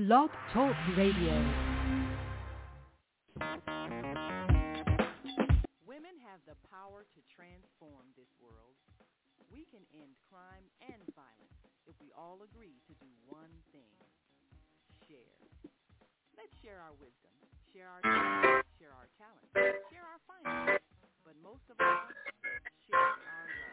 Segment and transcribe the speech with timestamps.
[0.00, 1.36] Blog Talk Radio.
[5.84, 8.80] Women have the power to transform this world.
[9.52, 13.92] We can end crime and violence if we all agree to do one thing.
[15.04, 15.36] Share.
[16.32, 17.36] Let's share our wisdom,
[17.68, 19.52] share our knowledge, share our talent,
[19.92, 22.08] share our finances, but most of all,
[22.88, 23.69] share our love.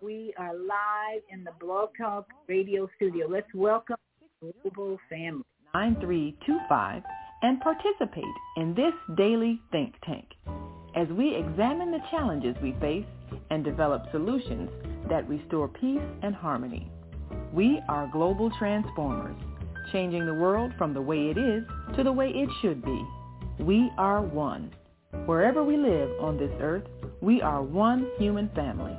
[0.00, 3.28] We are live in the Blog Talk Radio studio.
[3.28, 3.96] Let's welcome
[4.42, 5.44] the Global Family.
[5.74, 7.02] 9325
[7.42, 8.24] and participate
[8.56, 10.26] in this daily think tank
[10.94, 13.06] as we examine the challenges we face
[13.50, 14.70] and develop solutions
[15.08, 16.90] that restore peace and harmony.
[17.52, 19.36] We are global transformers,
[19.90, 21.64] changing the world from the way it is
[21.96, 23.04] to the way it should be.
[23.58, 24.72] We are one.
[25.26, 26.84] Wherever we live on this earth,
[27.20, 28.96] we are one human family.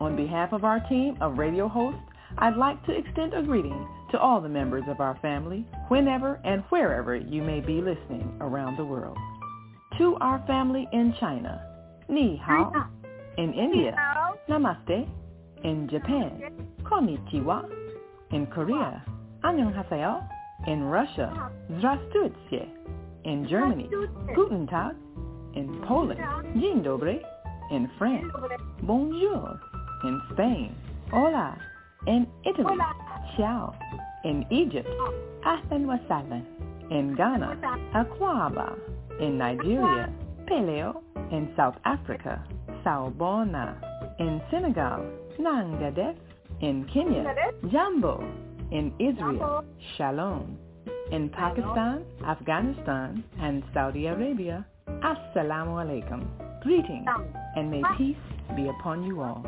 [0.00, 2.00] On behalf of our team of radio hosts,
[2.38, 6.62] I'd like to extend a greeting to all the members of our family, whenever and
[6.68, 9.18] wherever you may be listening around the world.
[9.98, 11.60] To our family in China,
[12.08, 12.70] ni hao.
[13.38, 13.92] In India,
[14.48, 15.08] namaste.
[15.64, 16.40] In Japan,
[16.84, 17.68] konnichiwa.
[18.30, 19.02] In Korea,
[19.42, 20.22] annyeonghaseyo.
[20.68, 22.68] In Russia, zdravstvuyte.
[23.24, 23.90] In Germany,
[24.36, 24.94] guten tag.
[25.56, 26.20] In Poland,
[26.54, 27.20] dzień dobry.
[27.72, 28.32] In France,
[28.82, 29.58] bonjour.
[30.04, 30.72] In Spain,
[31.10, 31.58] hola.
[32.06, 32.78] In Italy,
[33.36, 33.74] ciao.
[34.24, 34.88] In Egypt,
[35.44, 36.44] Ahlan wa sahlan.
[36.90, 37.60] In Ghana,
[37.94, 38.72] Akwaba.
[39.20, 40.08] In Nigeria,
[40.46, 41.02] Peleo.
[41.30, 42.42] In South Africa,
[42.84, 43.76] Sawubona.
[44.18, 45.04] In Senegal,
[45.38, 46.16] Nangadef.
[46.60, 47.34] In Kenya,
[47.70, 48.24] Jambo.
[48.70, 49.64] In Israel,
[49.96, 50.56] Shalom.
[51.10, 56.24] In Pakistan, Afghanistan, and Saudi Arabia, Assalamu alaikum.
[56.62, 57.06] Greetings,
[57.56, 58.16] and may peace
[58.56, 59.44] be upon you all.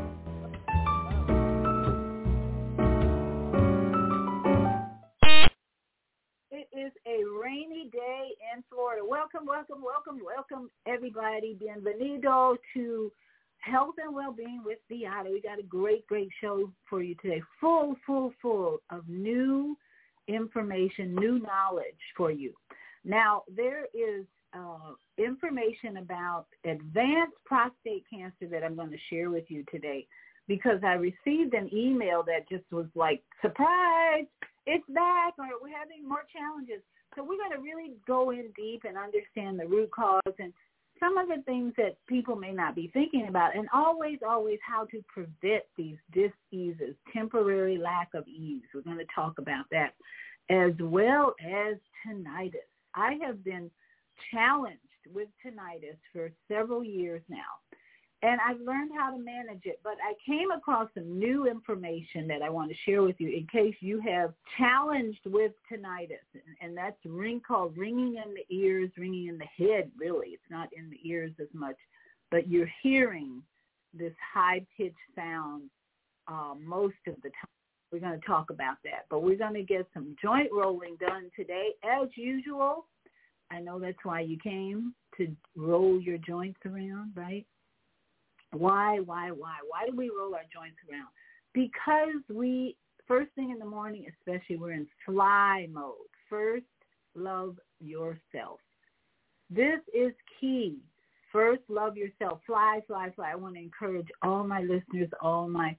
[6.76, 9.00] Is a rainy day in Florida.
[9.02, 11.56] Welcome, welcome, welcome, welcome everybody.
[11.58, 13.10] Bienvenido to
[13.60, 15.32] Health and Wellbeing with Viyahta.
[15.32, 17.40] We got a great, great show for you today.
[17.62, 19.74] Full, full, full of new
[20.28, 22.52] information, new knowledge for you.
[23.06, 29.44] Now, there is uh, information about advanced prostate cancer that I'm going to share with
[29.48, 30.06] you today
[30.48, 34.26] because I received an email that just was like, surprise,
[34.66, 36.82] it's back, or we're having more challenges.
[37.14, 40.52] So we're going to really go in deep and understand the root cause and
[40.98, 44.86] some of the things that people may not be thinking about, and always, always how
[44.86, 48.62] to prevent these diseases, temporary lack of ease.
[48.74, 49.94] We're going to talk about that,
[50.48, 51.76] as well as
[52.06, 52.68] tinnitus.
[52.94, 53.70] I have been
[54.32, 54.80] challenged
[55.12, 57.60] with tinnitus for several years now,
[58.26, 59.78] and I've learned how to manage it.
[59.84, 63.46] But I came across some new information that I want to share with you in
[63.46, 66.26] case you have challenged with tinnitus,
[66.60, 69.90] and that's ring called ringing in the ears, ringing in the head.
[69.96, 71.76] Really, it's not in the ears as much,
[72.32, 73.42] but you're hearing
[73.94, 75.70] this high-pitched sound
[76.26, 77.54] uh, most of the time.
[77.92, 81.30] We're going to talk about that, but we're going to get some joint rolling done
[81.36, 82.86] today, as usual.
[83.52, 87.46] I know that's why you came to roll your joints around, right?
[88.56, 89.56] Why, why, why?
[89.68, 91.08] Why do we roll our joints around?
[91.54, 95.94] Because we, first thing in the morning especially, we're in fly mode.
[96.28, 96.64] First,
[97.14, 98.60] love yourself.
[99.50, 100.78] This is key.
[101.32, 102.40] First, love yourself.
[102.46, 103.32] Fly, fly, fly.
[103.32, 105.76] I want to encourage all my listeners, all my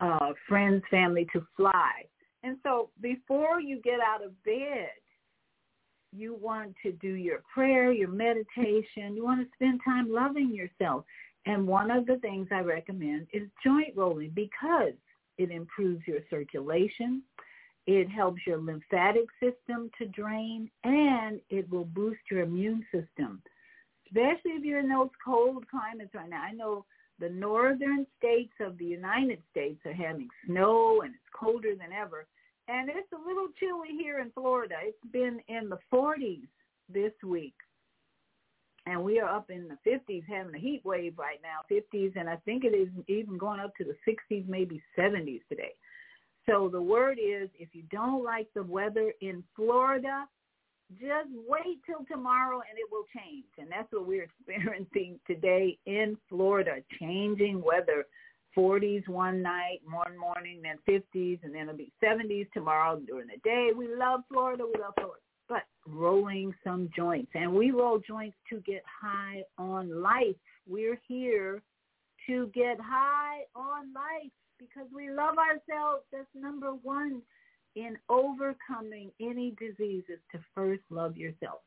[0.00, 2.04] uh, friends, family to fly.
[2.42, 4.90] And so before you get out of bed,
[6.12, 9.14] you want to do your prayer, your meditation.
[9.14, 11.04] You want to spend time loving yourself.
[11.46, 14.94] And one of the things I recommend is joint rolling because
[15.38, 17.22] it improves your circulation.
[17.86, 23.42] It helps your lymphatic system to drain and it will boost your immune system,
[24.06, 26.42] especially if you're in those cold climates right now.
[26.42, 26.84] I know
[27.18, 32.26] the northern states of the United States are having snow and it's colder than ever.
[32.68, 34.76] And it's a little chilly here in Florida.
[34.82, 36.46] It's been in the 40s
[36.92, 37.54] this week.
[38.90, 42.28] And we are up in the 50s having a heat wave right now, 50s, and
[42.28, 45.74] I think it is even going up to the 60s, maybe 70s today.
[46.44, 50.26] So the word is if you don't like the weather in Florida,
[51.00, 53.44] just wait till tomorrow and it will change.
[53.58, 58.06] And that's what we're experiencing today in Florida, changing weather.
[58.58, 63.38] 40s one night, one morning, then 50s, and then it'll be 70s tomorrow during the
[63.44, 63.70] day.
[63.76, 64.64] We love Florida.
[64.66, 67.32] We love Florida but rolling some joints.
[67.34, 70.36] And we roll joints to get high on life.
[70.66, 71.60] We're here
[72.28, 76.04] to get high on life because we love ourselves.
[76.12, 77.20] That's number one
[77.74, 81.58] in overcoming any diseases to first love yourself.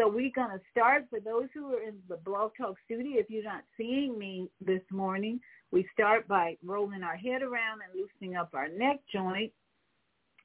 [0.00, 3.18] So we're going to start for those who are in the Blog Talk studio.
[3.18, 5.40] If you're not seeing me this morning,
[5.72, 9.52] we start by rolling our head around and loosening up our neck joint.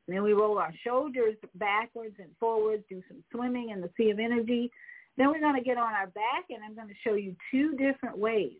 [0.08, 4.10] And then we roll our shoulders backwards and forwards, do some swimming in the sea
[4.10, 4.70] of energy.
[5.18, 7.76] Then we're going to get on our back, and I'm going to show you two
[7.76, 8.60] different ways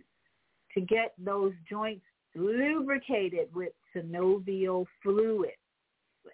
[0.74, 2.06] to get those joints
[2.36, 5.52] lubricated with synovial fluid.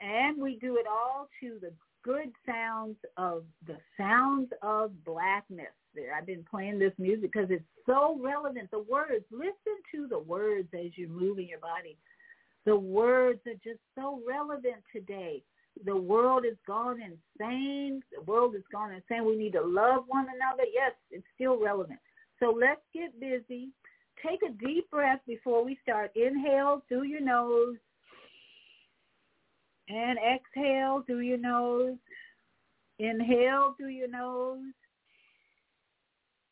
[0.01, 1.71] And we do it all to the
[2.03, 5.67] good sounds of the sounds of blackness.
[5.95, 8.69] There, I've been playing this music because it's so relevant.
[8.71, 11.97] The words, listen to the words as you're moving your body.
[12.65, 15.41] The words are just so relevant today.
[15.85, 18.01] The world is gone insane.
[18.13, 19.25] The world is gone insane.
[19.25, 20.63] We need to love one another.
[20.73, 21.99] Yes, it's still relevant.
[22.39, 23.69] So let's get busy.
[24.25, 26.11] Take a deep breath before we start.
[26.15, 27.77] Inhale through your nose
[29.87, 31.97] and exhale through your nose.
[32.99, 34.73] Inhale through your nose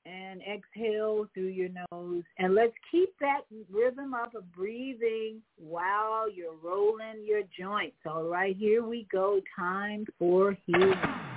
[0.07, 2.23] and exhale through your nose.
[2.37, 7.97] And let's keep that rhythm up of breathing while you're rolling your joints.
[8.05, 9.39] All right, here we go.
[9.55, 11.36] Time for healing.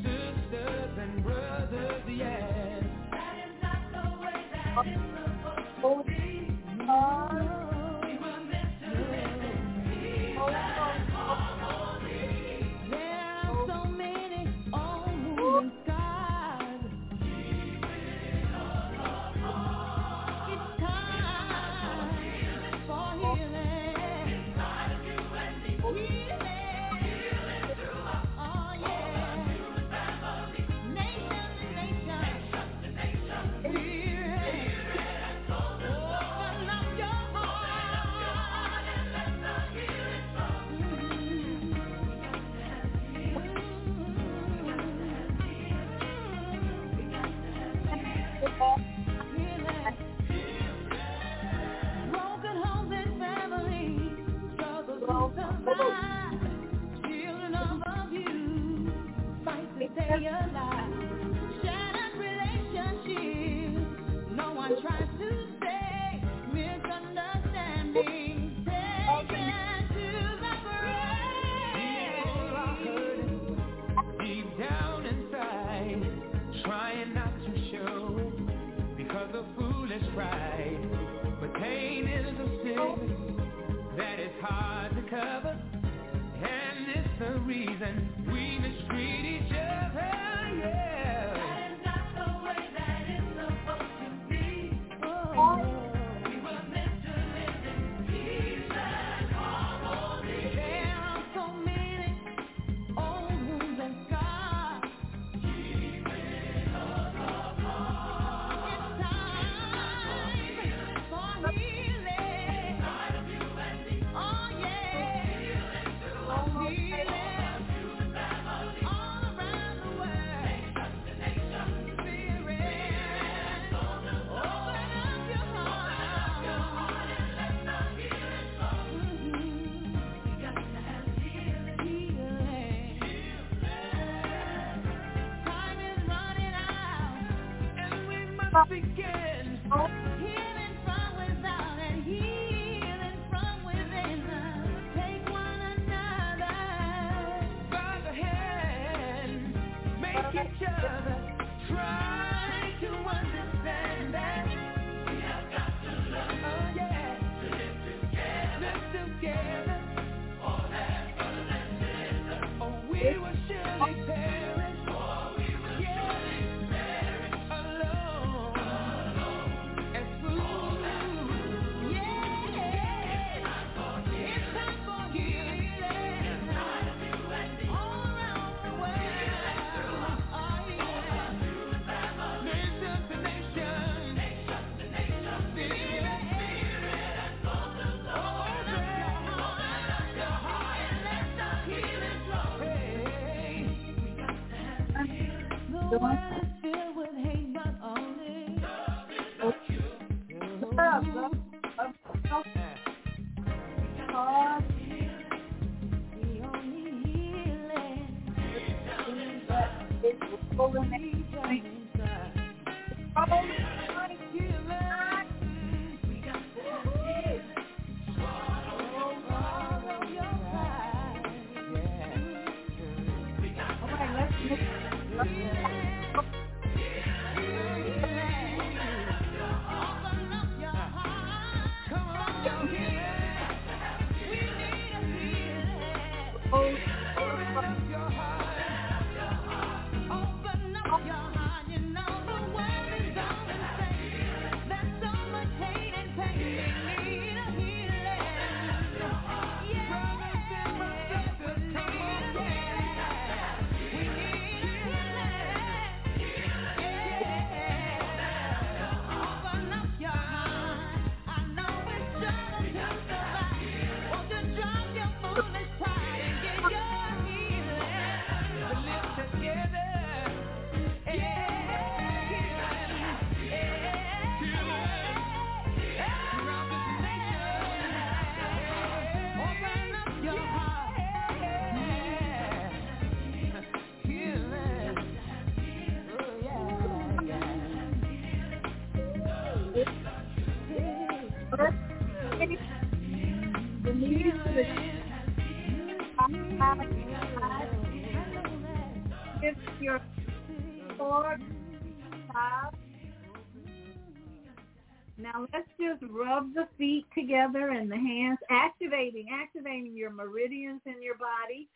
[307.31, 311.69] together and the hands, activating, activating your meridians in your body,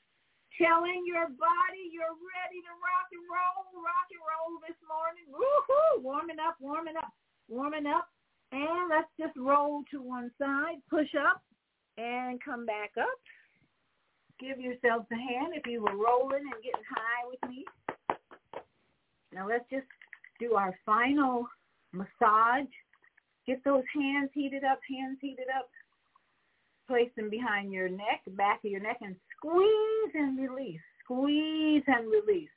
[0.59, 5.23] telling your body you're ready to rock and roll, rock and roll this morning.
[5.31, 6.03] Woohoo!
[6.03, 7.13] Warming up, warming up,
[7.47, 8.09] warming up.
[8.51, 11.41] And let's just roll to one side, push up,
[11.97, 13.19] and come back up.
[14.39, 17.63] Give yourselves a hand if you were rolling and getting high with me.
[19.31, 19.87] Now let's just
[20.39, 21.47] do our final
[21.93, 22.67] massage
[23.47, 25.69] Get those hands heated up, hands heated up.
[26.87, 30.81] Place them behind your neck, back of your neck, and squeeze and release.
[31.03, 32.49] Squeeze and release.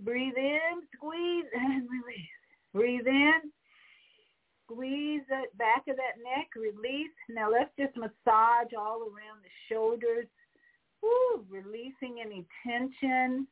[0.00, 2.34] Breathe in, squeeze and release.
[2.72, 3.52] Breathe in,
[4.64, 7.12] squeeze the back of that neck, release.
[7.28, 10.26] Now let's just massage all around the shoulders.
[11.02, 13.46] Woo, releasing any tension,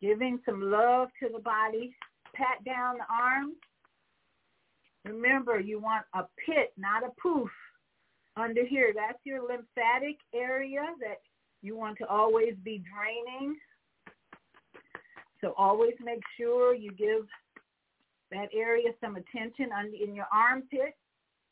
[0.00, 1.94] giving some love to the body.
[2.34, 3.56] Pat down the arms.
[5.04, 7.50] Remember, you want a pit, not a poof.
[8.36, 11.20] Under here, that's your lymphatic area that
[11.62, 13.56] you want to always be draining.
[15.40, 17.26] So always make sure you give
[18.30, 20.96] that area some attention in your armpit.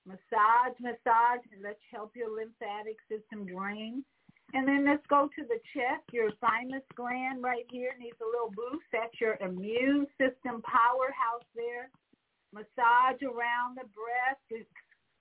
[0.07, 4.05] Massage, massage, and let's help your lymphatic system drain.
[4.55, 6.05] And then let's go to the chest.
[6.13, 8.85] Your thymus gland right here needs a little boost.
[8.93, 11.91] That's your immune system powerhouse there
[12.53, 14.67] massage around the breast,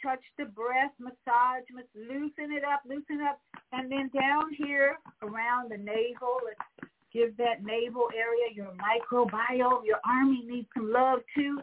[0.02, 1.66] touch the breast, massage,
[1.96, 3.40] loosen it up, loosen up,
[3.72, 9.86] and then down here around the navel, let's give that navel area your microbiome.
[9.86, 11.60] Your army needs some love too.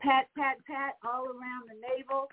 [0.00, 2.28] Pat, pat, pat all around the navel.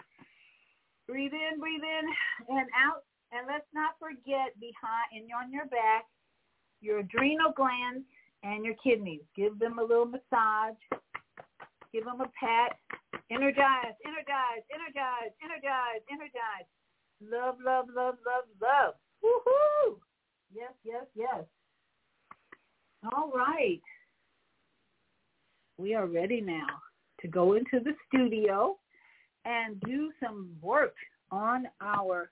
[1.08, 3.04] Breathe in, breathe in and out.
[3.32, 6.06] And let's not forget behind and on your back,
[6.82, 8.06] your adrenal glands
[8.44, 9.22] and your kidneys.
[9.36, 10.78] Give them a little massage.
[11.96, 12.78] Give them a pat.
[13.32, 16.68] Energize, energize, energize, energize, energize.
[17.22, 18.96] Love, love, love, love, love.
[19.24, 19.96] Woohoo!
[20.54, 21.46] Yes, yes, yes.
[23.14, 23.82] All right.
[25.78, 26.68] We are ready now.
[27.22, 28.78] to go into the studio
[29.46, 30.96] and do some work
[31.32, 32.30] on our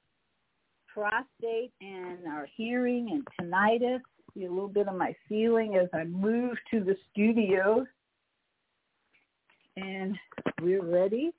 [0.88, 4.02] prostate and our hearing and tinnitus.
[4.34, 7.86] See a little bit of my feeling as I move to the studio.
[9.76, 10.18] And
[10.62, 11.32] we're ready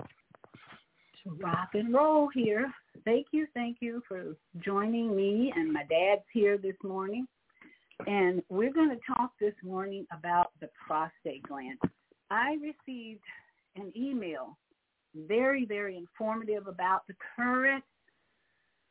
[0.00, 2.72] to rock and roll here.
[3.04, 7.26] Thank you, thank you for joining me and my dad's here this morning.
[8.06, 11.78] And we're going to talk this morning about the prostate gland.
[12.30, 13.22] I received
[13.76, 14.56] an email,
[15.14, 17.84] very, very informative about the current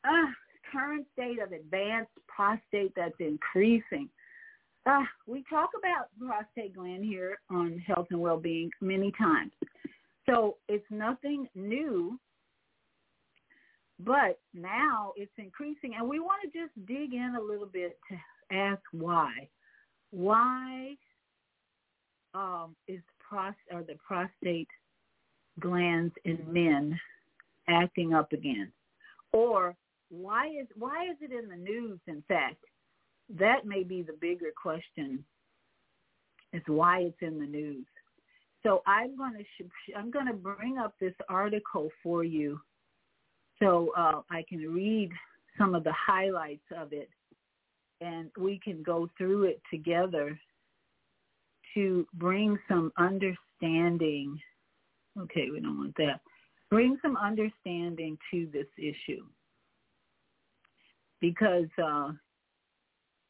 [0.03, 0.32] uh,
[0.72, 4.10] current state of advanced prostate that's increasing.
[4.86, 9.52] Uh, we talk about prostate gland here on health and well-being many times.
[10.28, 12.20] So it's nothing new,
[14.00, 15.94] but now it's increasing.
[15.98, 19.48] And we want to just dig in a little bit to ask why.
[20.10, 20.96] Why
[22.34, 24.68] um, is pros- or the prostate
[25.60, 27.00] glands in men
[27.68, 28.72] acting up again?
[29.32, 29.76] Or
[30.10, 32.64] why is why is it in the news in fact
[33.40, 35.24] that may be the bigger question
[36.54, 37.86] is why it's in the news.
[38.64, 42.60] So i'm going to i'm going to bring up this article for you
[43.60, 45.12] so uh, i can read
[45.58, 47.10] some of the highlights of it.
[48.00, 50.40] And we can go through it together
[51.76, 54.40] to bring some understanding.
[55.20, 56.22] Okay we don't want that.
[56.70, 59.24] Bring some understanding to this issue.
[61.20, 62.12] Because uh,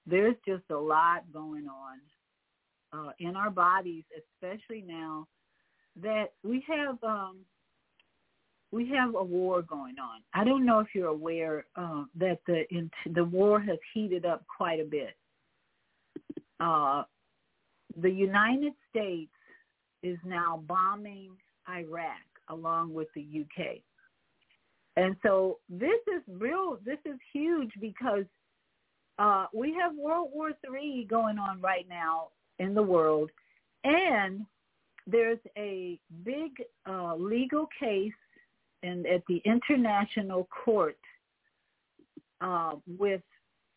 [0.05, 1.99] there's just a lot going on
[2.93, 5.27] uh, in our bodies, especially now
[6.01, 7.37] that we have um,
[8.71, 10.21] we have a war going on.
[10.33, 14.45] I don't know if you're aware uh, that the in, the war has heated up
[14.47, 15.15] quite a bit.
[16.59, 17.03] Uh,
[17.97, 19.31] the United States
[20.03, 21.31] is now bombing
[21.69, 22.17] Iraq
[22.49, 23.77] along with the UK.
[24.97, 28.25] And so this is real, this is huge because
[29.21, 33.29] uh, we have World War III going on right now in the world.
[33.83, 34.45] And
[35.05, 36.51] there's a big
[36.89, 38.11] uh, legal case
[38.81, 40.97] in, at the International Court
[42.41, 43.21] uh, with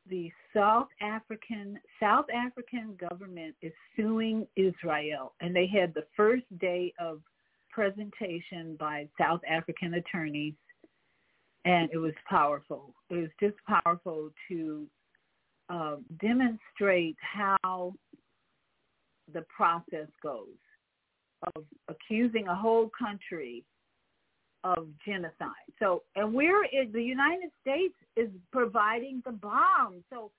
[0.09, 6.93] the South African South African government is suing Israel, and they had the first day
[6.99, 7.21] of
[7.71, 10.55] presentation by South African attorneys
[11.65, 12.95] and it was powerful.
[13.11, 14.87] It was just powerful to
[15.69, 17.93] uh, demonstrate how
[19.33, 20.47] the process goes
[21.57, 23.65] of accusing a whole country
[24.63, 25.51] of genocide.
[25.79, 30.03] So, and we're in the United States is providing the bomb.
[30.11, 30.31] So,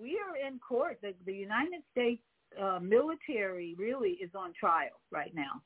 [0.00, 0.98] we are in court.
[1.02, 2.22] The, the United States
[2.60, 5.62] uh, military really is on trial right now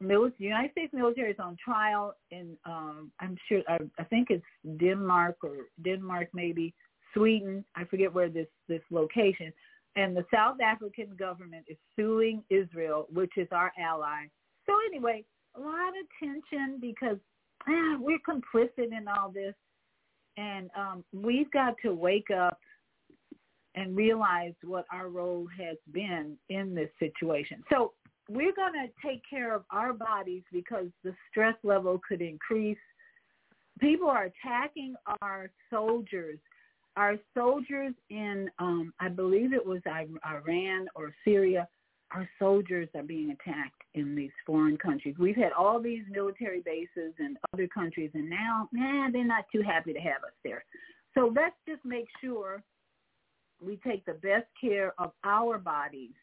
[0.00, 4.44] the United States military is on trial in, um, I'm sure, I, I think it's
[4.78, 6.74] Denmark or Denmark maybe,
[7.14, 7.64] Sweden.
[7.74, 9.52] I forget where this, this location.
[9.96, 14.26] And the South African government is suing Israel, which is our ally.
[14.66, 15.24] So anyway,
[15.56, 17.16] a lot of tension because
[17.66, 19.54] ah, we're complicit in all this.
[20.36, 22.58] And um, we've got to wake up
[23.74, 27.62] and realize what our role has been in this situation.
[27.70, 27.92] So
[28.28, 32.78] we're going to take care of our bodies because the stress level could increase.
[33.78, 36.38] People are attacking our soldiers.
[36.96, 41.68] Our soldiers in, um, I believe it was Iran or Syria,
[42.12, 45.16] our soldiers are being attacked in these foreign countries.
[45.18, 49.62] We've had all these military bases in other countries, and now, nah, they're not too
[49.62, 50.64] happy to have us there.
[51.14, 52.62] So let's just make sure
[53.60, 56.14] we take the best care of our bodies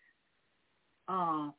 [1.07, 1.49] uh,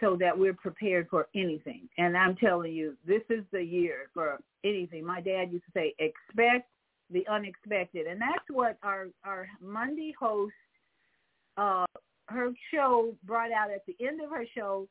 [0.00, 1.88] so that we're prepared for anything.
[1.96, 5.04] And I'm telling you, this is the year for anything.
[5.04, 6.68] My dad used to say, expect
[7.10, 8.06] the unexpected.
[8.06, 10.54] And that's what our, our Monday host,
[11.56, 11.86] uh,
[12.28, 14.86] her show brought out at the end of her show.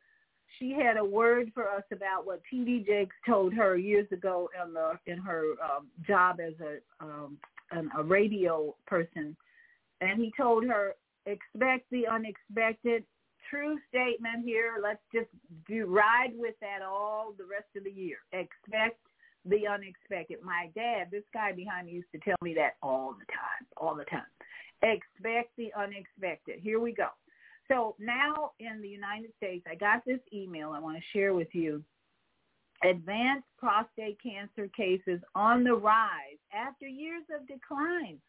[0.57, 2.83] She had a word for us about what T.D.
[2.85, 7.37] Jakes told her years ago in the in her um, job as a um,
[7.71, 9.37] an, a radio person,
[10.01, 10.95] and he told her
[11.27, 13.03] expect the unexpected
[13.49, 14.77] true statement here.
[14.81, 15.29] Let's just
[15.67, 18.17] do ride with that all the rest of the year.
[18.33, 18.99] Expect
[19.45, 20.39] the unexpected.
[20.43, 23.95] My dad, this guy behind me used to tell me that all the time, all
[23.95, 24.21] the time.
[24.81, 26.59] Expect the unexpected.
[26.61, 27.07] Here we go.
[27.67, 31.53] So now in the United States, I got this email I want to share with
[31.53, 31.83] you.
[32.83, 38.19] Advanced prostate cancer cases on the rise after years of decline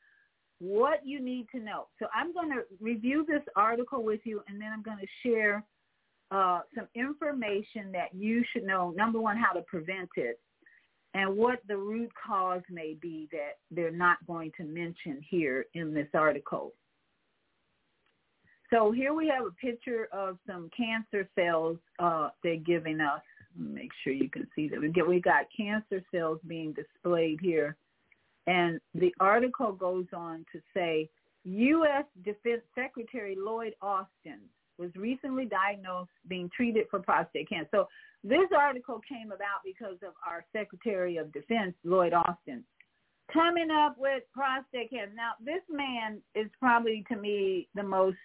[0.60, 1.86] what you need to know.
[1.98, 5.64] So I'm going to review this article with you, and then I'm going to share
[6.30, 8.92] uh, some information that you should know.
[8.96, 10.38] Number one, how to prevent it,
[11.14, 15.92] and what the root cause may be that they're not going to mention here in
[15.92, 16.72] this article.
[18.72, 23.22] So here we have a picture of some cancer cells uh, they're giving us.
[23.56, 24.80] Make sure you can see that.
[24.80, 27.76] We get we got cancer cells being displayed here,
[28.46, 31.10] and the article goes on to say
[31.42, 32.04] U.S.
[32.24, 34.38] Defense Secretary Lloyd Austin
[34.80, 37.68] was recently diagnosed being treated for prostate cancer.
[37.70, 37.88] So
[38.24, 42.64] this article came about because of our Secretary of Defense, Lloyd Austin,
[43.32, 45.12] coming up with prostate cancer.
[45.14, 48.16] Now, this man is probably to me the most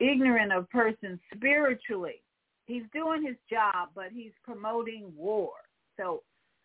[0.00, 2.22] ignorant of persons spiritually.
[2.66, 5.52] He's doing his job, but he's promoting war.
[5.96, 6.22] So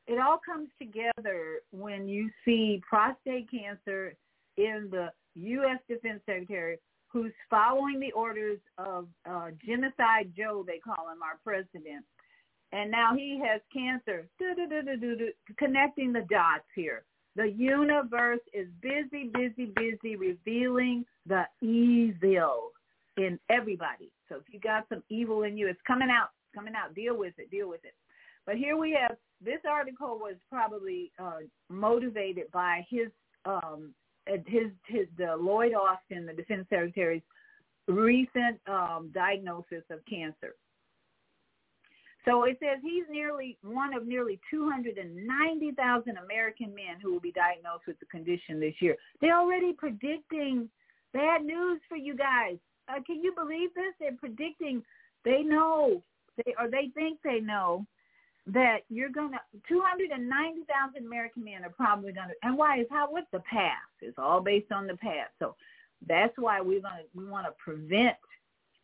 [0.08, 4.16] it all comes together when you see prostate cancer
[4.58, 5.80] in the U.S.
[5.88, 6.78] Defense Secretary
[7.12, 12.06] who's following the orders of uh, Genocide Joe, they call him, our president.
[12.72, 14.28] And now he has cancer.
[15.58, 17.04] Connecting the dots here.
[17.36, 22.72] The universe is busy, busy, busy revealing the evil
[23.18, 24.12] in everybody.
[24.30, 26.96] So if you got some evil in you, it's coming out, coming out.
[26.96, 27.94] Deal with it, deal with it.
[28.46, 33.08] But here we have, this article was probably uh, motivated by his
[33.46, 33.94] um,
[34.28, 37.22] his his the Lloyd Austin, the Defense Secretary's
[37.88, 40.56] recent um, diagnosis of cancer.
[42.26, 47.88] So it says he's nearly one of nearly 290,000 American men who will be diagnosed
[47.88, 48.96] with the condition this year.
[49.20, 50.70] They're already predicting
[51.14, 52.58] bad news for you guys.
[52.88, 53.94] Uh, can you believe this?
[54.00, 54.84] They're predicting.
[55.26, 56.04] They know,
[56.38, 57.86] they or they think they know
[58.48, 63.42] that you're gonna 290,000 American men are probably gonna and why is how what's the
[63.42, 63.76] past?
[64.02, 65.32] It's all based on the past.
[65.40, 65.56] So
[66.08, 68.18] that's why we're gonna we want to prevent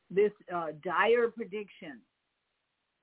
[0.09, 1.99] this uh, dire prediction.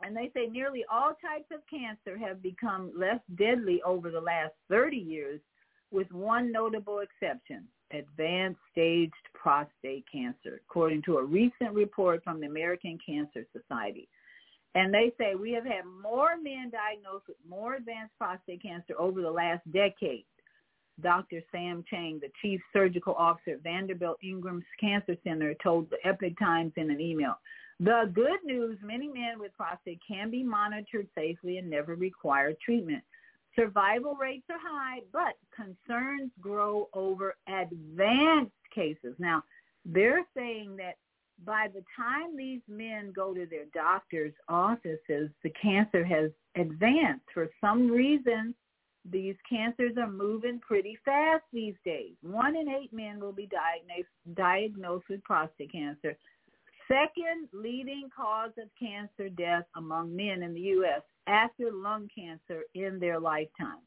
[0.02, 4.52] And they say nearly all types of cancer have become less deadly over the last
[4.68, 5.40] 30 years,
[5.90, 12.46] with one notable exception: advanced staged prostate cancer, according to a recent report from the
[12.46, 14.08] American Cancer Society.
[14.74, 19.22] And they say we have had more men diagnosed with more advanced prostate cancer over
[19.22, 20.24] the last decade.
[21.00, 21.42] Dr.
[21.50, 26.72] Sam Chang, the chief surgical officer at Vanderbilt Ingram's Cancer Center, told the Epoch Times
[26.76, 27.34] in an email.
[27.80, 33.02] The good news, many men with prostate can be monitored safely and never require treatment.
[33.56, 39.14] Survival rates are high, but concerns grow over advanced cases.
[39.18, 39.42] Now,
[39.84, 40.96] they're saying that
[41.44, 47.24] by the time these men go to their doctor's offices, the cancer has advanced.
[47.32, 48.54] For some reason,
[49.10, 52.14] these cancers are moving pretty fast these days.
[52.22, 56.16] One in eight men will be diagnosed, diagnosed with prostate cancer.
[56.88, 61.02] Second leading cause of cancer death among men in the U.S.
[61.26, 63.82] after lung cancer in their lifetime.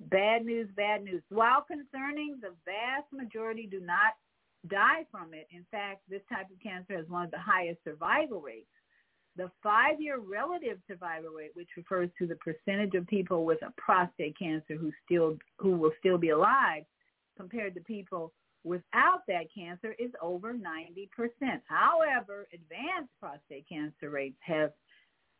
[0.00, 1.22] Bad news, bad news.
[1.28, 4.14] While concerning, the vast majority do not
[4.68, 5.46] die from it.
[5.50, 8.66] In fact, this type of cancer has one of the highest survival rates.
[9.36, 14.36] The five-year relative survival rate, which refers to the percentage of people with a prostate
[14.38, 16.82] cancer who still who will still be alive,
[17.36, 18.32] compared to people
[18.64, 21.08] without that cancer, is over 90%.
[21.66, 24.72] However, advanced prostate cancer rates have,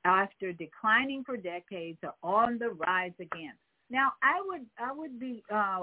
[0.05, 3.55] after declining for decades, are on the rise again.
[3.91, 5.83] Now, I would I would be uh,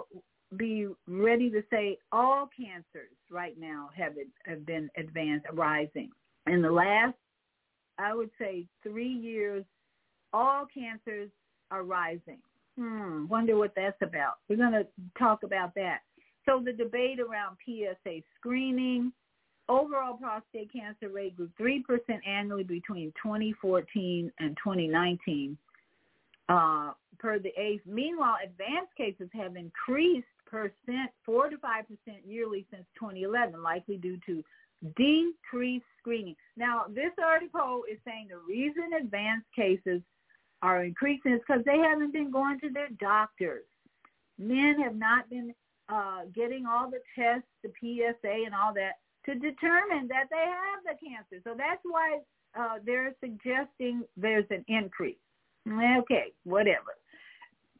[0.55, 4.13] be ready to say all cancers right now have
[4.45, 6.09] have been advanced rising.
[6.45, 7.15] In the last,
[7.97, 9.65] I would say three years,
[10.31, 11.29] all cancers
[11.71, 12.39] are rising.
[12.77, 14.35] Hmm, wonder what that's about.
[14.47, 15.99] We're going to talk about that.
[16.45, 19.11] So the debate around PSA screening,
[19.67, 21.81] overall prostate cancer rate grew 3%
[22.25, 25.57] annually between 2014 and 2019
[26.49, 27.81] uh, per the ACE.
[27.85, 34.17] Meanwhile, advanced cases have increased percent, four to five percent yearly since 2011, likely due
[34.25, 34.43] to
[34.95, 36.35] decreased screening.
[36.55, 40.01] Now, this article is saying the reason advanced cases
[40.61, 43.65] are increasing is because they haven't been going to their doctors.
[44.37, 45.53] Men have not been
[45.89, 48.93] uh, getting all the tests, the PSA and all that
[49.25, 51.41] to determine that they have the cancer.
[51.43, 52.19] So that's why
[52.57, 55.17] uh, they're suggesting there's an increase.
[55.67, 56.95] Okay, whatever.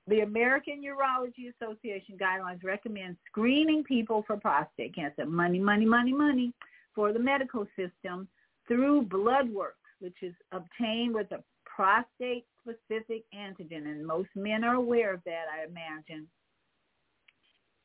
[0.08, 5.26] The American Urology Association guidelines recommend screening people for prostate cancer.
[5.26, 6.54] Money, money, money, money
[6.96, 8.28] for the medical system
[8.68, 13.86] through blood work, which is obtained with a prostate-specific antigen.
[13.86, 16.28] And most men are aware of that, I imagine.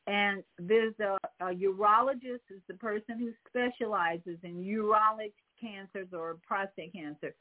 [0.07, 6.93] And there's a, a urologist is the person who specializes in urologic cancers or prostate
[6.93, 7.33] cancer.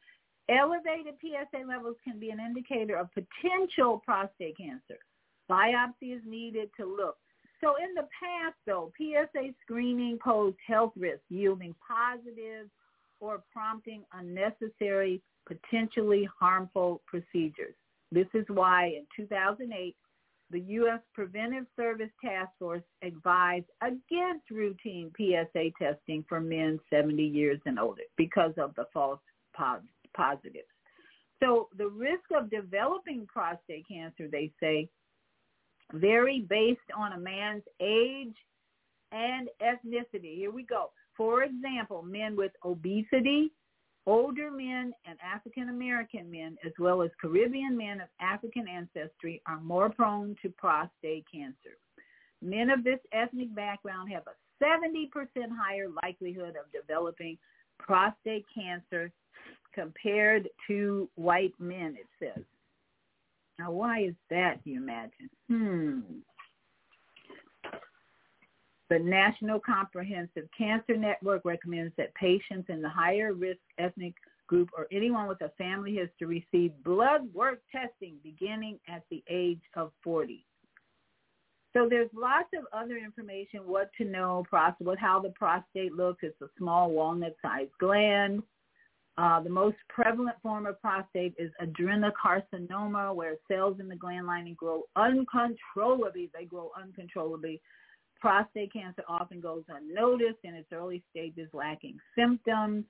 [0.48, 4.98] Elevated PSA levels can be an indicator of potential prostate cancer.
[5.50, 7.16] Biopsy is needed to look.
[7.62, 12.68] So in the past, though, PSA screening posed health risks, yielding positive
[13.20, 17.74] or prompting unnecessary, potentially harmful procedures.
[18.10, 19.96] This is why in 2008,
[20.50, 21.00] the U.S.
[21.14, 28.02] Preventive Service Task Force advised against routine PSA testing for men 70 years and older
[28.16, 29.20] because of the false
[29.54, 29.91] positives.
[31.42, 34.88] So the risk of developing prostate cancer, they say,
[35.92, 38.34] vary based on a man's age
[39.10, 40.36] and ethnicity.
[40.36, 40.90] Here we go.
[41.16, 43.52] For example, men with obesity,
[44.06, 49.60] older men and African American men, as well as Caribbean men of African ancestry, are
[49.60, 51.76] more prone to prostate cancer.
[52.40, 55.08] Men of this ethnic background have a 70%
[55.56, 57.36] higher likelihood of developing
[57.78, 59.12] prostate cancer
[59.74, 62.44] compared to white men, it says.
[63.58, 65.30] Now, why is that, you imagine?
[65.48, 66.00] Hmm.
[68.90, 74.14] The National Comprehensive Cancer Network recommends that patients in the higher risk ethnic
[74.48, 79.62] group or anyone with a family history receive blood work testing beginning at the age
[79.76, 80.44] of 40.
[81.72, 86.22] So there's lots of other information, what to know, what how the prostate looks.
[86.22, 88.42] It's a small walnut-sized gland.
[89.22, 94.54] Uh, the most prevalent form of prostate is adenocarcinoma, where cells in the gland lining
[94.54, 96.28] grow uncontrollably.
[96.34, 97.60] They grow uncontrollably.
[98.20, 102.84] Prostate cancer often goes unnoticed in its early stages, lacking symptoms.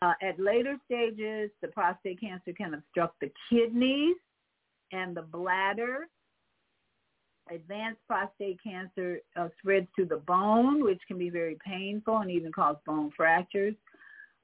[0.00, 4.16] Uh, at later stages, the prostate cancer can obstruct the kidneys
[4.90, 6.08] and the bladder.
[7.50, 12.50] Advanced prostate cancer uh, spreads to the bone, which can be very painful and even
[12.52, 13.74] cause bone fractures.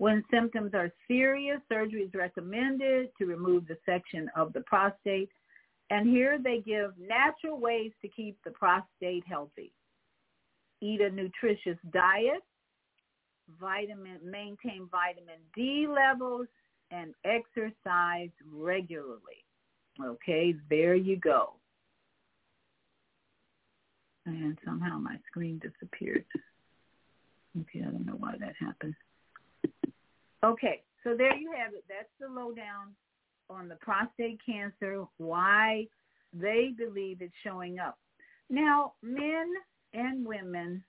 [0.01, 5.29] When symptoms are serious, surgery is recommended to remove the section of the prostate.
[5.91, 9.75] And here they give natural ways to keep the prostate healthy.
[10.81, 12.43] Eat a nutritious diet,
[13.61, 16.47] vitamin, maintain vitamin D levels,
[16.91, 19.45] and exercise regularly.
[20.03, 21.57] Okay, there you go.
[24.25, 26.25] And somehow my screen disappeared.
[27.61, 28.95] Okay, I don't know why that happened.
[30.43, 31.85] Okay, so there you have it.
[31.89, 32.95] That's the lowdown
[33.49, 35.87] on the prostate cancer, why
[36.33, 37.99] they believe it's showing up.
[38.49, 39.53] Now, men
[39.93, 40.83] and women,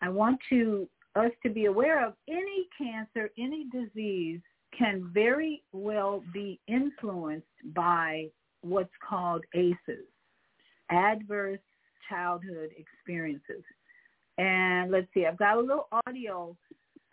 [0.00, 4.40] I want to us to be aware of any cancer, any disease
[4.76, 8.26] can very well be influenced by
[8.62, 10.08] what's called ACEs,
[10.90, 11.60] adverse
[12.08, 13.62] childhood experiences.
[14.38, 16.56] And let's see, I've got a little audio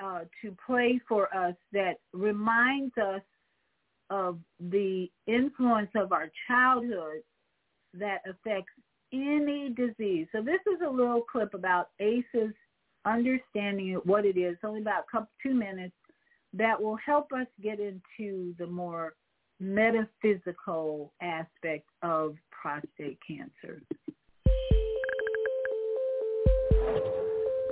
[0.04, 3.22] uh, to play for us that reminds us
[4.10, 7.22] of the influence of our childhood
[7.94, 8.72] that affects
[9.14, 10.28] any disease.
[10.32, 12.54] So this is a little clip about ACEs,
[13.06, 15.96] understanding what it is, only about couple, two minutes,
[16.54, 19.16] that will help us get into the more
[19.60, 23.82] metaphysical aspect of prostate cancer.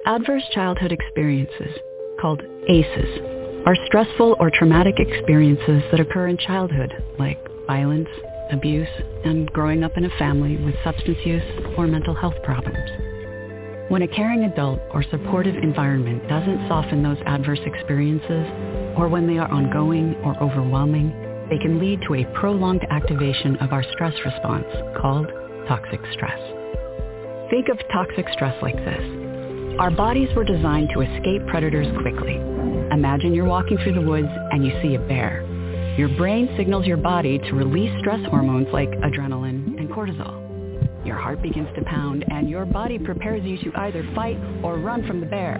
[0.05, 1.77] Adverse childhood experiences
[2.19, 3.19] called ACEs,
[3.65, 8.07] are stressful or traumatic experiences that occur in childhood, like violence,
[8.51, 8.87] abuse,
[9.25, 11.43] and growing up in a family with substance use
[11.77, 12.77] or mental health problems.
[13.89, 18.45] When a caring adult or supportive environment doesn't soften those adverse experiences,
[18.97, 21.09] or when they are ongoing or overwhelming,
[21.49, 24.67] they can lead to a prolonged activation of our stress response
[25.01, 25.27] called
[25.67, 26.39] toxic stress.
[27.49, 29.28] Think of toxic stress like this.
[29.79, 32.35] Our bodies were designed to escape predators quickly.
[32.91, 35.41] Imagine you're walking through the woods and you see a bear.
[35.97, 40.35] Your brain signals your body to release stress hormones like adrenaline and cortisol.
[41.05, 45.07] Your heart begins to pound and your body prepares you to either fight or run
[45.07, 45.55] from the bear.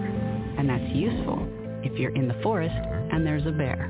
[0.58, 1.48] And that's useful
[1.82, 3.88] if you're in the forest and there's a bear.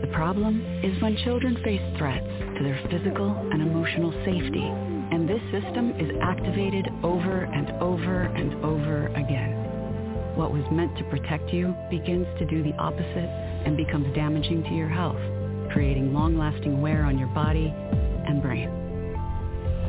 [0.00, 2.24] The problem is when children face threats
[2.56, 8.54] to their physical and emotional safety and this system is activated over and over and
[8.64, 10.34] over again.
[10.36, 13.30] What was meant to protect you begins to do the opposite
[13.66, 15.20] and becomes damaging to your health,
[15.72, 18.70] creating long-lasting wear on your body and brain.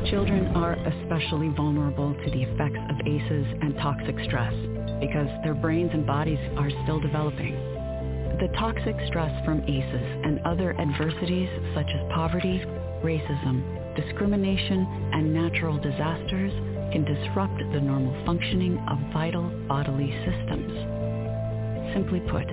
[0.10, 4.54] Children are especially vulnerable to the effects of ACEs and toxic stress
[5.00, 7.54] because their brains and bodies are still developing.
[8.42, 12.64] The toxic stress from ACEs and other adversities such as poverty,
[13.04, 16.52] racism, discrimination, and natural disasters
[16.92, 20.72] can disrupt the normal functioning of vital bodily systems.
[21.94, 22.48] Simply put,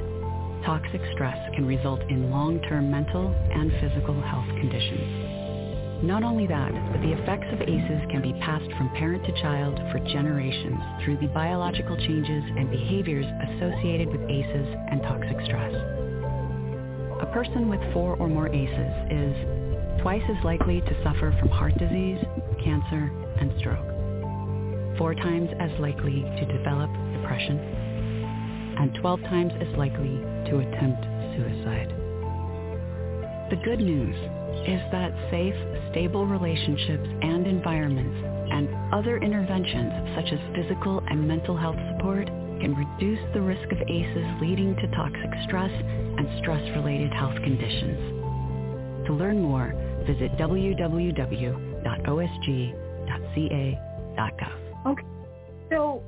[0.64, 6.05] toxic stress can result in long-term mental and physical health conditions.
[6.05, 9.74] Not only that, but the effects of ACEs can be passed from parent to child
[9.90, 15.74] for generations through the biological changes and behaviors associated with ACEs and toxic stress.
[17.20, 19.68] A person with four or more ACEs is
[20.03, 22.19] twice as likely to suffer from heart disease,
[22.63, 24.99] cancer, and stroke.
[24.99, 27.59] Four times as likely to develop depression,
[28.79, 30.19] and 12 times as likely
[30.51, 31.03] to attempt
[31.37, 31.95] suicide.
[33.51, 34.17] The good news
[34.69, 35.55] is that safe,
[35.91, 38.17] stable relationships and environments
[38.53, 42.27] and other interventions such as physical and mental health support
[42.61, 49.07] can reduce the risk of ACEs leading to toxic stress and stress-related health conditions.
[49.07, 49.73] To learn more,
[50.09, 51.27] visit www.osg.ca.gov.
[54.87, 55.05] Okay,
[55.71, 56.03] so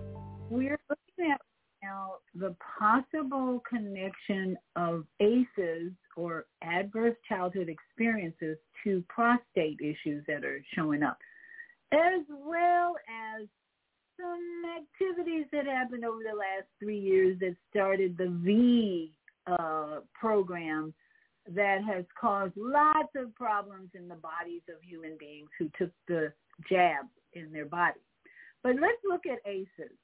[0.48, 1.40] we're looking at
[1.82, 10.64] now the possible connection of ACEs or adverse childhood experiences to prostate issues that are
[10.74, 11.18] showing up,
[11.92, 13.46] as well as
[14.18, 19.12] some activities that happened over the last three years that started the V
[19.46, 20.94] uh, program
[21.48, 26.32] that has caused lots of problems in the bodies of human beings who took the
[26.68, 28.00] jab in their body.
[28.62, 29.96] But let's look at ACEs.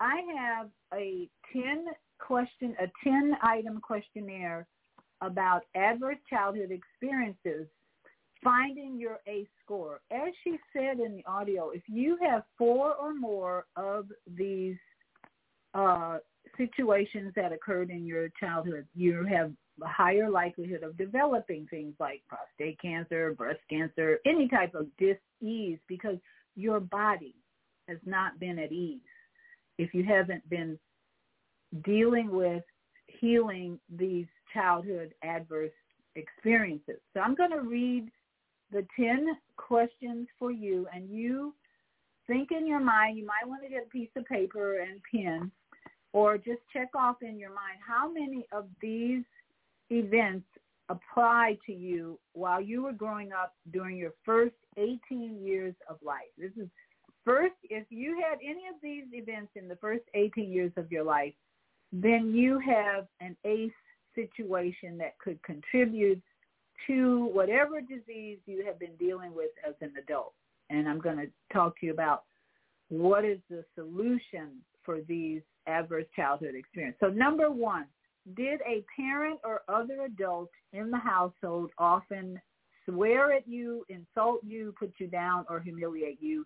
[0.00, 1.86] I have a 10
[2.18, 4.66] question, a 10 item questionnaire
[5.22, 7.66] about adverse childhood experiences,
[8.44, 10.00] finding your ACE score.
[10.10, 14.76] As she said in the audio, if you have four or more of these
[15.72, 16.18] uh,
[16.58, 22.80] situations that occurred in your childhood, you have higher likelihood of developing things like prostate
[22.80, 26.16] cancer, breast cancer, any type of dis-ease because
[26.54, 27.34] your body
[27.88, 29.00] has not been at ease
[29.78, 30.78] if you haven't been
[31.84, 32.62] dealing with
[33.20, 35.72] healing these childhood adverse
[36.14, 36.96] experiences.
[37.12, 38.10] So I'm going to read
[38.72, 41.54] the 10 questions for you and you
[42.26, 45.50] think in your mind, you might want to get a piece of paper and pen
[46.12, 49.22] or just check off in your mind how many of these
[49.90, 50.46] events
[50.88, 56.30] apply to you while you were growing up during your first 18 years of life.
[56.38, 56.68] This is
[57.24, 61.04] first, if you had any of these events in the first 18 years of your
[61.04, 61.34] life,
[61.92, 63.72] then you have an ACE
[64.14, 66.22] situation that could contribute
[66.86, 70.34] to whatever disease you have been dealing with as an adult.
[70.70, 72.24] And I'm going to talk to you about
[72.88, 76.98] what is the solution for these adverse childhood experiences.
[77.00, 77.86] So number one,
[78.34, 82.40] did a parent or other adult in the household often
[82.84, 86.44] swear at you, insult you, put you down, or humiliate you?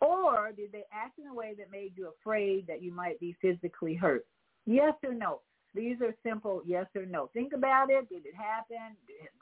[0.00, 3.36] Or did they act in a way that made you afraid that you might be
[3.40, 4.24] physically hurt?
[4.66, 5.40] Yes or no?
[5.74, 7.30] These are simple yes or no.
[7.32, 8.08] Think about it.
[8.08, 8.96] Did it happen?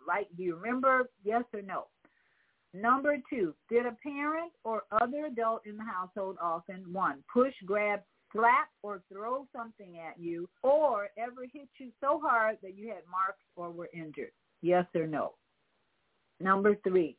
[0.07, 1.09] Like, do you remember?
[1.25, 1.87] Yes or no?
[2.75, 8.01] Number two, did a parent or other adult in the household often, one, push, grab,
[8.33, 13.03] slap, or throw something at you, or ever hit you so hard that you had
[13.11, 14.33] marks or were injured?
[14.63, 15.35] Yes or no?
[16.41, 17.17] Number three,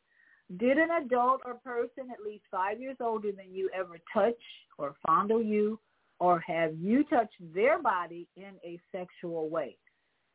[0.58, 4.42] did an adult or person at least five years older than you ever touch
[4.78, 5.80] or fondle you
[6.20, 9.78] or have you touched their body in a sexual way?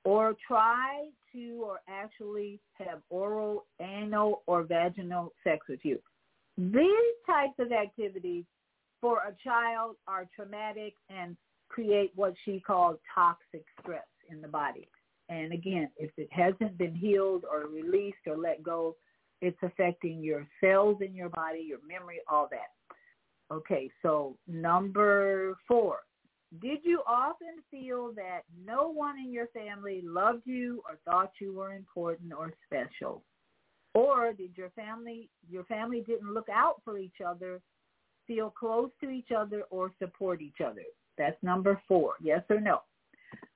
[0.05, 5.99] Or try to or actually have oral, anal, or vaginal sex with you.
[6.57, 8.45] These types of activities
[9.05, 11.37] for a child are traumatic and
[11.69, 14.89] create what she called toxic stress in the body.
[15.29, 18.97] And again, if it hasn't been healed or released or let go,
[19.43, 23.55] it's affecting your cells in your body, your memory, all that.
[23.55, 25.99] Okay, so number four.
[26.63, 31.53] Did you often feel that no one in your family loved you or thought you
[31.53, 33.23] were important or special?
[33.93, 37.61] Or did your family your family didn't look out for each other,
[38.27, 40.83] feel close to each other or support each other?
[41.19, 42.15] That's number 4.
[42.23, 42.81] Yes or no?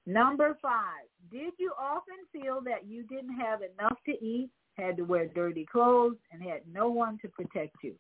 [0.07, 0.73] Number 5.
[1.31, 5.67] Did you often feel that you didn't have enough to eat had to wear dirty
[5.71, 7.95] clothes, and had no one to protect you.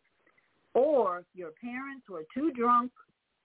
[0.74, 2.92] Or your parents were too drunk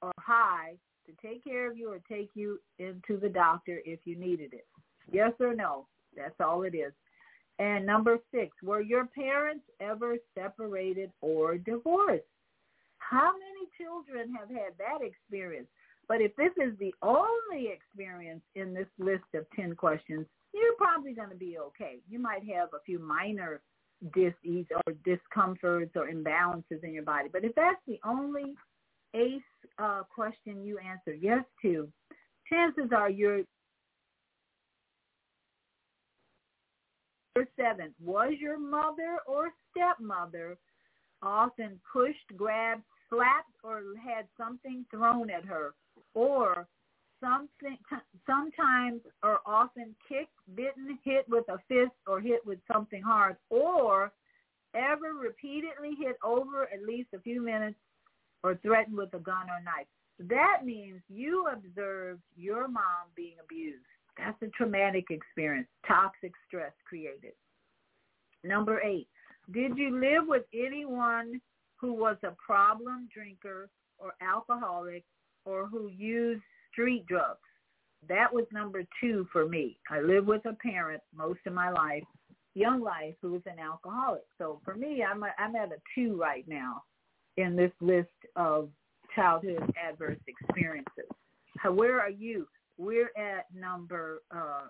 [0.01, 0.73] or high
[1.07, 4.67] to take care of you or take you into the doctor if you needed it.
[5.11, 5.87] Yes or no?
[6.15, 6.93] That's all it is.
[7.59, 12.23] And number six, were your parents ever separated or divorced?
[13.13, 15.67] How many children have had that experience?
[16.07, 21.13] But if this is the only experience in this list of 10 questions, you're probably
[21.13, 21.99] going to be okay.
[22.09, 23.61] You might have a few minor
[24.15, 27.29] disease or discomforts or imbalances in your body.
[27.31, 28.55] But if that's the only
[29.13, 29.41] ACE
[29.77, 31.87] uh, question you answer yes to,
[32.51, 33.41] chances are you're
[37.35, 40.55] Number seven, was your mother or stepmother
[41.23, 42.83] often pushed, grabbed,
[43.13, 45.73] slapped, or had something thrown at her,
[46.13, 46.67] or
[47.21, 47.77] something
[48.25, 54.11] sometimes or often kicked, bitten, hit with a fist, or hit with something hard, or
[54.75, 57.77] ever repeatedly hit over at least a few minutes
[58.43, 59.87] or threatened with a gun or knife.
[60.19, 63.85] That means you observed your mom being abused.
[64.17, 67.33] That's a traumatic experience, toxic stress created.
[68.43, 69.07] Number eight,
[69.51, 71.39] did you live with anyone
[71.83, 73.69] who was a problem drinker
[73.99, 75.03] or alcoholic
[75.43, 77.41] or who used street drugs?
[78.07, 79.77] That was number two for me.
[79.91, 82.03] I lived with a parent most of my life,
[82.53, 84.23] young life, who was an alcoholic.
[84.37, 86.83] So for me, I'm, a, I'm at a two right now
[87.35, 88.07] in this list
[88.37, 88.69] of
[89.13, 91.09] childhood adverse experiences.
[91.69, 92.47] Where are you?
[92.77, 94.67] We're at number uh,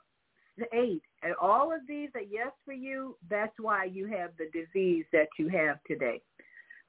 [0.74, 1.04] eight.
[1.22, 3.18] And all of these are yes for you.
[3.30, 6.22] That's why you have the disease that you have today.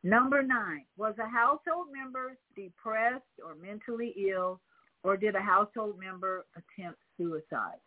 [0.04, 4.60] Number nine, was a household member depressed or mentally ill,
[5.02, 7.80] or did a household member attempt suicide?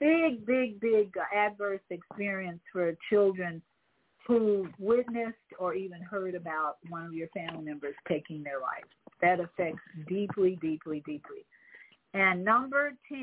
[0.00, 3.62] Big, big, big adverse experience for children
[4.26, 8.84] who witnessed or even heard about one of your family members taking their life.
[9.22, 11.44] That affects deeply, deeply, deeply.
[12.14, 13.20] And number 10,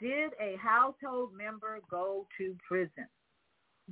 [0.00, 3.06] did a household member go to prison?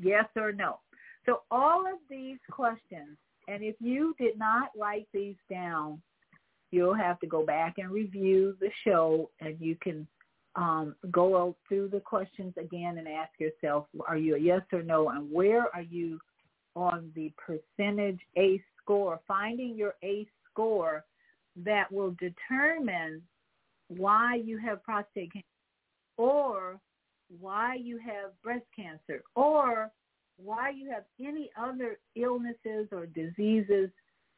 [0.00, 0.78] Yes or no?
[1.26, 3.18] So all of these questions,
[3.52, 6.00] and if you did not write these down,
[6.70, 10.06] you'll have to go back and review the show and you can
[10.56, 15.10] um, go through the questions again and ask yourself, are you a yes or no?
[15.10, 16.18] And where are you
[16.74, 19.20] on the percentage ACE score?
[19.28, 21.04] Finding your ACE score
[21.56, 23.20] that will determine
[23.88, 25.46] why you have prostate cancer
[26.16, 26.80] or
[27.40, 29.90] why you have breast cancer or
[30.36, 33.90] why you have any other illnesses or diseases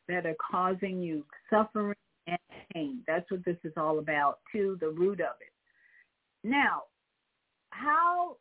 [0.09, 2.39] that are causing you suffering and
[2.73, 3.01] pain.
[3.07, 5.53] That's what this is all about, to the root of it.
[6.43, 6.83] Now,
[7.71, 8.37] how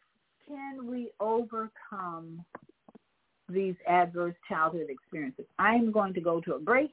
[0.47, 2.43] can we overcome
[3.49, 5.45] these adverse childhood experiences?
[5.59, 6.91] I'm going to go to a break,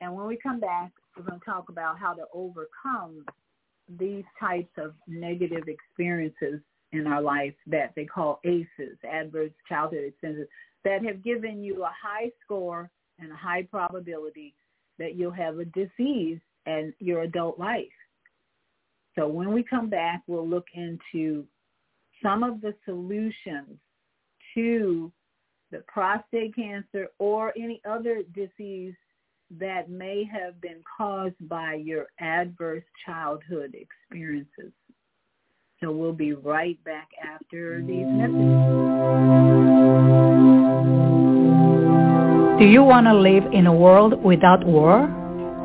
[0.00, 3.24] and when we come back, we're going to talk about how to overcome
[3.98, 6.60] these types of negative experiences
[6.92, 10.48] in our life that they call ACEs, adverse childhood experiences,
[10.84, 14.54] that have given you a high score and a high probability
[14.98, 17.86] that you'll have a disease in your adult life.
[19.18, 21.46] So when we come back, we'll look into
[22.22, 23.78] some of the solutions
[24.54, 25.12] to
[25.70, 28.94] the prostate cancer or any other disease
[29.58, 34.72] that may have been caused by your adverse childhood experiences.
[35.82, 38.38] So we'll be right back after these messages.
[42.60, 45.08] Do you want to live in a world without war?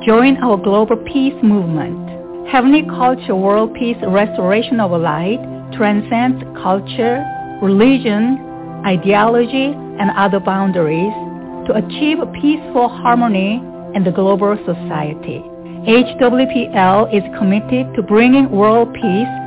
[0.08, 2.50] Join our global peace movement.
[2.50, 5.38] Heavenly Culture World Peace Restoration of Light
[5.74, 7.24] transcends culture,
[7.62, 8.40] religion,
[8.88, 9.66] ideology,
[10.00, 11.14] and other boundaries
[11.68, 13.62] to achieve peaceful harmony
[13.94, 15.44] in the global society.
[15.86, 19.47] HWPL is committed to bringing world peace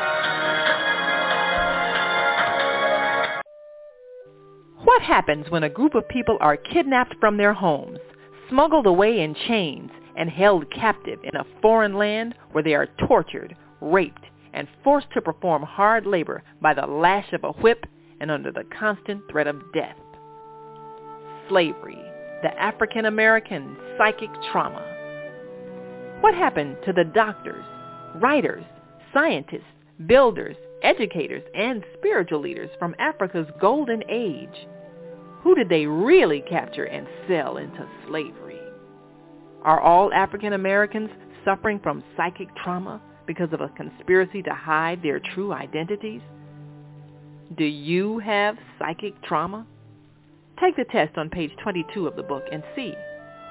[4.91, 7.97] What happens when a group of people are kidnapped from their homes,
[8.49, 13.55] smuggled away in chains, and held captive in a foreign land where they are tortured,
[13.79, 17.85] raped, and forced to perform hard labor by the lash of a whip
[18.19, 19.95] and under the constant threat of death?
[21.47, 21.97] Slavery,
[22.43, 24.85] the African American psychic trauma.
[26.19, 27.63] What happened to the doctors,
[28.15, 28.65] writers,
[29.13, 29.63] scientists,
[30.05, 34.67] builders, educators, and spiritual leaders from Africa's golden age?
[35.43, 38.59] Who did they really capture and sell into slavery?
[39.63, 41.09] Are all African Americans
[41.43, 46.21] suffering from psychic trauma because of a conspiracy to hide their true identities?
[47.57, 49.65] Do you have psychic trauma?
[50.59, 52.93] Take the test on page 22 of the book and see.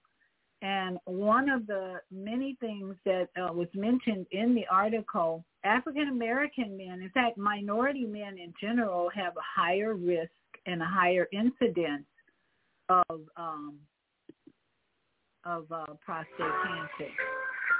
[0.61, 6.77] And one of the many things that uh, was mentioned in the article African American
[6.77, 10.31] men, in fact, minority men in general, have a higher risk
[10.65, 12.05] and a higher incidence
[12.89, 13.75] of um,
[15.43, 17.11] of uh, prostate cancer.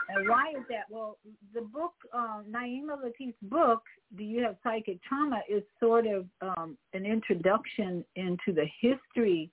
[0.09, 0.83] And why is that?
[0.89, 1.17] Well,
[1.53, 3.81] the book, uh, Naima Latif's book,
[4.15, 9.49] Do You Have Psychic Trauma, is sort of um, an introduction into the history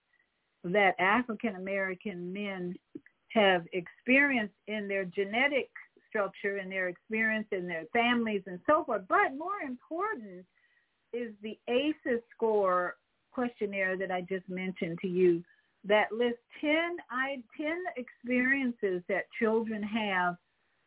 [0.64, 2.74] that African American men
[3.28, 5.70] have experienced in their genetic
[6.12, 9.02] structure and their experience and their families and so forth.
[9.08, 10.44] But more important
[11.14, 12.96] is the ACEs score
[13.32, 15.42] questionnaire that I just mentioned to you
[15.84, 16.72] that lists 10,
[17.10, 20.36] I, 10 experiences that children have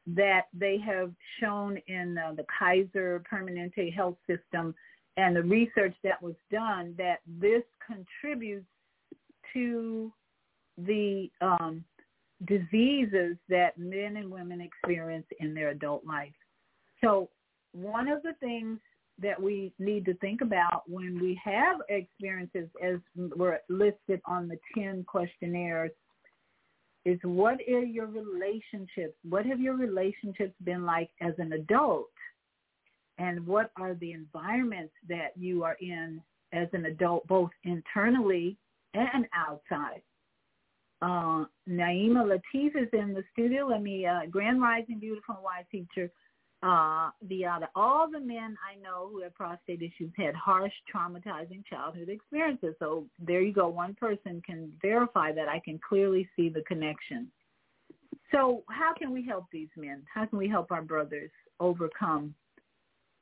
[0.08, 4.76] that they have shown in uh, the Kaiser Permanente health system
[5.18, 8.68] and the research that was done that this contributes
[9.54, 10.12] to
[10.78, 11.84] the um,
[12.44, 16.34] diseases that men and women experience in their adult life.
[17.04, 17.30] So
[17.72, 18.80] one of the things
[19.22, 24.58] that we need to think about when we have experiences as were listed on the
[24.78, 25.92] 10 questionnaires
[27.06, 29.16] is what are your relationships?
[29.30, 32.10] What have your relationships been like as an adult?
[33.18, 36.22] And what are the environments that you are in
[36.52, 38.58] as an adult, both internally
[38.94, 40.02] and outside?
[41.02, 43.68] Uh, Naima Latif is in the studio.
[43.68, 46.12] Let me, uh, Grand Rising Beautiful and Wise Teacher,
[46.64, 47.68] uh, Viyahta.
[47.76, 52.76] All the men I know who have prostate issues had harsh, traumatizing childhood experiences.
[52.80, 53.68] So there you go.
[53.68, 55.48] One person can verify that.
[55.48, 57.30] I can clearly see the connection.
[58.32, 60.02] So how can we help these men?
[60.12, 61.30] How can we help our brothers
[61.60, 62.34] overcome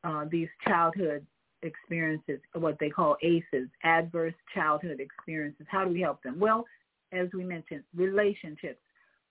[0.04, 1.26] uh, these childhood
[1.64, 5.66] experiences, what they call ACEs, adverse childhood experiences?
[5.70, 6.40] How do we help them?
[6.40, 6.66] Well,
[7.14, 8.80] as we mentioned, relationships.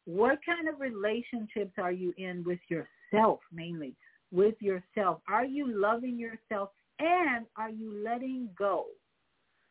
[0.05, 3.95] What kind of relationships are you in with yourself mainly?
[4.31, 5.21] With yourself.
[5.29, 8.87] Are you loving yourself and are you letting go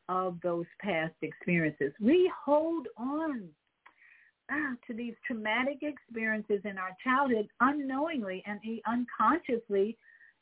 [0.09, 1.93] of those past experiences?
[1.99, 3.49] We hold on
[4.49, 9.97] ah, to these traumatic experiences in our childhood unknowingly and unconsciously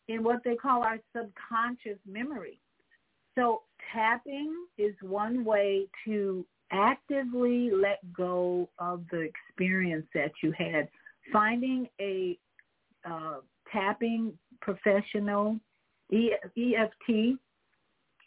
[0.08, 2.60] in what they call our subconscious memory.
[3.36, 3.62] So
[3.94, 10.88] tapping is one way to actively let go of the experience that you had.
[11.32, 12.38] Finding a
[13.06, 13.38] uh,
[13.72, 15.60] tapping professional,
[16.12, 17.38] EFT,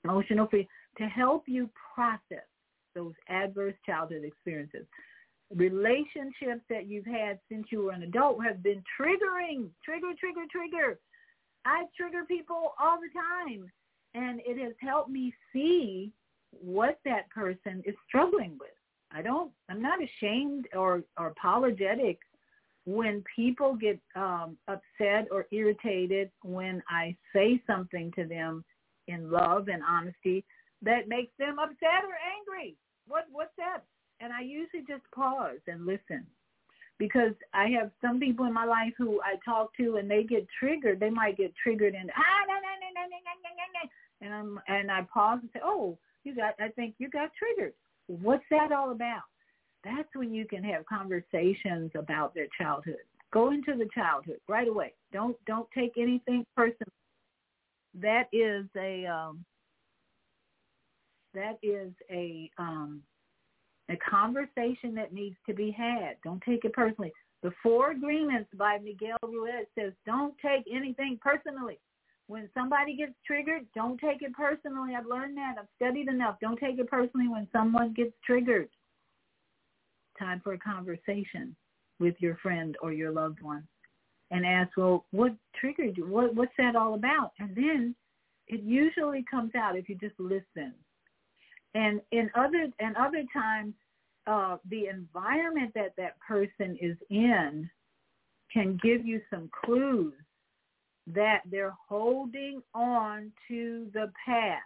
[0.05, 0.69] emotional free,
[0.99, 2.47] to help you process
[2.95, 4.87] those adverse childhood experiences.
[5.55, 10.99] Relationships that you've had since you were an adult have been triggering, trigger, trigger, trigger.
[11.65, 13.71] I trigger people all the time.
[14.15, 16.13] And it has helped me see
[16.61, 18.71] what that person is struggling with.
[19.11, 22.19] I don't, I'm not ashamed or, or apologetic
[22.85, 28.65] when people get um, upset or irritated when I say something to them
[29.09, 30.45] in love and honesty
[30.83, 32.77] that makes them upset or angry.
[33.07, 33.83] What what's that?
[34.21, 36.27] And I usually just pause and listen
[36.99, 40.47] because I have some people in my life who I talk to and they get
[40.59, 41.01] triggered.
[41.01, 43.91] They might get triggered and ah, no, no, no, no, no, no,
[44.23, 47.75] and I'm and I pause and say, "Oh, you got I think you got triggered.
[48.07, 49.23] What's that all about?"
[49.85, 53.03] That's when you can have conversations about their childhood.
[53.33, 54.95] Go into the childhood right away.
[55.13, 56.93] Don't don't take anything personal.
[58.01, 59.45] That is a um,
[61.35, 63.03] that is a um,
[63.89, 66.17] a conversation that needs to be had.
[66.23, 67.13] Don't take it personally.
[67.43, 71.79] The Four Agreements by Miguel Ruiz says don't take anything personally.
[72.29, 74.95] When somebody gets triggered, don't take it personally.
[74.95, 75.57] I've learned that.
[75.59, 76.37] I've studied enough.
[76.41, 78.69] Don't take it personally when someone gets triggered.
[80.19, 81.55] Time for a conversation
[81.99, 83.67] with your friend or your loved one
[84.31, 86.07] and ask, well, what triggered you?
[86.07, 87.33] What, what's that all about?
[87.39, 87.95] And then
[88.49, 90.73] it usually comes out if you just listen.
[91.75, 93.75] And in other and other times,
[94.27, 97.69] uh, the environment that that person is in
[98.53, 100.15] can give you some clues
[101.07, 104.63] that they're holding on to the past,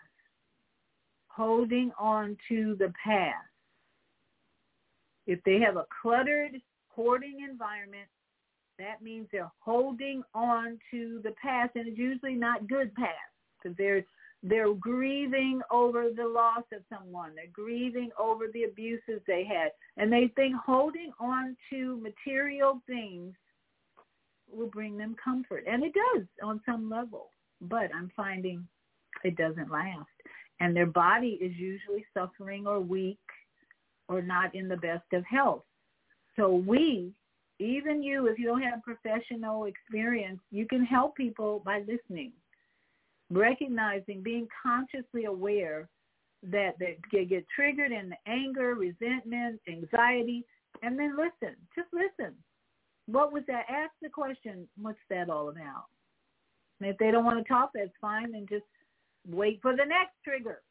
[1.29, 3.35] holding on to the past.
[5.27, 8.09] If they have a cluttered, hoarding environment,
[8.79, 13.13] that means they're holding on to the past, and it's usually not good past
[13.63, 14.05] because they're
[14.43, 17.33] they're grieving over the loss of someone.
[17.35, 19.73] They're grieving over the abuses they had.
[19.97, 23.35] And they think holding on to material things
[24.53, 25.65] will bring them comfort.
[25.69, 27.31] And it does on some level.
[27.61, 28.67] But I'm finding
[29.25, 30.09] it doesn't last.
[30.61, 33.19] And their body is usually suffering or weak
[34.09, 35.65] or not in the best of health.
[36.37, 37.13] So we,
[37.59, 42.33] even you, if you don't have professional experience, you can help people by listening
[43.31, 45.89] recognizing, being consciously aware
[46.43, 50.45] that they get triggered in the anger, resentment, anxiety,
[50.83, 51.57] and then listen.
[51.75, 52.35] Just listen.
[53.07, 53.65] What was that?
[53.69, 55.87] Ask the question, what's that all about?
[56.81, 58.33] And if they don't want to talk, that's fine.
[58.33, 58.65] Then just
[59.29, 60.63] wait for the next trigger.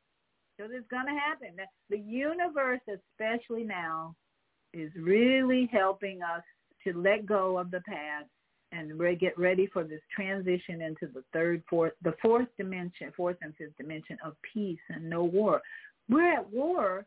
[0.58, 1.50] Because it's going to happen.
[1.90, 4.16] The universe, especially now,
[4.74, 6.44] is really helping us
[6.86, 8.28] to let go of the past
[8.72, 13.38] and re- get ready for this transition into the third, fourth, the fourth dimension, fourth
[13.42, 15.62] and fifth dimension of peace and no war.
[16.10, 17.06] We're at war,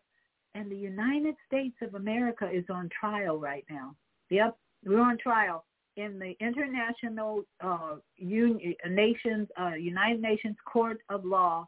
[0.55, 3.95] and the United States of America is on trial right now.
[4.31, 5.65] Yep, we're on trial
[5.97, 11.67] in the International uh, Union, Nations, uh, United Nations Court of Law,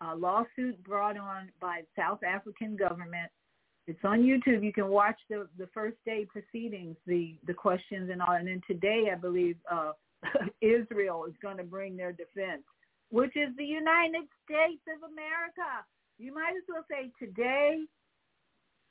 [0.00, 3.30] a lawsuit brought on by South African government
[3.90, 4.62] it's on YouTube.
[4.62, 8.34] You can watch the the first day proceedings, the the questions and all.
[8.34, 9.92] And then today, I believe uh,
[10.60, 12.62] Israel is going to bring their defense,
[13.10, 15.84] which is the United States of America.
[16.18, 17.80] You might as well say today,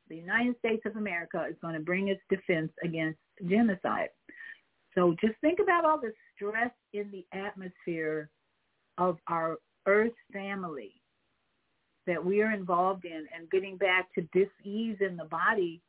[0.10, 4.10] the United States of America is going to bring its defense against genocide.
[4.96, 8.30] So just think about all the stress in the atmosphere
[8.98, 10.94] of our Earth family
[12.08, 15.82] that we are involved in and getting back to dis-ease in the body,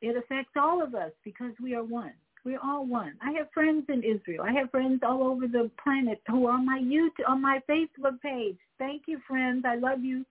[0.00, 2.12] it affects all of us because we are one.
[2.44, 3.14] We're all one.
[3.22, 4.44] I have friends in Israel.
[4.44, 8.20] I have friends all over the planet who are on my YouTube, on my Facebook
[8.20, 8.56] page.
[8.78, 9.64] Thank you, friends.
[9.66, 10.24] I love you.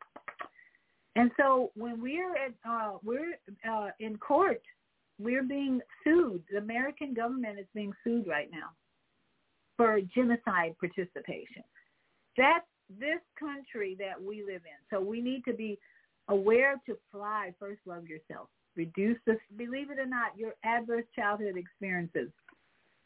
[1.15, 3.33] And so when we're at, uh, we're
[3.69, 4.61] uh, in court,
[5.21, 6.43] we're being sued.
[6.51, 8.69] The American government is being sued right now
[9.77, 11.63] for genocide participation.
[12.37, 14.79] That's this country that we live in.
[14.89, 15.79] So we need to be
[16.27, 17.53] aware to fly.
[17.59, 18.49] First, love yourself.
[18.75, 22.29] Reduce the, believe it or not, your adverse childhood experiences.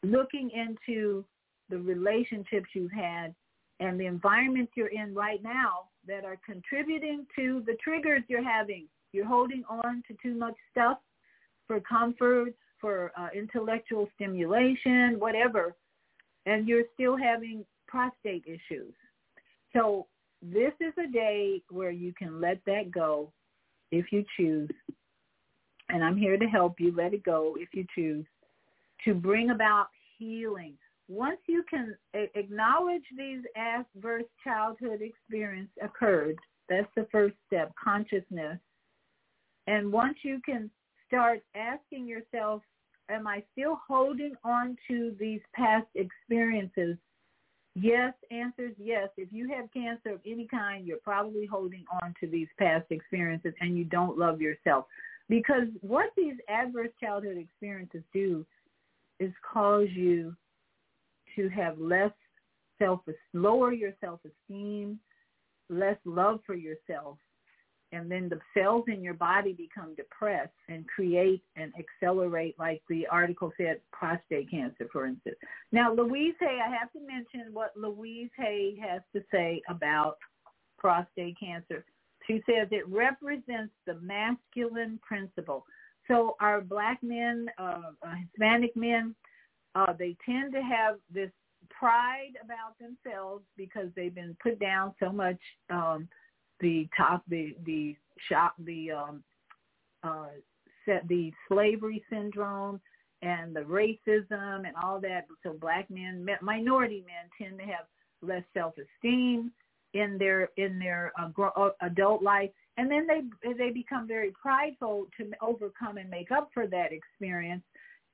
[0.04, 1.26] Looking into
[1.70, 3.34] the relationships you've had
[3.80, 8.88] and the environments you're in right now that are contributing to the triggers you're having.
[9.12, 11.00] You're holding on to too much stuff
[11.68, 15.76] for comfort, for uh, intellectual stimulation, whatever,
[16.46, 18.94] and you're still having prostate issues
[19.76, 20.08] so
[20.42, 23.32] this is a day where you can let that go
[23.92, 24.70] if you choose.
[25.90, 28.26] And I'm here to help you let it go if you choose
[29.04, 29.88] to bring about
[30.18, 30.74] healing.
[31.08, 36.38] Once you can acknowledge these adverse childhood experience occurred,
[36.70, 38.58] that's the first step, consciousness.
[39.68, 40.72] And once you can
[41.08, 42.62] start asking yourself,
[43.10, 46.98] am I still holding on to these past experiences
[47.76, 49.10] Yes, answers yes.
[49.18, 53.54] If you have cancer of any kind, you're probably holding on to these past experiences
[53.60, 54.86] and you don't love yourself.
[55.28, 58.46] Because what these adverse childhood experiences do
[59.20, 60.36] is cause you
[61.36, 62.12] to have less
[62.80, 63.02] self,
[63.34, 64.98] lower your self-esteem,
[65.70, 67.18] less love for yourself,
[67.92, 73.08] and then the cells in your body become depressed and create and accelerate, like the
[73.08, 75.36] article said, prostate cancer, for instance.
[75.72, 80.18] Now, Louise Hay, I have to mention what Louise Hay has to say about
[80.78, 81.86] prostate cancer.
[82.28, 85.66] She says it represents the masculine principle.
[86.08, 89.16] So our black men, uh, uh, Hispanic men,
[89.76, 91.32] uh, they tend to have this
[91.70, 95.40] pride about themselves because they've been put down so much.
[95.70, 96.08] Um,
[96.60, 97.96] the top, the the
[98.30, 99.24] shop, the um,
[100.04, 100.28] uh,
[100.86, 102.80] set, the slavery syndrome,
[103.22, 105.26] and the racism and all that.
[105.44, 107.86] So black men, minority men, tend to have
[108.22, 109.52] less self-esteem
[109.94, 115.08] in their in their uh, uh, adult life, and then they they become very prideful
[115.18, 117.64] to overcome and make up for that experience.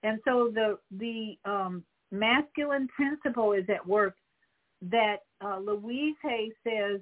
[0.04, 4.16] And so the the um, masculine principle is at work
[4.84, 7.02] that uh, Louise Hay says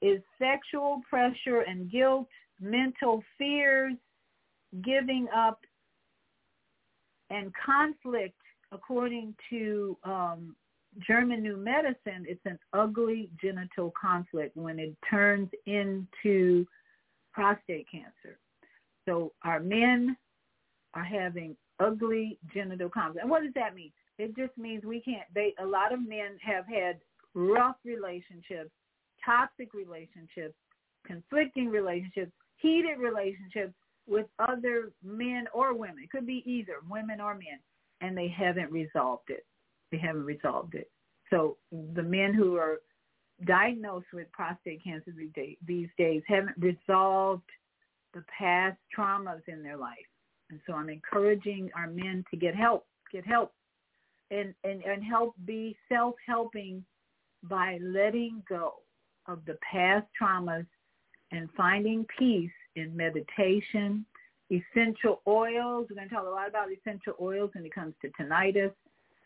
[0.00, 2.28] is sexual pressure and guilt,
[2.60, 3.94] mental fears,
[4.84, 5.60] giving up,
[7.30, 8.36] and conflict,
[8.72, 10.56] according to um,
[11.06, 16.66] German New Medicine, it's an ugly genital conflict when it turns into
[17.32, 18.38] prostate cancer.
[19.06, 20.16] So our men
[20.94, 23.22] are having ugly genital conflict.
[23.22, 23.92] And what does that mean?
[24.18, 26.98] It just means we can't, they, a lot of men have had
[27.34, 28.70] rough relationships,
[29.24, 30.54] toxic relationships,
[31.06, 33.74] conflicting relationships, heated relationships
[34.06, 36.02] with other men or women.
[36.02, 37.58] It could be either women or men,
[38.00, 39.46] and they haven't resolved it.
[39.92, 40.90] They haven't resolved it.
[41.30, 41.58] So
[41.94, 42.78] the men who are
[43.46, 45.12] diagnosed with prostate cancer
[45.66, 47.48] these days haven't resolved
[48.14, 49.96] the past traumas in their life.
[50.50, 53.52] And so I'm encouraging our men to get help, get help,
[54.30, 56.84] and, and, and help be self-helping
[57.44, 58.74] by letting go
[59.28, 60.66] of the past traumas
[61.30, 64.04] and finding peace in meditation,
[64.50, 65.86] essential oils.
[65.88, 68.72] We're going to talk a lot about essential oils when it comes to tinnitus.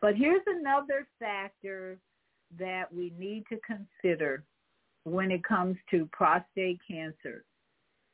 [0.01, 1.99] But here's another factor
[2.59, 4.45] that we need to consider
[5.05, 7.45] when it comes to prostate cancer.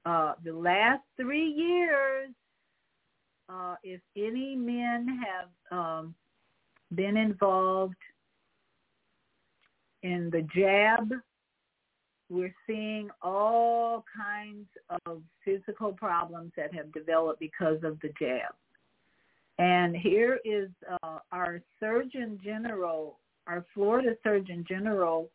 [0.05, 2.31] Uh, the last three years,
[3.49, 6.15] uh, if any men have um,
[6.95, 7.95] been involved
[10.03, 11.13] in the jab
[12.31, 14.67] we're seeing all kinds
[15.07, 18.55] of physical problems that have developed because of the jab.
[19.59, 20.69] And here is
[21.03, 25.29] uh, our Surgeon General, our Florida Surgeon General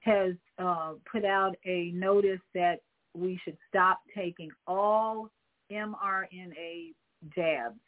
[0.00, 2.80] has uh, put out a notice that
[3.14, 5.30] we should stop taking all
[5.70, 6.94] mRNA
[7.34, 7.78] jabs.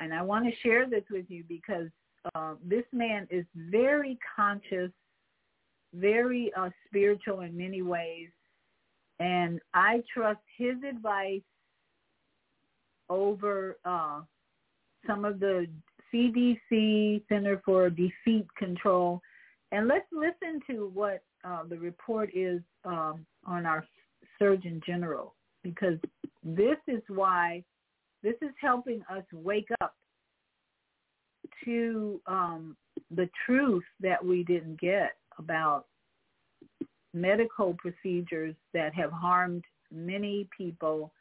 [0.00, 1.88] And I want to share this with you because
[2.34, 4.90] uh, this man is very conscious
[5.96, 8.28] very uh, spiritual in many ways,
[9.18, 11.42] and I trust his advice
[13.08, 14.20] over uh,
[15.06, 15.66] some of the
[16.12, 19.20] CDC Center for Defeat Control.
[19.72, 23.84] And let's listen to what uh, the report is um, on our
[24.38, 25.98] Surgeon General, because
[26.44, 27.64] this is why
[28.22, 29.94] this is helping us wake up
[31.64, 32.76] to um,
[33.14, 35.86] the truth that we didn't get about
[37.14, 41.12] medical procedures that have harmed many people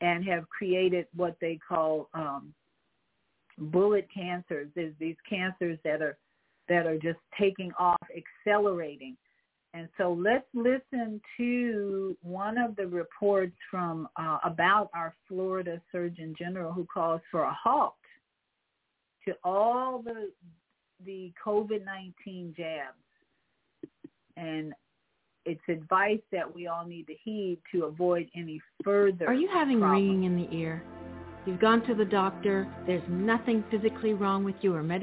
[0.00, 2.52] and have created what they call um,
[3.58, 4.68] bullet cancers.
[4.74, 6.16] There's these cancers that are
[6.68, 8.00] that are just taking off,
[8.46, 9.16] accelerating.
[9.74, 16.34] And so let's listen to one of the reports from uh, about our Florida Surgeon
[16.38, 17.94] General who calls for a halt
[19.26, 20.30] to all the
[21.04, 22.96] the COVID-19 jabs
[24.40, 24.72] and
[25.44, 29.26] it's advice that we all need to heed to avoid any further.
[29.26, 30.08] Are you having problems.
[30.08, 30.82] ringing in the ear?
[31.46, 32.68] You've gone to the doctor.
[32.86, 35.02] There's nothing physically wrong with you or med.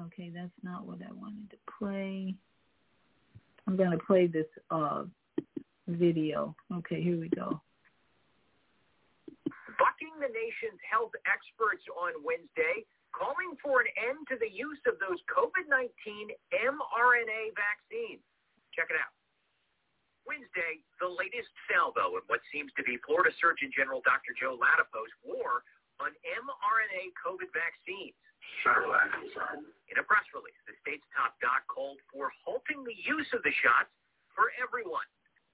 [0.00, 2.34] Okay, that's not what I wanted to play.
[3.66, 5.04] I'm going to play this uh,
[5.88, 6.54] video.
[6.72, 7.60] Okay, here we go.
[9.44, 12.86] Bucking the nation's health experts on Wednesday,
[13.18, 15.90] calling for an end to the use of those COVID-19
[16.54, 18.22] mRNA vaccines.
[18.70, 19.10] Check it out.
[20.22, 24.36] Wednesday, the latest salvo in what seems to be Florida Surgeon General Dr.
[24.38, 25.66] Joe Ladapo's war
[25.98, 28.14] on mRNA COVID vaccines.
[29.90, 33.52] In a press release, the state's top doc called for halting the use of the
[33.64, 33.90] shots
[34.30, 35.08] for everyone.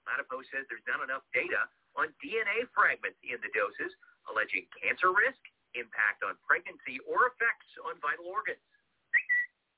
[0.04, 1.64] Ladapo says there's not enough data
[1.96, 3.94] on DNA fragments in the doses,
[4.28, 5.40] alleging cancer risk,
[5.74, 8.62] impact on pregnancy, or effects on vital organs.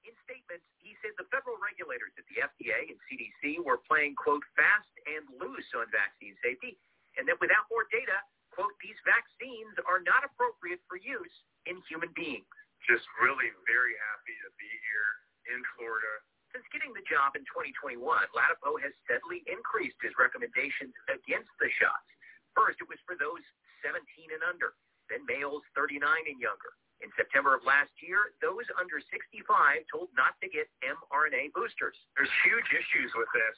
[0.07, 4.47] In statements, he said the federal regulators at the FDA and CDC were playing, quote,
[4.55, 6.79] fast and loose on vaccine safety,
[7.19, 8.15] and that without more data,
[8.55, 11.37] quote, these vaccines are not appropriate for use
[11.67, 12.47] in human beings.
[12.87, 15.11] Just really very happy to be here
[15.51, 16.23] in Florida
[16.55, 17.99] Since getting the job in 2021,
[18.33, 22.07] Ladapo has steadily increased his recommendations against the shots.
[22.55, 23.43] First, it was for those
[23.83, 24.01] 17
[24.33, 24.73] and under,
[25.11, 26.73] then males 39 and younger.
[27.05, 29.45] In September of last year, those under 65
[29.93, 31.97] told not to get mRNA boosters.
[32.17, 33.57] There's huge issues with this.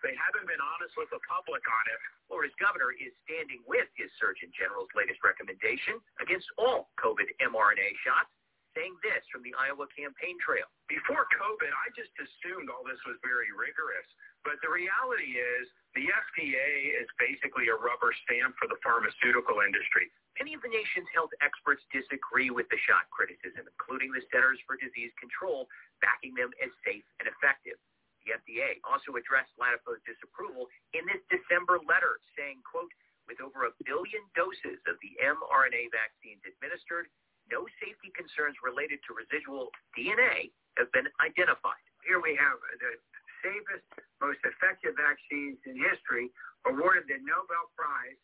[0.00, 2.00] They haven't been honest with the public on it.
[2.30, 8.30] Florida's governor is standing with his Surgeon General's latest recommendation against all COVID mRNA shots
[8.76, 10.70] saying this from the Iowa campaign trail.
[10.86, 14.06] Before COVID, I just assumed all this was very rigorous.
[14.46, 15.66] But the reality is
[15.98, 20.06] the FDA is basically a rubber stamp for the pharmaceutical industry.
[20.38, 24.78] Many of the nation's health experts disagree with the shot criticism, including the Centers for
[24.78, 25.66] Disease Control,
[25.98, 27.74] backing them as safe and effective.
[28.22, 32.92] The FDA also addressed Ladapo's disapproval in this December letter, saying, quote,
[33.26, 37.10] with over a billion doses of the mRNA vaccines administered,
[37.50, 41.82] no safety concerns related to residual DNA have been identified.
[42.06, 42.94] Here we have the
[43.42, 43.84] safest,
[44.22, 46.30] most effective vaccines in history
[46.68, 48.20] awarded the Nobel Prize,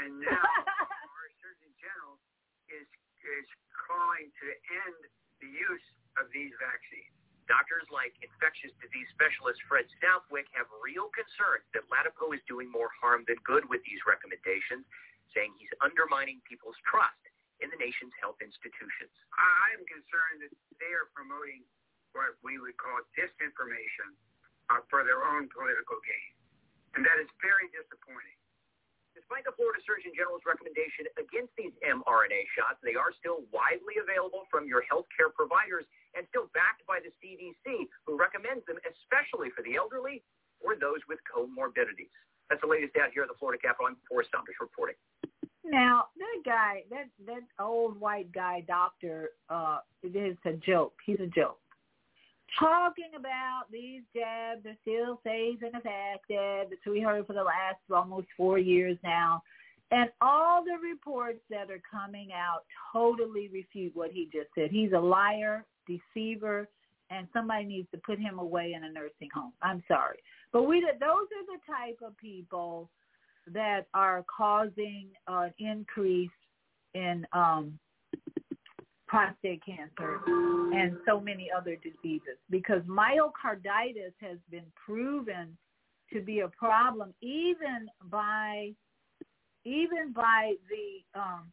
[0.00, 0.42] and now
[1.82, 2.16] General
[2.70, 2.86] is
[3.22, 4.46] is calling to
[4.86, 4.98] end
[5.42, 7.14] the use of these vaccines.
[7.50, 12.90] Doctors like infectious disease specialist Fred Southwick have real concerns that Ladapo is doing more
[12.94, 14.86] harm than good with these recommendations,
[15.34, 17.18] saying he's undermining people's trust
[17.62, 19.14] in the nation's health institutions.
[19.38, 21.62] I am concerned that they are promoting
[22.14, 24.14] what we would call disinformation
[24.70, 26.32] uh, for their own political gain.
[26.98, 28.41] And that is very disappointing.
[29.12, 34.48] Despite the Florida Surgeon General's recommendation against these mRNA shots, they are still widely available
[34.48, 35.84] from your healthcare providers
[36.16, 40.24] and still backed by the CDC, who recommends them especially for the elderly
[40.64, 42.12] or those with comorbidities.
[42.48, 43.92] That's the latest out here at the Florida Capitol.
[43.92, 44.96] I'm Forrest Saunders reporting.
[45.64, 50.94] Now that guy, that that old white guy doctor, uh, it is a joke.
[51.06, 51.61] He's a joke.
[52.58, 56.78] Talking about these jabs are still safe and effective.
[56.84, 59.42] What we heard for the last almost four years now.
[59.90, 64.70] And all the reports that are coming out totally refute what he just said.
[64.70, 66.68] He's a liar, deceiver,
[67.10, 69.52] and somebody needs to put him away in a nursing home.
[69.62, 70.18] I'm sorry.
[70.52, 72.88] But we those are the type of people
[73.52, 76.30] that are causing an increase
[76.94, 77.78] in um,
[79.12, 80.20] prostate cancer
[80.74, 85.54] and so many other diseases because myocarditis has been proven
[86.10, 88.70] to be a problem even by
[89.66, 91.52] even by the um,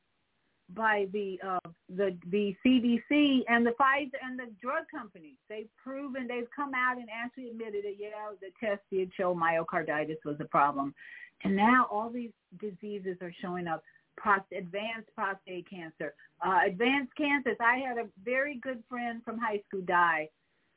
[0.74, 5.36] by the uh, the the CDC and the Pfizer and the drug companies.
[5.50, 10.24] They've proven they've come out and actually admitted that yeah, the test did show myocarditis
[10.24, 10.96] was a problem.
[11.44, 12.32] And now all these
[12.62, 13.84] diseases are showing up.
[14.24, 16.14] Prost- advanced prostate cancer,
[16.46, 17.58] uh, advanced cancers.
[17.60, 20.30] I had a very good friend from high school die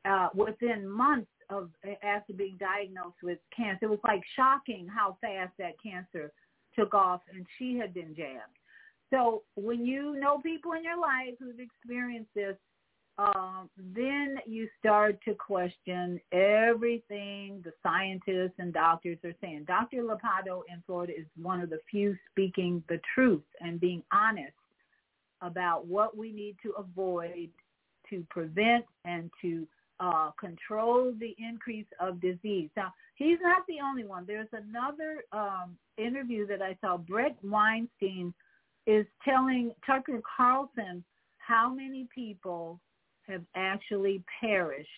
[0.05, 1.69] uh, within months of
[2.03, 3.85] after being diagnosed with cancer.
[3.85, 6.31] It was like shocking how fast that cancer
[6.77, 8.57] took off, and she had been jabbed.
[9.09, 12.55] So when you know people in your life who've experienced this,
[13.17, 19.65] um, then you start to question everything the scientists and doctors are saying.
[19.67, 19.97] Dr.
[19.97, 24.53] Ladapo in Florida is one of the few speaking the truth and being honest
[25.41, 27.49] about what we need to avoid
[28.09, 29.67] to prevent and to
[29.99, 32.69] uh, control the increase of disease.
[32.75, 34.25] Now, he's not the only one.
[34.25, 36.97] There's another um, interview that I saw.
[36.97, 38.33] Bret Weinstein
[38.87, 41.03] is telling Tucker Carlson
[41.37, 42.79] how many people
[43.27, 44.89] have actually perished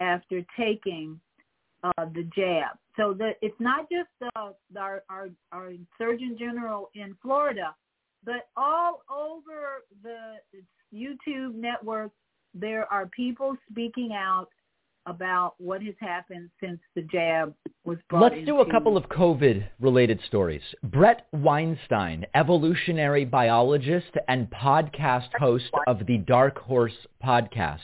[0.00, 1.20] after taking
[1.82, 2.76] uh, the jab.
[2.96, 7.74] So that it's not just uh, our, our our Surgeon General in Florida,
[8.24, 10.36] but all over the
[10.92, 12.10] YouTube network,
[12.54, 14.48] there are people speaking out
[15.10, 17.52] about what has happened since the jab
[17.84, 20.62] was brought Let's do a couple of COVID-related stories.
[20.84, 27.78] Bret Weinstein, evolutionary biologist and podcast host of the Dark Horse podcast,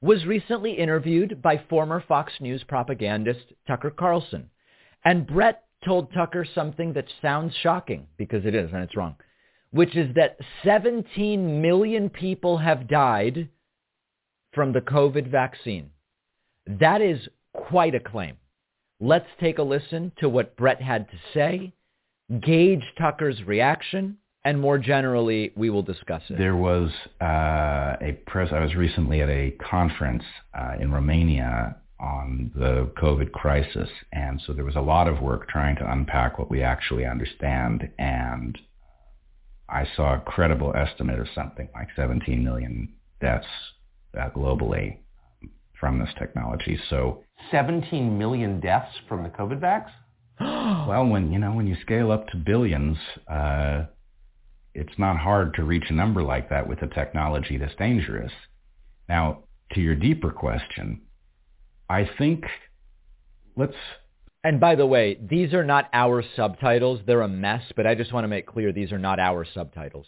[0.00, 4.50] was recently interviewed by former Fox News propagandist Tucker Carlson.
[5.04, 9.14] And Brett told Tucker something that sounds shocking, because it is, and it's wrong,
[9.70, 13.48] which is that 17 million people have died
[14.52, 15.90] from the COVID vaccine.
[16.66, 18.36] That is quite a claim.
[19.00, 21.72] Let's take a listen to what Bret had to say,
[22.40, 26.38] gauge Tucker's reaction, and more generally, we will discuss it.
[26.38, 26.90] There was
[27.20, 28.50] uh, a press.
[28.52, 30.24] I was recently at a conference
[30.56, 35.48] uh, in Romania on the COVID crisis, and so there was a lot of work
[35.48, 37.88] trying to unpack what we actually understand.
[37.98, 38.58] And
[39.68, 43.46] I saw a credible estimate of something like 17 million deaths
[44.18, 44.98] uh, globally
[45.82, 46.78] from this technology.
[46.90, 49.86] So 17 million deaths from the COVID vax?
[50.88, 52.96] well, when you know when you scale up to billions,
[53.28, 53.86] uh,
[54.74, 58.30] it's not hard to reach a number like that with a technology that's dangerous.
[59.08, 61.02] Now, to your deeper question,
[61.90, 62.44] I think
[63.56, 63.74] let's
[64.44, 67.00] and by the way, these are not our subtitles.
[67.08, 70.06] They're a mess, but I just want to make clear these are not our subtitles.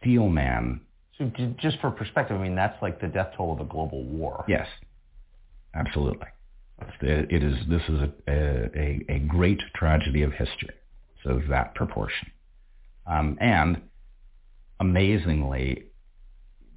[0.00, 0.80] Steelman.
[1.16, 4.44] So just for perspective, I mean, that's like the death toll of a global war.
[4.48, 4.66] Yes,
[5.74, 6.28] absolutely.
[7.00, 7.54] It is.
[7.68, 10.74] This is a, a, a great tragedy of history.
[11.24, 12.30] So that proportion.
[13.06, 13.82] Um, and
[14.80, 15.84] amazingly,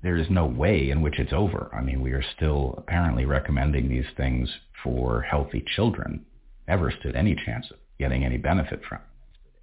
[0.03, 1.71] there is no way in which it's over.
[1.73, 4.49] I mean, we are still apparently recommending these things
[4.83, 6.25] for healthy children
[6.67, 8.99] ever stood any chance of getting any benefit from.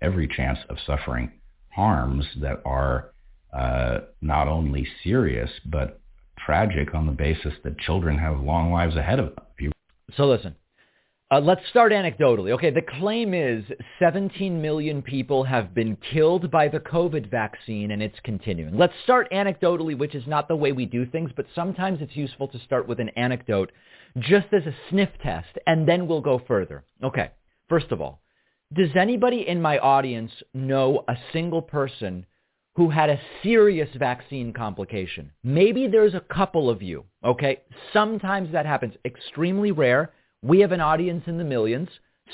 [0.00, 1.30] Every chance of suffering
[1.70, 3.12] harms that are
[3.52, 6.00] uh, not only serious but
[6.45, 9.72] tragic on the basis that children have long lives ahead of them.
[10.16, 10.55] So listen,
[11.32, 12.51] uh, let's start anecdotally.
[12.53, 13.64] Okay, the claim is
[13.99, 18.76] 17 million people have been killed by the COVID vaccine and it's continuing.
[18.76, 22.49] Let's start anecdotally, which is not the way we do things, but sometimes it's useful
[22.49, 23.72] to start with an anecdote
[24.18, 26.84] just as a sniff test, and then we'll go further.
[27.03, 27.30] Okay,
[27.66, 28.20] first of all,
[28.74, 32.26] does anybody in my audience know a single person
[32.74, 35.30] who had a serious vaccine complication?
[35.44, 37.62] Maybe there's a couple of you, okay?
[37.92, 38.94] Sometimes that happens.
[39.04, 40.12] Extremely rare.
[40.42, 41.88] We have an audience in the millions.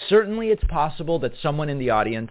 [0.08, 2.30] Certainly it's possible that someone in the audience,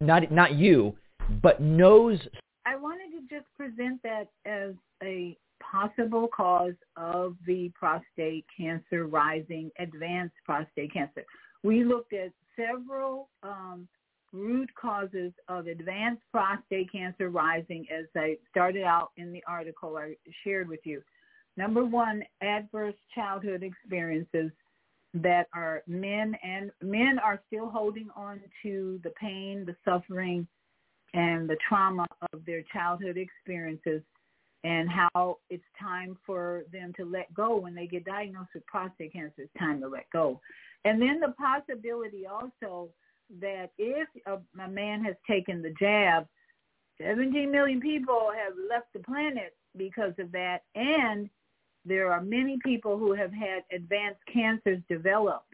[0.00, 0.96] not, not you,
[1.42, 2.18] but knows.
[2.64, 4.72] I wanted to just present that as
[5.02, 11.24] a possible cause of the prostate cancer rising, advanced prostate cancer.
[11.62, 13.86] We looked at several um,
[14.32, 20.14] root causes of advanced prostate cancer rising as I started out in the article I
[20.44, 21.02] shared with you.
[21.56, 24.50] Number one, adverse childhood experiences
[25.14, 30.46] that are men and men are still holding on to the pain, the suffering,
[31.14, 34.02] and the trauma of their childhood experiences
[34.64, 39.12] and how it's time for them to let go when they get diagnosed with prostate
[39.12, 39.42] cancer.
[39.42, 40.40] It's time to let go.
[40.84, 42.88] And then the possibility also
[43.40, 46.26] that if a, a man has taken the jab,
[47.00, 50.58] 17 million people have left the planet because of that.
[50.74, 51.28] And
[51.84, 55.44] there are many people who have had advanced cancers develop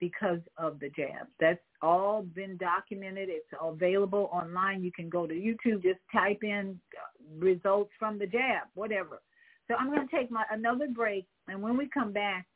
[0.00, 1.26] because of the jab.
[1.40, 3.28] That's all been documented.
[3.30, 4.82] It's available online.
[4.82, 9.22] You can go to YouTube, just type in uh, results from the jab, whatever.
[9.68, 12.46] So I'm going to take my another break, and when we come back,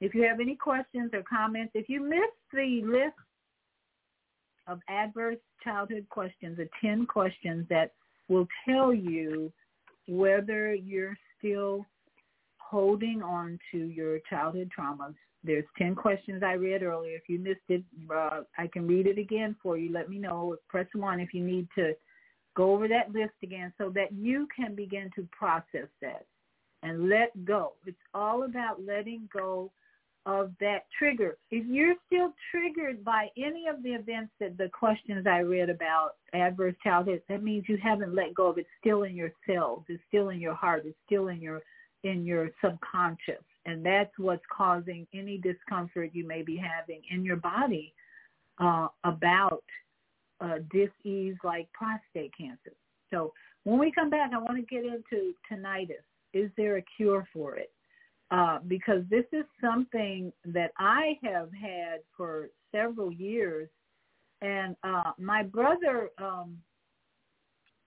[0.00, 3.16] if you have any questions or comments, if you missed the list
[4.66, 7.92] of adverse childhood questions, the 10 questions that
[8.28, 9.52] will tell you
[10.06, 11.84] whether you're still
[12.58, 17.16] holding on to your childhood traumas there's 10 questions I read earlier.
[17.16, 19.92] If you missed it, uh, I can read it again for you.
[19.92, 20.56] Let me know.
[20.68, 21.92] Press 1 if you need to
[22.56, 26.24] go over that list again so that you can begin to process that
[26.82, 27.74] and let go.
[27.84, 29.70] It's all about letting go
[30.26, 31.36] of that trigger.
[31.50, 36.12] If you're still triggered by any of the events that the questions I read about
[36.32, 38.62] adverse childhood, that means you haven't let go of it.
[38.62, 39.84] It's still in your cells.
[39.88, 40.84] It's still in your heart.
[40.86, 41.60] It's still in your
[42.04, 47.36] in your subconscious and that's what's causing any discomfort you may be having in your
[47.36, 47.94] body
[48.58, 49.64] uh, about
[50.40, 52.72] uh, disease like prostate cancer.
[53.10, 53.32] So
[53.64, 56.04] when we come back, I want to get into tinnitus.
[56.34, 57.72] Is there a cure for it?
[58.30, 63.68] Uh, because this is something that I have had for several years.
[64.40, 66.58] And uh, my brother, um,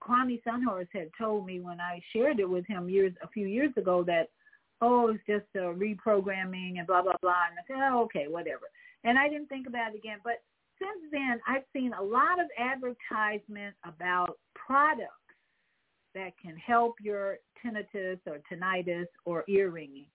[0.01, 3.71] Kwame Sunhorse, had told me when I shared it with him years a few years
[3.77, 4.29] ago that
[4.81, 7.47] oh, it's just a reprogramming and blah, blah, blah.
[7.49, 8.65] And I said, oh, okay, whatever.
[9.03, 10.19] And I didn't think about it again.
[10.23, 10.43] But
[10.79, 15.13] since then, I've seen a lot of advertisement about products
[16.13, 20.07] that can help your tinnitus or tinnitus or ear ringing.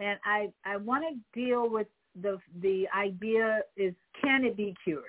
[0.00, 1.86] And I, I want to deal with
[2.20, 5.04] the, the idea is can it be cured?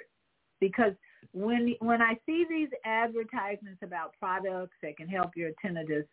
[0.60, 0.94] Because
[1.34, 6.06] when, when I see these advertisements about products that can help your tinnitus,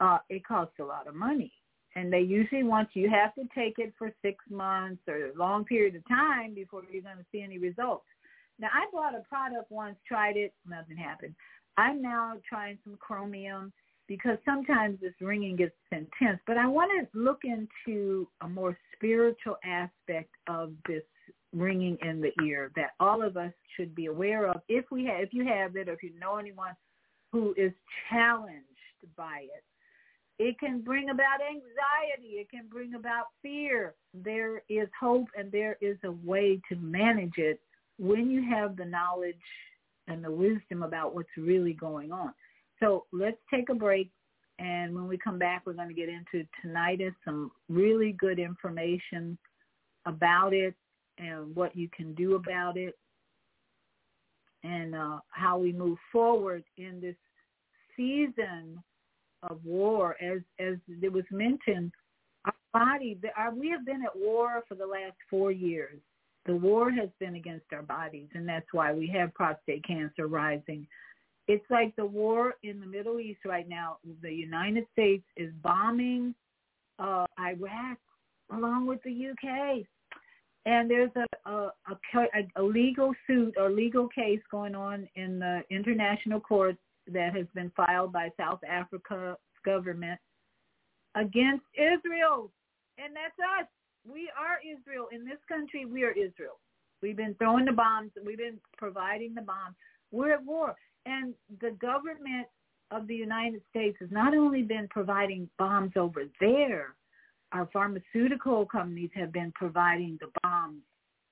[0.00, 1.52] uh, it costs a lot of money
[1.96, 5.64] and they usually want you have to take it for six months or a long
[5.64, 8.04] period of time before you're going to see any results.
[8.58, 11.34] Now, I bought a product once, tried it, nothing happened.
[11.76, 13.72] I'm now trying some chromium
[14.10, 19.56] because sometimes this ringing gets intense, but I want to look into a more spiritual
[19.64, 21.04] aspect of this
[21.52, 25.20] ringing in the ear that all of us should be aware of if we have,
[25.20, 26.74] if you have it or if you know anyone
[27.30, 27.70] who is
[28.10, 28.66] challenged
[29.16, 32.34] by it It can bring about anxiety.
[32.40, 33.94] It can bring about fear.
[34.12, 37.60] There is hope and there is a way to manage it
[38.00, 39.36] when you have the knowledge
[40.08, 42.34] and the wisdom about what's really going on.
[42.80, 44.10] So let's take a break.
[44.58, 49.38] And when we come back, we're going to get into tinnitus, some really good information
[50.06, 50.74] about it
[51.18, 52.94] and what you can do about it
[54.62, 57.16] and uh, how we move forward in this
[57.96, 58.82] season
[59.42, 60.16] of war.
[60.22, 61.92] As as it was mentioned,
[62.44, 65.98] our body, our, we have been at war for the last four years.
[66.46, 70.86] The war has been against our bodies, and that's why we have prostate cancer rising.
[71.48, 73.98] It's like the war in the Middle East right now.
[74.22, 76.34] The United States is bombing
[76.98, 77.98] uh, Iraq
[78.52, 79.86] along with the UK
[80.66, 85.62] and there's a, a, a, a legal suit or legal case going on in the
[85.70, 86.76] international court
[87.10, 90.20] that has been filed by South Africa's government
[91.14, 92.50] against Israel.
[92.98, 93.66] And that's us.
[94.06, 95.06] We are Israel.
[95.12, 96.58] In this country, we are Israel.
[97.02, 98.10] We've been throwing the bombs.
[98.24, 99.76] We've been providing the bombs.
[100.12, 100.76] We're at war.
[101.10, 102.46] And the government
[102.92, 106.94] of the United States has not only been providing bombs over there,
[107.52, 110.82] our pharmaceutical companies have been providing the bombs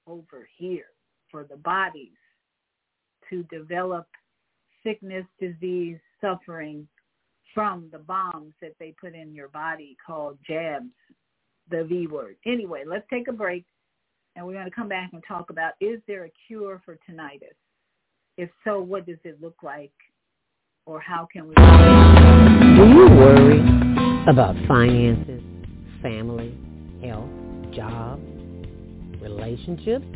[0.09, 0.87] over here
[1.31, 2.16] for the bodies
[3.31, 4.09] to develop
[4.83, 6.89] sickness, disease, suffering
[7.55, 10.91] from the bombs that they put in your body called jabs,
[11.70, 12.37] the V word.
[12.47, 13.64] Anyway, let's take a break
[14.35, 17.55] and we're going to come back and talk about is there a cure for tinnitus?
[18.39, 19.93] If so, what does it look like?
[20.86, 21.55] Or how can we...
[21.55, 23.61] Do you worry
[24.26, 25.43] about finances?
[26.03, 26.55] family,
[27.03, 27.28] health,
[27.74, 28.20] job,
[29.20, 30.07] relationships?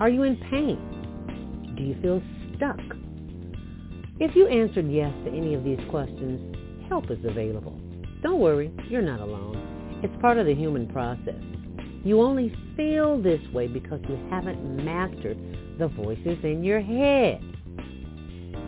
[0.00, 1.74] Are you in pain?
[1.76, 2.22] Do you feel
[2.56, 2.78] stuck?
[4.20, 6.56] If you answered yes to any of these questions,
[6.88, 7.78] help is available.
[8.22, 10.00] Don't worry, you're not alone.
[10.02, 11.40] It's part of the human process.
[12.04, 15.36] You only feel this way because you haven't mastered
[15.78, 17.42] the voices in your head.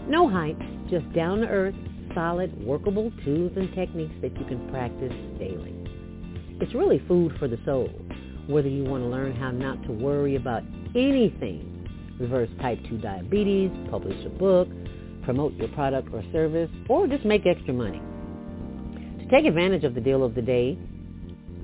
[0.09, 0.59] No hype,
[0.91, 1.75] just down-to-earth,
[2.15, 5.75] solid, workable tools and techniques that you can practice daily.
[6.61, 7.89] It's really food for the soul,
[8.47, 10.63] whether you want to learn how not to worry about
[10.95, 11.89] anything,
[12.19, 14.69] reverse type 2 diabetes, publish a book,
[15.25, 18.03] promote your product or service, or just make extra money.
[19.21, 20.77] To take advantage of the deal of the day,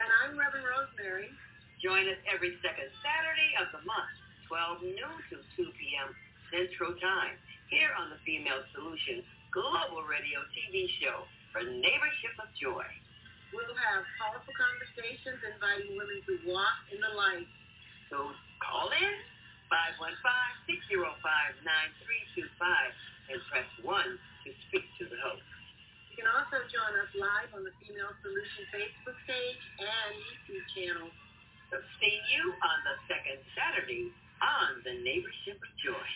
[0.00, 1.28] And I'm Reverend Rosemary.
[1.84, 4.16] Join us every second Saturday of the month,
[4.48, 6.16] 12 noon to 2 p.m.
[6.48, 7.36] Central Time,
[7.68, 9.20] here on the Female Solution
[9.52, 12.88] global radio TV show for Neighborship of Joy.
[13.52, 17.52] We'll have powerful conversations inviting women to walk in the light.
[18.08, 18.32] So
[18.64, 19.14] call in
[20.88, 21.04] 515-605-9325
[23.28, 25.44] and press 1 to speak to the host.
[26.08, 31.12] You can also join us live on the Female Solution Facebook page and YouTube channel.
[32.00, 34.10] See you on the second Saturday
[34.42, 36.06] on the Neighborship of Joy.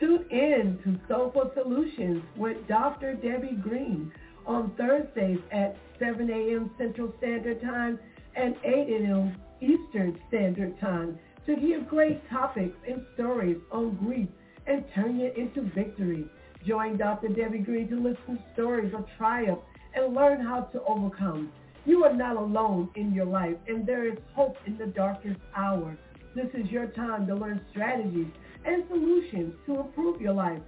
[0.00, 3.14] Tune in to Soulful Solutions with Dr.
[3.14, 4.12] Debbie Green
[4.46, 6.70] on Thursdays at 7 a.m.
[6.78, 7.98] Central Standard Time
[8.36, 9.36] and 8 a.m.
[9.60, 14.28] Eastern Standard Time to hear great topics and stories on grief
[14.66, 16.26] and turn it into victory.
[16.66, 17.28] Join Dr.
[17.28, 19.60] Debbie Green to listen to stories of triumph
[19.94, 21.52] and learn how to overcome.
[21.84, 25.96] You are not alone in your life, and there is hope in the darkest hour.
[26.34, 28.28] This is your time to learn strategies
[28.64, 30.60] and solutions to improve your life.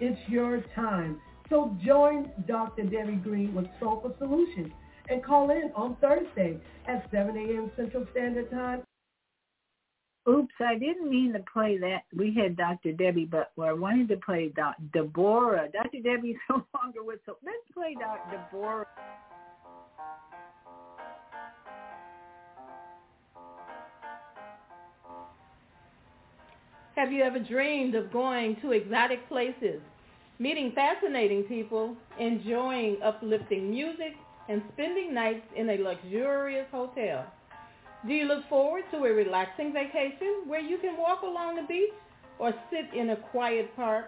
[0.00, 1.20] It's your time.
[1.48, 2.82] So join Dr.
[2.82, 4.72] Debbie Green with Soulful Solutions
[5.08, 6.58] and call in on Thursday
[6.88, 7.70] at 7 a.m.
[7.76, 8.82] Central Standard Time.
[10.26, 12.04] Oops, I didn't mean to play that.
[12.16, 12.92] We had Dr.
[12.92, 14.82] Debbie, but I wanted to play Dr.
[14.94, 15.68] Deborah.
[15.70, 16.00] Dr.
[16.02, 17.20] Debbie's no longer with us.
[17.26, 18.30] So let's play Dr.
[18.30, 18.86] Deborah.
[26.96, 29.80] Have you ever dreamed of going to exotic places,
[30.38, 34.14] meeting fascinating people, enjoying uplifting music,
[34.48, 37.26] and spending nights in a luxurious hotel?
[38.06, 41.92] Do you look forward to a relaxing vacation where you can walk along the beach,
[42.38, 44.06] or sit in a quiet park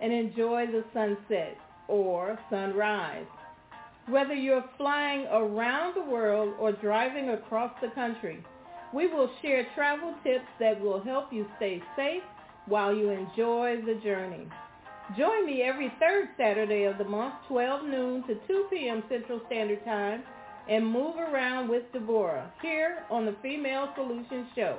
[0.00, 1.56] and enjoy the sunset
[1.88, 3.26] or sunrise.
[4.08, 8.44] Whether you're flying around the world or driving across the country,
[8.94, 12.22] we will share travel tips that will help you stay safe
[12.66, 14.46] while you enjoy the journey.
[15.16, 19.02] Join me every third Saturday of the month, 12 noon to 2 p.m.
[19.08, 20.22] Central Standard Time,
[20.68, 24.78] and move around with Deborah here on the Female Solutions Show.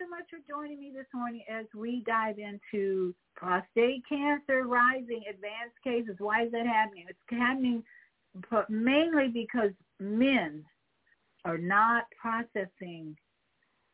[0.01, 5.75] So much for joining me this morning as we dive into prostate cancer rising advanced
[5.83, 6.15] cases.
[6.19, 7.05] Why is that happening?
[7.07, 7.83] It's happening
[8.69, 10.63] mainly because men
[11.45, 13.15] are not processing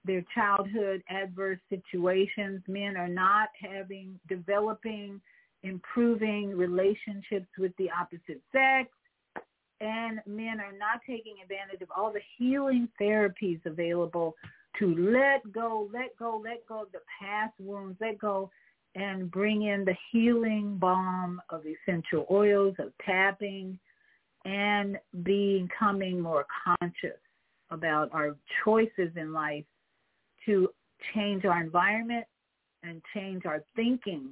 [0.05, 2.61] their childhood adverse situations.
[2.67, 5.19] Men are not having, developing,
[5.63, 8.89] improving relationships with the opposite sex.
[9.81, 14.35] And men are not taking advantage of all the healing therapies available
[14.79, 18.49] to let go, let go, let go of the past wounds, let go
[18.95, 23.77] and bring in the healing balm of essential oils, of tapping,
[24.45, 27.19] and becoming more conscious
[27.69, 29.65] about our choices in life
[30.45, 30.69] to
[31.13, 32.25] change our environment
[32.83, 34.29] and change our thinking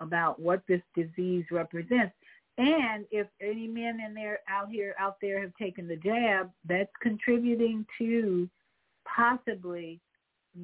[0.00, 2.14] about what this disease represents.
[2.58, 6.90] And if any men in there out here out there have taken the jab, that's
[7.00, 8.48] contributing to
[9.18, 10.00] possibly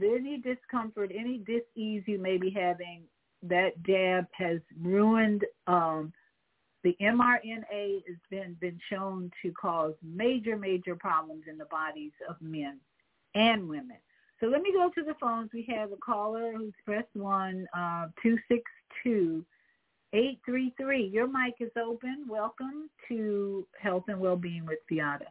[0.02, 3.02] any discomfort, any dis-ease you may be having,
[3.42, 6.12] that jab has ruined um,
[6.84, 12.36] the mRNA has been been shown to cause major major problems in the bodies of
[12.40, 12.78] men
[13.34, 13.96] and women.
[14.38, 15.50] So let me go to the phones.
[15.54, 18.62] We have a caller who's pressed one uh, two six
[19.02, 19.44] two
[20.12, 21.06] eight three three.
[21.06, 22.26] Your mic is open.
[22.28, 25.26] Welcome to Health and Wellbeing with Viyahta.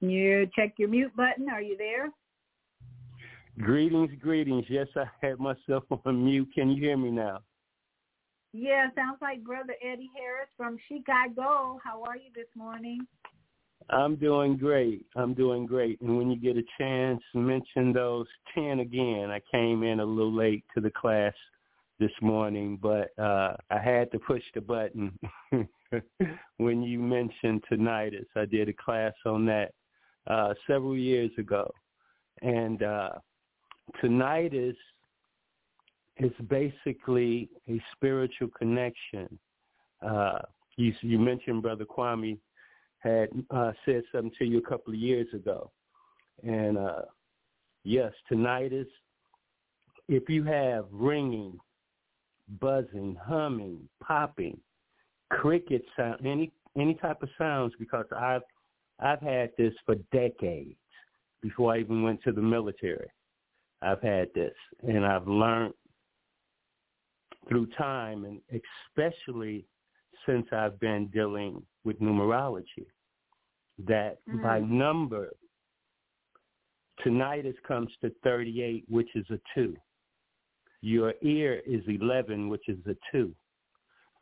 [0.00, 1.48] You check your mute button.
[1.48, 2.10] Are you there?
[3.58, 4.64] Greetings, greetings.
[4.68, 6.48] Yes, I had myself on mute.
[6.54, 7.40] Can you hear me now?
[8.52, 11.78] Yeah, sounds like Brother Eddie Harris from Chicago.
[11.82, 13.00] How are you this morning?
[13.90, 15.06] I'm doing great.
[15.16, 16.00] I'm doing great.
[16.00, 19.30] And when you get a chance, mention those 10 again.
[19.30, 21.34] I came in a little late to the class
[21.98, 25.18] this morning, but uh, I had to push the button
[26.58, 28.26] when you mentioned tinnitus.
[28.36, 29.72] I did a class on that
[30.28, 31.70] uh, several years ago.
[32.42, 33.10] And uh,
[34.02, 34.76] tinnitus
[36.18, 39.38] is basically a spiritual connection.
[40.06, 40.38] Uh,
[40.76, 42.38] you, you mentioned Brother Kwame
[42.98, 45.70] had uh, said something to you a couple of years ago.
[46.44, 47.02] And uh,
[47.84, 48.86] yes, tinnitus,
[50.08, 51.58] if you have ringing,
[52.60, 54.58] buzzing, humming, popping,
[55.30, 58.42] cricket sound, any any type of sounds, because I've
[59.00, 60.76] I've had this for decades
[61.42, 63.08] before I even went to the military.
[63.80, 65.74] I've had this, and I've learned
[67.48, 68.40] through time, and
[68.90, 69.64] especially
[70.26, 72.86] since I've been dealing with numerology,
[73.86, 74.42] that mm.
[74.42, 75.30] by number,
[77.04, 79.76] tinnitus comes to 38, which is a 2.
[80.80, 83.32] Your ear is 11, which is a 2.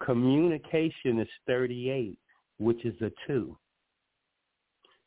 [0.05, 2.19] Communication is 38,
[2.59, 3.57] which is a 2.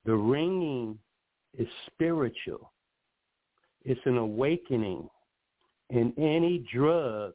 [0.10, 0.98] The ringing
[1.56, 2.74] is spiritual.
[3.86, 5.08] It's an awakening.
[5.92, 7.34] And any drug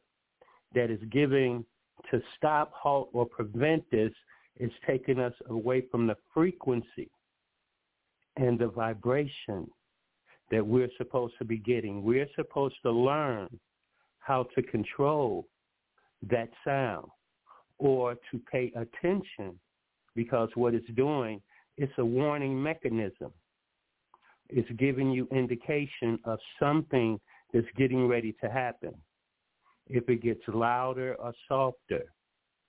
[0.73, 1.63] that is given
[2.11, 4.11] to stop, halt, or prevent this
[4.59, 7.09] is taking us away from the frequency
[8.35, 9.71] and the vibration
[10.51, 12.03] that we're supposed to be getting.
[12.03, 13.47] We're supposed to learn
[14.19, 15.47] how to control
[16.29, 17.07] that sound
[17.77, 19.57] or to pay attention
[20.13, 21.41] because what it's doing
[21.77, 23.31] it's a warning mechanism.
[24.49, 27.19] It's giving you indication of something
[27.53, 28.93] that's getting ready to happen.
[29.87, 32.05] If it gets louder or softer,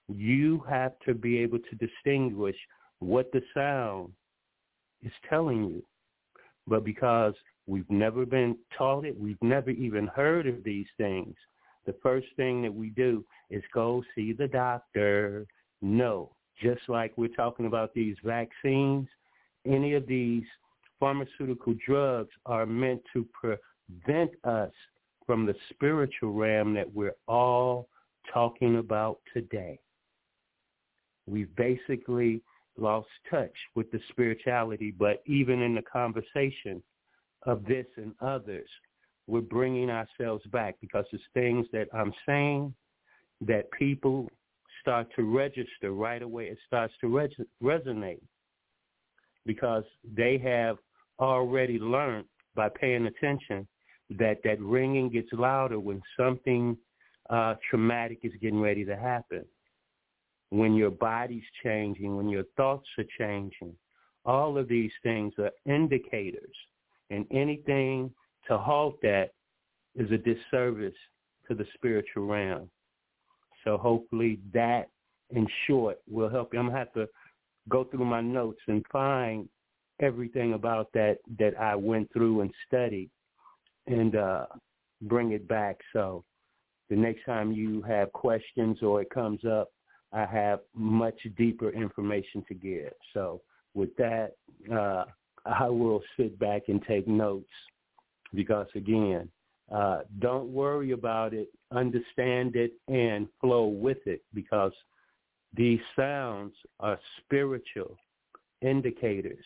[0.09, 2.57] you have to be able to distinguish
[3.01, 4.13] what the sound
[5.03, 5.83] is telling you.
[6.67, 7.35] But because
[7.67, 11.35] we've never been taught it, we've never even heard of these things,
[11.85, 15.47] the first thing that we do is go see the doctor.
[15.81, 19.09] No, just like we're talking about these vaccines,
[19.67, 20.45] any of these
[20.99, 24.73] pharmaceutical drugs are meant to prevent us
[25.27, 27.89] from the spiritual realm that we're all
[28.33, 29.79] talking about today.
[31.27, 32.41] We've basically
[32.79, 36.83] lost touch with the spirituality, but even in the conversation
[37.45, 38.69] of this and others,
[39.27, 42.73] we're bringing ourselves back because it's things that I'm saying
[43.41, 44.31] that people
[44.87, 46.45] start to register right away.
[46.45, 48.21] It starts to res- resonate
[49.45, 49.83] because
[50.17, 50.77] they have
[51.19, 53.67] already learned by paying attention
[54.11, 56.77] that that ringing gets louder when something
[57.31, 59.45] uh, traumatic is getting ready to happen,
[60.51, 63.75] when your body's changing, when your thoughts are changing.
[64.25, 66.55] All of these things are indicators,
[67.11, 68.13] and anything
[68.47, 69.31] to halt that
[69.97, 70.95] is a disservice
[71.49, 72.71] to the spiritual realm.
[73.67, 74.89] So hopefully that,
[75.31, 76.61] in short, will help you.
[76.61, 77.09] I'm gonna have to
[77.69, 79.49] go through my notes and find
[80.01, 83.11] everything about that that I went through and studied
[83.87, 84.47] and uh,
[85.03, 85.81] bring it back.
[85.93, 86.25] So
[86.91, 89.71] the next time you have questions or it comes up,
[90.13, 92.93] I have much deeper information to give.
[93.15, 93.41] So
[93.75, 94.33] with that,
[94.73, 95.05] uh,
[95.45, 97.51] I will sit back and take notes
[98.33, 99.29] because again,
[99.73, 104.73] uh, don't worry about it, understand it, and flow with it because
[105.55, 107.97] these sounds are spiritual
[108.63, 109.45] indicators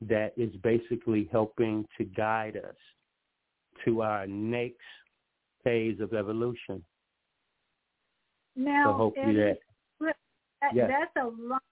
[0.00, 2.76] that is basically helping to guide us
[3.84, 4.76] to our next
[5.64, 6.84] phase of evolution.
[8.54, 9.58] Now, so hopefully that,
[10.00, 10.90] that yes.
[10.90, 11.62] that's a lot.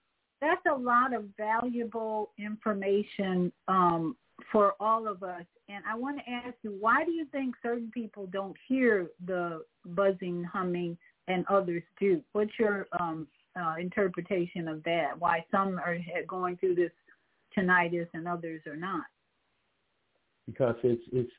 [0.40, 4.14] That's a lot of valuable information um,
[4.51, 5.44] for all of us.
[5.69, 9.65] And I want to ask you, why do you think certain people don't hear the
[9.86, 10.97] buzzing, humming,
[11.28, 12.20] and others do?
[12.32, 15.19] What's your um, uh, interpretation of that?
[15.19, 15.97] Why some are
[16.28, 16.90] going through this
[17.56, 19.05] tinnitus and others are not?
[20.47, 21.32] Because it's it's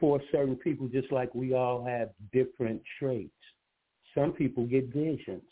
[0.00, 3.30] for certain people, just like we all have different traits.
[4.14, 5.42] Some people get visions.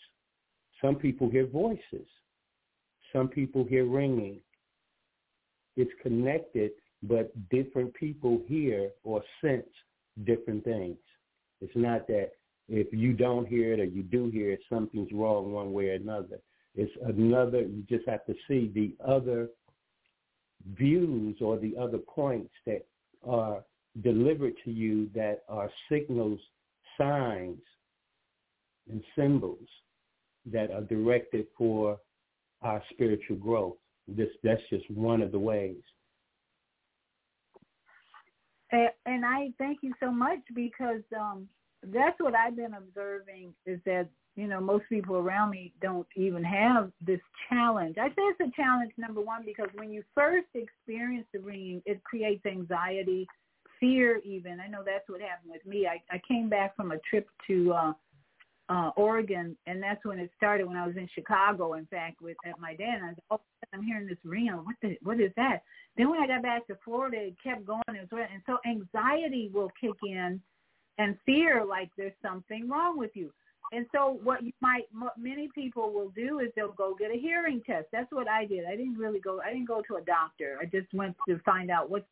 [0.82, 2.08] Some people hear voices.
[3.12, 4.40] Some people hear ringing.
[5.80, 9.68] It's connected, but different people hear or sense
[10.24, 10.98] different things.
[11.62, 12.32] It's not that
[12.68, 15.94] if you don't hear it or you do hear it, something's wrong one way or
[15.94, 16.38] another.
[16.74, 19.48] It's another, you just have to see the other
[20.76, 22.84] views or the other points that
[23.26, 23.64] are
[24.02, 26.40] delivered to you that are signals,
[26.98, 27.62] signs,
[28.90, 29.68] and symbols
[30.52, 31.98] that are directed for
[32.62, 33.79] our spiritual growth.
[34.16, 35.76] This that's just one of the ways.
[38.72, 41.48] And I thank you so much because um,
[41.92, 46.44] that's what I've been observing is that you know most people around me don't even
[46.44, 47.96] have this challenge.
[47.98, 52.02] I say it's a challenge number one because when you first experience the ringing, it
[52.04, 53.26] creates anxiety,
[53.80, 54.60] fear even.
[54.60, 55.88] I know that's what happened with me.
[55.88, 57.92] I, I came back from a trip to uh,
[58.70, 60.66] uh, Oregon, and that's when it started.
[60.66, 63.40] When I was in Chicago, in fact, with at my dad, and I was oh,
[63.74, 64.48] I'm hearing this ring.
[64.48, 65.62] What the what is that?
[65.96, 69.50] Then when I got back to Florida, it kept going as well, and so anxiety
[69.52, 70.40] will kick in,
[70.98, 73.32] and fear like there's something wrong with you.
[73.72, 77.18] And so what you might, what many people will do is they'll go get a
[77.18, 77.86] hearing test.
[77.92, 78.64] That's what I did.
[78.64, 80.58] I didn't really go, I didn't go to a doctor.
[80.60, 82.06] I just went to find out what's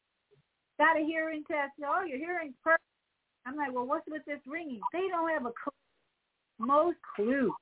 [0.79, 1.73] got a hearing test.
[1.85, 2.83] Oh, your hearing's perfect.
[3.45, 4.81] I'm like, well, what's with this ringing?
[4.93, 5.73] They don't have a clue,
[6.59, 7.53] most clue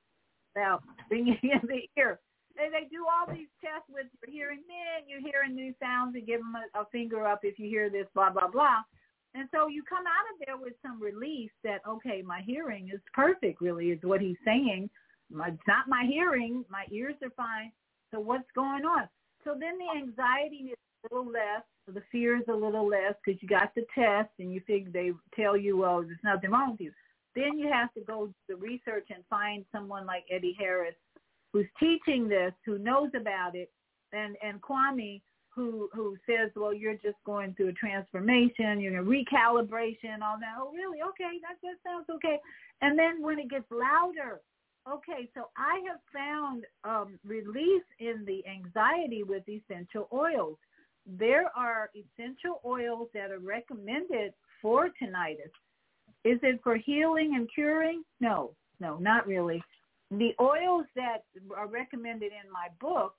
[0.55, 2.19] about ringing in the ear.
[2.55, 4.63] They, they do all these tests with your hearing.
[4.67, 7.89] Man, you're hearing new sounds and give them a, a finger up if you hear
[7.89, 8.81] this, blah, blah, blah.
[9.35, 13.01] And so you come out of there with some relief that, okay, my hearing is
[13.13, 14.89] perfect, really, is what he's saying.
[15.29, 16.65] It's not my hearing.
[16.69, 17.71] My ears are fine.
[18.11, 19.07] So what's going on?
[19.43, 20.77] So then the anxiety is
[21.11, 24.29] a little less so the fear is a little less because you got the test
[24.39, 26.91] and you think they tell you, well, there's nothing wrong with you.
[27.35, 30.95] Then you have to go to research and find someone like Eddie Harris
[31.53, 33.71] who's teaching this, who knows about it,
[34.13, 38.99] and and Kwame who who says, well, you're just going through a transformation, you're in
[38.99, 40.55] a recalibration, all that.
[40.59, 41.01] Oh, really?
[41.01, 42.37] Okay, that that sounds okay.
[42.81, 44.41] And then when it gets louder,
[44.87, 50.57] okay, so I have found um, relief in the anxiety with essential oils
[51.07, 55.51] there are essential oils that are recommended for tinnitus.
[56.23, 58.03] Is it for healing and curing?
[58.19, 59.61] No, no, not really.
[60.11, 61.23] The oils that
[61.55, 63.15] are recommended in my book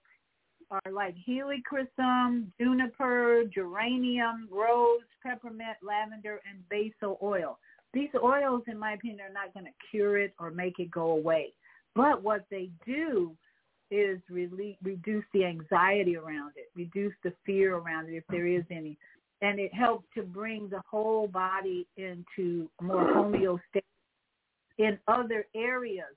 [0.70, 7.58] are like helichrysum, juniper, geranium, rose, peppermint, lavender, and basil oil.
[7.94, 11.10] These oils, in my opinion, are not going to cure it or make it go
[11.12, 11.54] away.
[11.94, 13.34] But what they do
[13.90, 18.64] is really reduce the anxiety around it, reduce the fear around it if there is
[18.70, 18.98] any.
[19.40, 23.82] And it helps to bring the whole body into more homeostasis.
[24.78, 26.14] in other areas.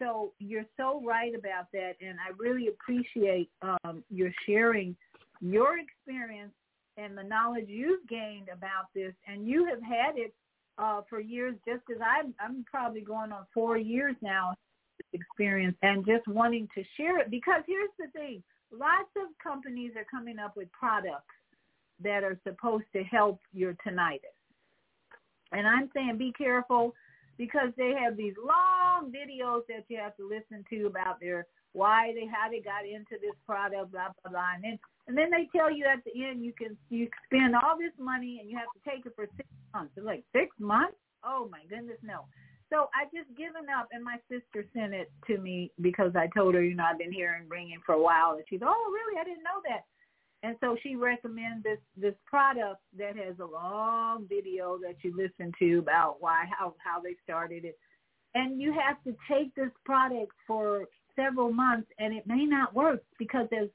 [0.00, 4.96] So you're so right about that, and I really appreciate um, your sharing
[5.40, 6.52] your experience
[6.96, 10.34] and the knowledge you've gained about this, and you have had it
[10.78, 14.54] uh, for years, just as I'm, I'm probably going on four years now
[15.12, 18.42] experience and just wanting to share it because here's the thing
[18.72, 21.34] lots of companies are coming up with products
[22.02, 24.34] that are supposed to help your tinnitus
[25.52, 26.94] and i'm saying be careful
[27.36, 32.12] because they have these long videos that you have to listen to about their why
[32.14, 35.48] they how they got into this product blah blah blah and then and then they
[35.56, 38.72] tell you at the end you can you spend all this money and you have
[38.72, 39.92] to take it for six months.
[39.96, 40.96] It's like six months?
[41.24, 42.24] Oh my goodness, no.
[42.72, 46.54] So I just given up, and my sister sent it to me because I told
[46.54, 49.20] her, you know, I've been hearing ringing for a while, and she's, oh, really?
[49.20, 49.84] I didn't know that.
[50.44, 55.52] And so she recommends this this product that has a long video that you listen
[55.58, 57.78] to about why how how they started it,
[58.34, 60.84] and you have to take this product for
[61.16, 63.68] several months, and it may not work because as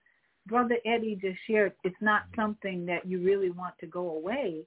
[0.45, 4.61] Brother Eddie just shared, it's not something that you really want to go away,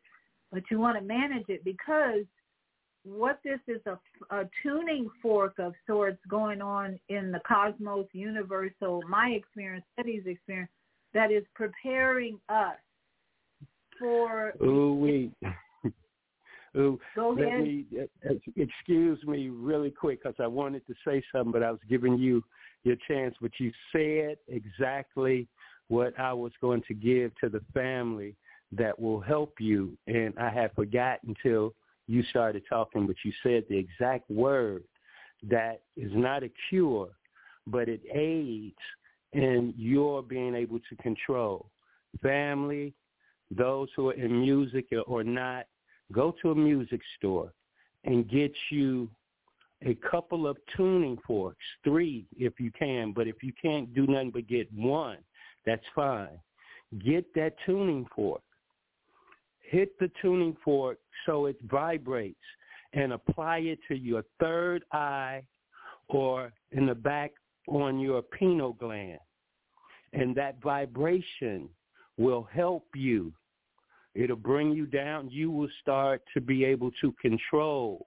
[0.50, 2.24] but you want to manage it because
[3.04, 3.98] what this is a,
[4.36, 10.70] a tuning fork of sorts going on in the cosmos, universal, my experience, Eddie's experience,
[11.14, 12.76] that is preparing us
[13.98, 14.52] for.
[14.62, 15.32] Ooh, we.
[16.76, 17.62] Ooh, Go let ahead.
[17.64, 21.80] me uh, excuse me really quick because I wanted to say something, but I was
[21.88, 22.42] giving you
[22.84, 23.34] your chance.
[23.42, 25.48] But you said exactly
[25.88, 28.34] what I was going to give to the family
[28.72, 31.74] that will help you, and I had forgotten until
[32.06, 33.06] you started talking.
[33.06, 34.84] But you said the exact word
[35.42, 37.10] that is not a cure,
[37.66, 38.76] but it aids
[39.32, 41.70] in your being able to control
[42.20, 42.92] family,
[43.50, 45.66] those who are in music or not
[46.12, 47.52] go to a music store
[48.04, 49.08] and get you
[49.84, 54.30] a couple of tuning forks, three if you can, but if you can't do nothing
[54.30, 55.18] but get one,
[55.66, 56.38] that's fine.
[57.04, 58.42] Get that tuning fork.
[59.60, 62.36] Hit the tuning fork so it vibrates
[62.92, 65.42] and apply it to your third eye
[66.08, 67.32] or in the back
[67.68, 69.18] on your pineal gland.
[70.12, 71.68] And that vibration
[72.18, 73.32] will help you
[74.14, 75.30] It'll bring you down.
[75.30, 78.06] You will start to be able to control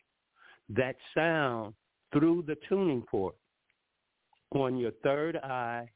[0.70, 1.74] that sound
[2.14, 3.36] through the tuning fork
[4.52, 5.90] on your third eye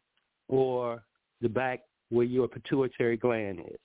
[0.48, 1.04] or
[1.42, 3.80] the back where your pituitary gland is.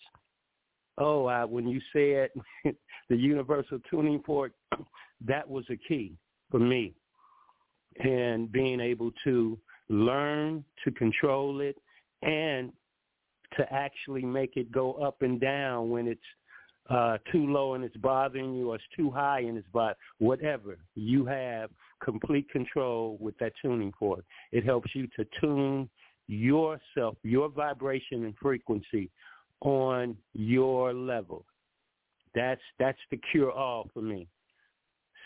[0.96, 2.30] Oh, I, when you said
[3.10, 4.52] the universal tuning fork,
[5.26, 6.14] that was a key
[6.50, 6.94] for me.
[8.02, 9.58] And being able to
[9.88, 11.76] learn to control it
[12.22, 12.72] and
[13.56, 16.20] to actually make it go up and down when it's
[16.90, 20.78] uh, too low and it's bothering you or it's too high and it's but whatever.
[20.94, 21.70] You have
[22.02, 24.24] complete control with that tuning fork.
[24.52, 25.88] It helps you to tune
[26.26, 29.10] yourself, your vibration and frequency
[29.60, 31.44] on your level.
[32.34, 34.26] That's that's the cure all for me.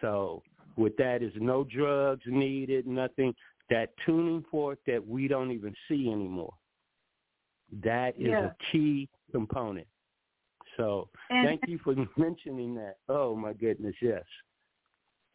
[0.01, 0.43] So
[0.79, 3.35] with that is no drugs needed, nothing.
[3.71, 6.55] That tuning fork that we don't even see anymore.
[7.83, 8.47] That is Yeah.
[8.47, 9.87] a key component.
[10.77, 12.97] So And- thank you for mentioning that.
[13.09, 14.25] Oh my goodness, yes.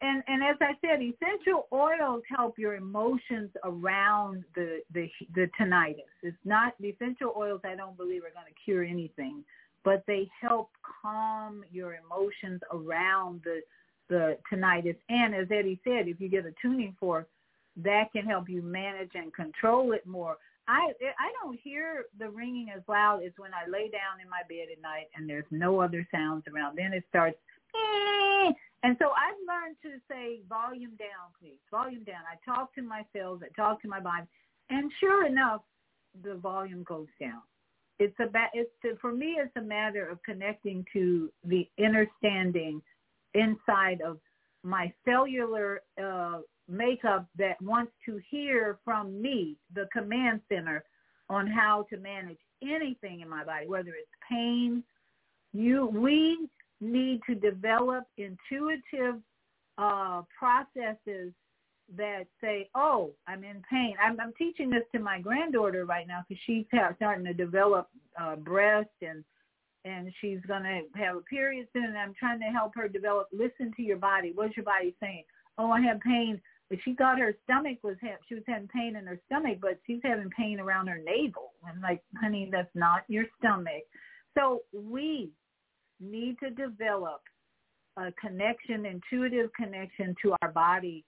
[0.00, 6.10] and and as I said, essential oils help your emotions around the the the tinnitus.
[6.22, 7.60] It's not the essential oils.
[7.64, 9.44] I don't believe are going to cure anything,
[9.84, 10.70] but they help
[11.02, 13.62] calm your emotions around the
[14.08, 14.96] the tinnitus.
[15.08, 17.28] And as Eddie said, if you get a tuning fork,
[17.76, 20.36] that can help you manage and control it more.
[20.66, 24.42] I I don't hear the ringing as loud as when I lay down in my
[24.48, 26.76] bed at night and there's no other sounds around.
[26.76, 27.36] Then it starts.
[27.74, 28.52] "Eh."
[28.82, 32.22] And so I've learned to say volume down, please, volume down.
[32.30, 34.26] I talk to my cells, I talk to my body,
[34.70, 35.62] and sure enough,
[36.22, 37.42] the volume goes down.
[37.98, 39.36] It's about it's to, for me.
[39.38, 42.82] It's a matter of connecting to the understanding
[43.34, 44.18] inside of
[44.62, 46.38] my cellular uh,
[46.68, 50.84] makeup that wants to hear from me, the command center,
[51.28, 54.82] on how to manage anything in my body, whether it's pain.
[55.52, 56.48] You, we
[56.80, 59.20] need to develop intuitive
[59.78, 61.32] uh, processes
[61.96, 66.24] that say, "Oh, I'm in pain." I'm, I'm teaching this to my granddaughter right now
[66.28, 67.88] because she's ha- starting to develop
[68.20, 69.24] uh, breast and
[69.84, 71.84] and she's going to have a period soon.
[71.84, 73.28] And I'm trying to help her develop.
[73.32, 74.32] Listen to your body.
[74.34, 75.24] What's your body saying?
[75.58, 76.40] Oh, I have pain.
[76.70, 79.78] But she thought her stomach was ha- she was having pain in her stomach, but
[79.86, 81.52] she's having pain around her navel.
[81.66, 83.84] I'm like, honey, that's not your stomach.
[84.36, 85.30] So we
[86.00, 87.20] need to develop
[87.96, 91.04] a connection, intuitive connection to our body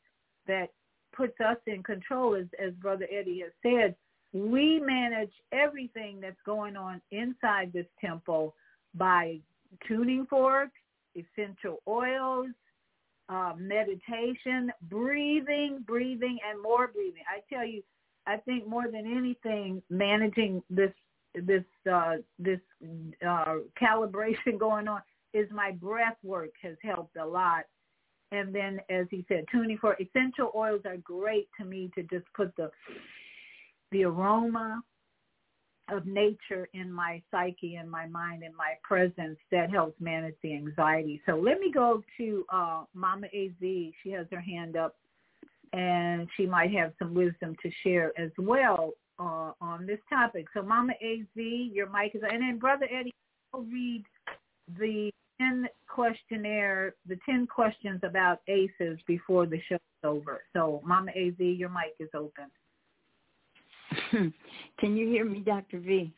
[0.47, 0.69] that
[1.17, 3.97] puts us in control, as, as Brother Eddie has said.
[4.33, 8.55] We manage everything that's going on inside this temple
[8.97, 9.39] by
[9.87, 10.73] tuning forks,
[11.15, 12.49] essential oils,
[13.29, 17.23] uh, meditation, breathing, breathing, and more breathing.
[17.29, 17.83] I tell you,
[18.27, 20.93] I think more than anything, managing this
[21.35, 22.61] this uh, this
[23.27, 25.03] uh, calibration going on
[25.35, 27.65] is my breath work has helped a lot.
[28.33, 32.27] And then, as he said, tuning for essential oils are great to me to just
[32.35, 32.71] put the
[33.93, 34.83] the aroma
[35.89, 40.53] of nature in my psyche and my mind and my presence that helps manage the
[40.55, 41.21] anxiety.
[41.27, 43.53] So let me go to uh, Mama Az.
[43.61, 44.97] She has her hand up
[45.73, 50.47] and she might have some wisdom to share as well uh, on this topic.
[50.55, 53.15] So Mama Az, your mic is and then Brother Eddie,
[53.55, 54.05] I'll read
[54.79, 60.43] the 10 questionnaire, the 10 questions about ACEs before the show's over.
[60.53, 62.47] So Mama Az, your mic is open.
[64.79, 65.79] Can you hear me, Dr.
[65.79, 66.13] V?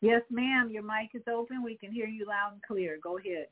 [0.00, 0.68] Yes, ma'am.
[0.70, 1.62] Your mic is open.
[1.62, 2.98] We can hear you loud and clear.
[3.02, 3.46] Go ahead.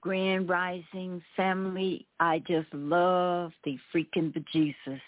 [0.00, 5.00] Grand Rising family, I just love the freaking bejesus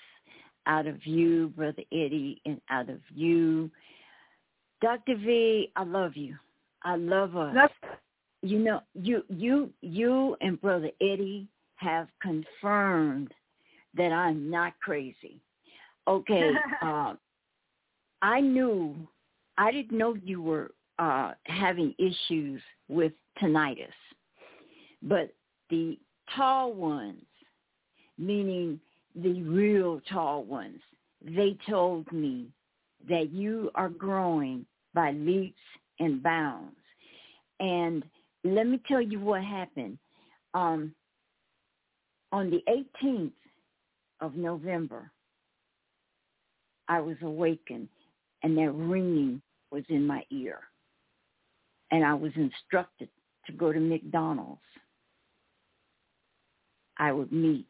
[0.66, 3.70] out of you, Brother Eddie, and out of you.
[4.82, 5.16] Dr.
[5.16, 6.36] V, I love you.
[6.82, 7.54] I love us.
[7.54, 7.98] That's-
[8.42, 13.34] you know, you you you and Brother Eddie have confirmed
[13.94, 15.40] that I'm not crazy.
[16.08, 16.52] Okay,
[16.82, 17.14] uh,
[18.22, 18.96] I knew
[19.58, 23.88] I didn't know you were uh, having issues with tinnitus,
[25.02, 25.34] but
[25.70, 25.98] the
[26.34, 27.22] tall ones,
[28.16, 28.80] meaning
[29.14, 30.80] the real tall ones,
[31.22, 32.48] they told me
[33.08, 34.64] that you are growing
[34.94, 35.60] by leaps
[36.00, 36.74] and bounds.
[37.60, 38.02] And
[38.44, 39.98] let me tell you what happened.
[40.54, 40.94] Um,
[42.32, 42.62] on the
[43.04, 43.32] 18th
[44.20, 45.10] of November,
[46.88, 47.88] I was awakened
[48.42, 50.60] and that ringing was in my ear.
[51.90, 53.08] And I was instructed
[53.46, 54.60] to go to McDonald's.
[56.98, 57.66] I would meet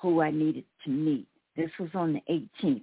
[0.00, 1.26] who I needed to meet.
[1.56, 2.82] This was on the 18th.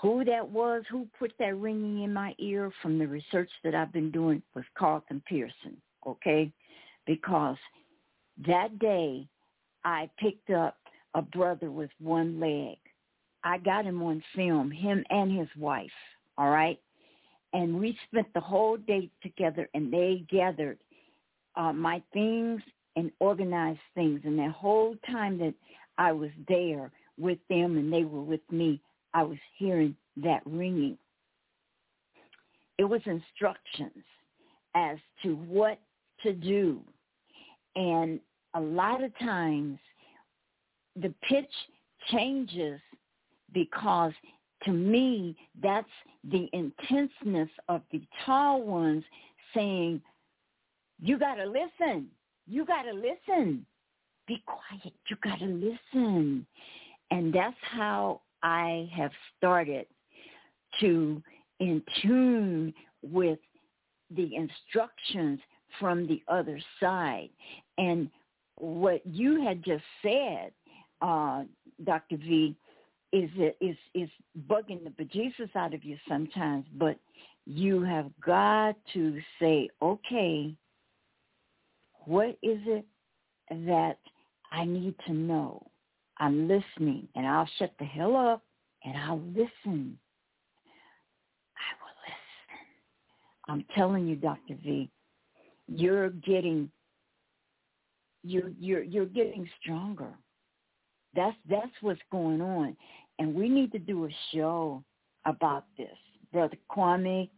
[0.00, 3.92] Who that was, who put that ringing in my ear from the research that I've
[3.92, 5.76] been doing was Carlton Pearson,
[6.06, 6.52] okay?
[7.06, 7.56] Because
[8.46, 9.26] that day
[9.84, 10.76] I picked up
[11.14, 12.78] a brother with one leg
[13.44, 15.90] I got him on film, him and his wife,
[16.38, 16.78] all right?
[17.52, 20.78] And we spent the whole day together and they gathered
[21.56, 22.62] uh, my things
[22.96, 24.20] and organized things.
[24.24, 25.54] And that whole time that
[25.98, 28.80] I was there with them and they were with me,
[29.12, 30.96] I was hearing that ringing.
[32.78, 34.04] It was instructions
[34.74, 35.78] as to what
[36.22, 36.80] to do.
[37.76, 38.20] And
[38.54, 39.78] a lot of times
[40.96, 41.50] the pitch
[42.10, 42.80] changes
[43.52, 44.12] because
[44.64, 45.88] to me, that's
[46.30, 49.04] the intenseness of the tall ones
[49.54, 50.00] saying,
[51.00, 52.08] you got to listen.
[52.46, 53.66] You got to listen.
[54.28, 54.94] Be quiet.
[55.10, 56.46] You got to listen.
[57.10, 59.86] And that's how I have started
[60.80, 61.22] to
[61.60, 62.72] in tune
[63.02, 63.38] with
[64.14, 65.40] the instructions
[65.78, 67.30] from the other side.
[67.78, 68.10] And
[68.56, 70.52] what you had just said,
[71.00, 71.44] uh,
[71.84, 72.16] Dr.
[72.16, 72.56] V,
[73.12, 73.30] is
[73.60, 74.08] is is
[74.48, 76.98] bugging the bejesus out of you sometimes, but
[77.44, 80.54] you have got to say, okay,
[82.04, 82.86] what is it
[83.50, 83.98] that
[84.50, 85.66] I need to know?
[86.18, 88.42] I'm listening, and I'll shut the hell up
[88.84, 89.98] and I'll listen.
[91.56, 92.58] I will listen.
[93.48, 94.56] I'm telling you, Dr.
[94.62, 94.90] V,
[95.68, 96.70] you're getting
[98.22, 100.12] you're you're you're getting stronger.
[101.14, 102.76] That's that's what's going on.
[103.22, 104.82] And we need to do a show
[105.26, 105.96] about this.
[106.32, 107.30] Brother Kwame,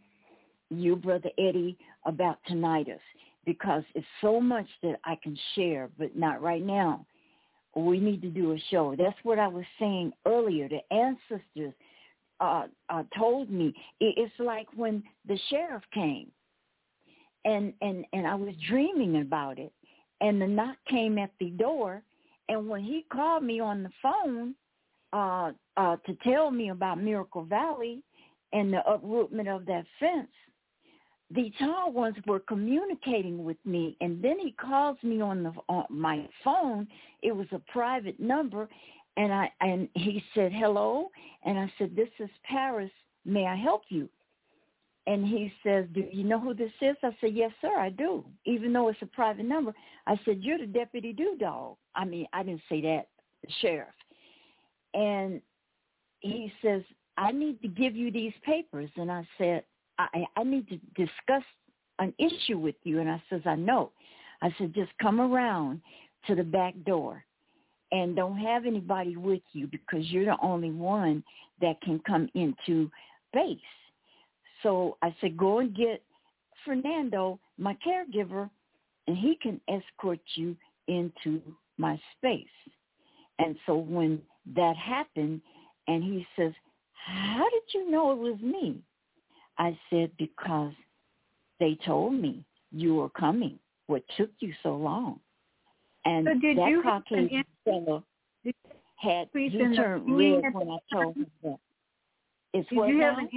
[0.71, 3.03] you, Brother Eddie, about tinnitus
[3.45, 7.05] because it's so much that I can share, but not right now.
[7.77, 8.95] We need to do a show.
[8.97, 10.71] That's what I was saying earlier.
[10.71, 11.75] The ancestors
[12.41, 16.31] uh, uh, told me it's like when the sheriff came,
[17.45, 19.73] and and and I was dreaming about it,
[20.23, 22.03] and the knock came at the door,
[22.49, 24.55] and when he called me on the phone,
[25.15, 28.03] uh, uh, to tell me about Miracle Valley
[28.53, 30.29] and the uprootment of that fence,
[31.31, 35.85] the tall ones were communicating with me, and then he calls me on the on
[35.89, 36.87] my phone.
[37.23, 38.69] It was a private number,
[39.17, 41.11] and I and he said hello,
[41.45, 42.91] and I said this is Paris.
[43.25, 44.09] May I help you?
[45.07, 46.97] And he says, do you know who this is?
[47.03, 48.25] I said, yes, sir, I do.
[48.47, 49.75] Even though it's a private number.
[50.07, 51.77] I said, you're the deputy do dog.
[51.95, 53.09] I mean, I didn't say that,
[53.61, 53.95] sheriff.
[54.95, 55.43] And
[56.21, 56.83] he says,
[57.17, 58.91] I need to give you these papers.
[58.97, 59.65] And I said,
[59.99, 61.45] I, I need to discuss
[61.99, 63.01] an issue with you.
[63.01, 63.93] And I says, I know.
[64.43, 65.81] I said, just come around
[66.27, 67.25] to the back door
[67.93, 71.23] and don't have anybody with you because you're the only one
[71.61, 72.91] that can come into
[73.33, 73.59] base.
[74.63, 76.03] So I said, go and get
[76.65, 78.49] Fernando, my caregiver,
[79.07, 80.57] and he can escort you
[80.89, 81.41] into
[81.79, 82.47] my space.
[83.39, 84.21] And so when
[84.55, 85.41] that happened,
[85.89, 86.53] and he says,
[86.93, 88.81] how did you know it was me?
[89.59, 90.73] I said, because
[91.61, 93.59] they told me you were coming.
[93.87, 95.21] What took you so long?
[96.05, 98.05] And so did that you Caucasian fellow
[98.97, 101.59] had he turned red when I told him that.
[102.53, 103.11] It's did what you now?
[103.11, 103.29] have an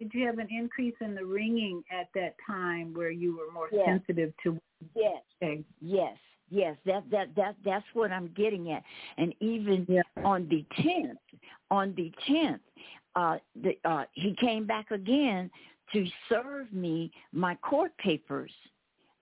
[0.00, 3.68] did you have an increase in the ringing at that time where you were more
[3.72, 3.86] Yes.
[3.86, 4.60] sensitive to
[4.94, 5.22] Yes.
[5.38, 5.64] things?
[5.80, 6.18] Yes,
[6.50, 8.82] yes, that that that that's what I'm getting at.
[9.16, 9.86] And even
[10.24, 11.18] on the tenth,
[11.70, 12.60] on the tenth,
[13.16, 15.50] uh, the uh, he came back again
[15.92, 18.52] to serve me my court papers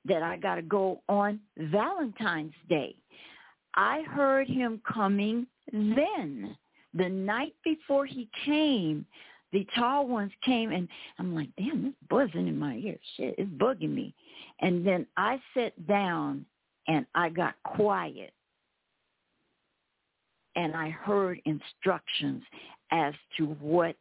[0.04, 2.96] that I got to go on Valentine's Day.
[3.74, 6.56] I heard him coming then,
[6.94, 9.06] the night before he came.
[9.52, 10.88] The tall ones came, and
[11.18, 12.96] I'm like, damn, this buzzing in my ear.
[13.16, 14.14] Shit, it's bugging me.
[14.60, 16.46] And then I sat down
[16.88, 18.32] and I got quiet
[20.56, 22.42] and I heard instructions
[22.90, 23.96] as to what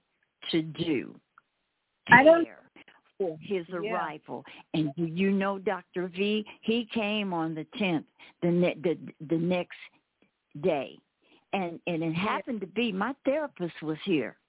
[0.51, 1.15] to do.
[2.07, 2.47] I don't-
[3.17, 3.77] for his Yeah.
[3.77, 4.43] arrival.
[4.73, 6.07] And do you know Dr.
[6.07, 6.45] V?
[6.61, 8.07] He came on the 10th,
[8.41, 9.77] the ne- the the next
[10.59, 10.97] day.
[11.53, 14.39] And and it happened to be my therapist was here.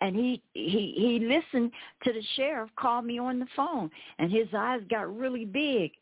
[0.00, 1.72] And he he he listened
[2.04, 5.92] to the sheriff call me on the phone and his eyes got really big.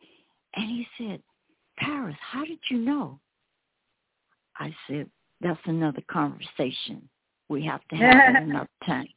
[0.54, 1.20] And he said,
[1.78, 3.18] Paris, how did you know?
[4.58, 5.08] I said,
[5.40, 7.08] that's another conversation.
[7.48, 9.08] We have to have another time.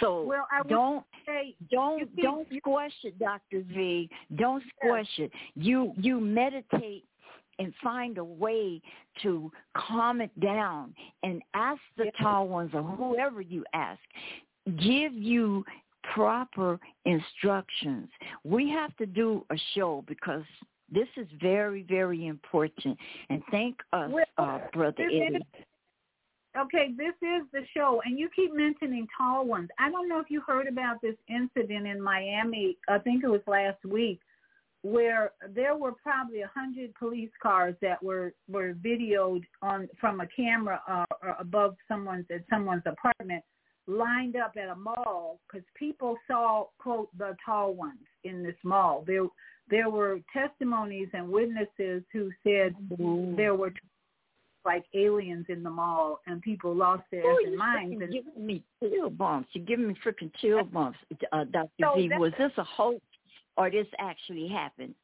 [0.00, 4.08] So Well, I don't say don't keep- don't squash it, Doctor V.
[4.36, 5.32] Don't squash it.
[5.54, 7.04] You you meditate
[7.58, 8.80] and find a way
[9.22, 14.00] to calm it down and ask the tall ones or whoever you ask,
[14.76, 15.64] give you
[16.14, 18.08] proper instructions.
[18.44, 20.44] We have to do a show because
[20.92, 22.98] this is very, very important.
[23.30, 25.46] And thank us, Well, uh, Brother Eddie.
[26.58, 29.68] Okay, this is the show, and you keep mentioning tall ones.
[29.78, 32.78] I don't know if you heard about this incident in Miami.
[32.88, 34.18] I think it was last week,
[34.82, 40.26] where there were probably a hundred police cars that were were videoed on from a
[40.26, 41.04] camera uh,
[41.38, 43.44] above someone's at someone's apartment,
[43.86, 49.04] lined up at a mall because people saw quote the tall ones in this mall.
[49.06, 49.26] There
[49.70, 52.74] there were testimonies and witnesses who said
[53.36, 53.72] there were
[54.64, 58.00] like aliens in the mall and people lost their Oh, you minds.
[58.02, 59.48] And giving me chill bumps.
[59.52, 60.98] You're giving me freaking chill bumps,
[61.32, 61.68] uh, Dr.
[61.80, 63.00] So that- Was this a hoax
[63.56, 64.94] or this actually happened?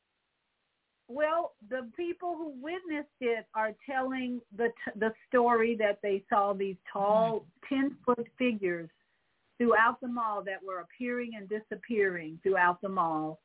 [1.09, 6.55] well, the people who witnessed it are telling the t- the story that they saw
[6.55, 8.89] these tall ten foot figures
[9.59, 13.39] throughout the mall that were appearing and disappearing throughout the mall.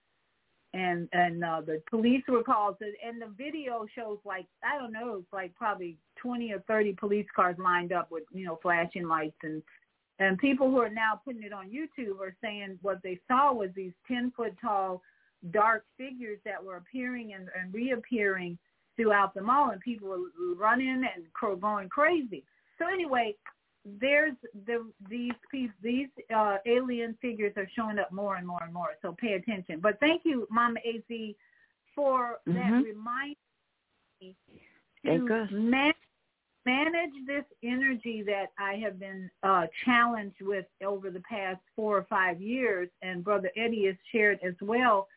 [0.74, 5.18] And and uh, the police were called, and the video shows like I don't know,
[5.18, 9.38] it's like probably twenty or thirty police cars lined up with you know flashing lights.
[9.42, 9.64] And
[10.20, 13.70] and people who are now putting it on YouTube are saying what they saw was
[13.76, 15.02] these ten foot tall
[15.52, 18.58] dark figures that were appearing and, and reappearing
[18.96, 20.20] throughout the mall, and people were
[20.56, 21.26] running and
[21.62, 22.44] going crazy.
[22.78, 23.36] So anyway,
[23.86, 24.34] there's
[24.66, 28.90] the these piece these uh, alien figures are showing up more and more and more.
[29.02, 29.80] So pay attention.
[29.80, 31.36] But thank you, Mama Az,
[31.96, 32.84] for that Mhm.
[32.84, 33.36] reminder
[35.06, 35.94] to man-
[36.66, 42.04] manage this energy that I have been uh, challenged with over the past four or
[42.04, 45.08] five years, and Brother Eddie has shared as well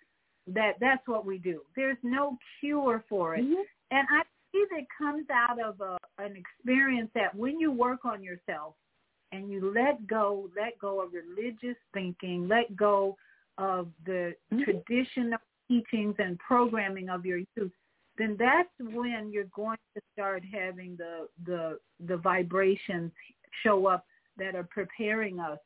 [0.46, 1.62] that that's what we do.
[1.76, 3.62] There's no cure for it, Mm-hmm.
[3.90, 4.22] and I
[4.54, 8.74] it comes out of a, an experience that when you work on yourself
[9.32, 13.16] and you let go, let go of religious thinking, let go
[13.58, 14.62] of the mm-hmm.
[14.62, 15.38] traditional
[15.68, 17.72] teachings and programming of your youth,
[18.18, 23.10] then that's when you're going to start having the the the vibrations
[23.62, 24.04] show up
[24.36, 25.58] that are preparing us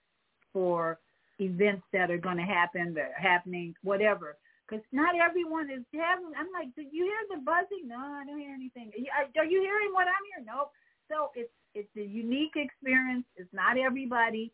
[0.52, 0.98] for
[1.38, 4.36] events that are going to happen, that are happening, whatever.
[4.68, 6.32] Because not everyone is having.
[6.36, 7.86] I'm like, did you hear the buzzing?
[7.86, 8.90] No, I don't hear anything.
[9.38, 10.46] Are you hearing what I'm hearing?
[10.46, 10.70] No.
[11.08, 13.24] So it's it's a unique experience.
[13.36, 14.52] It's not everybody,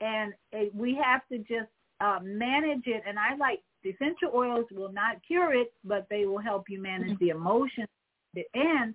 [0.00, 1.70] and it, we have to just
[2.00, 3.02] uh, manage it.
[3.08, 7.18] And I like essential oils will not cure it, but they will help you manage
[7.18, 7.88] the emotions.
[8.54, 8.94] And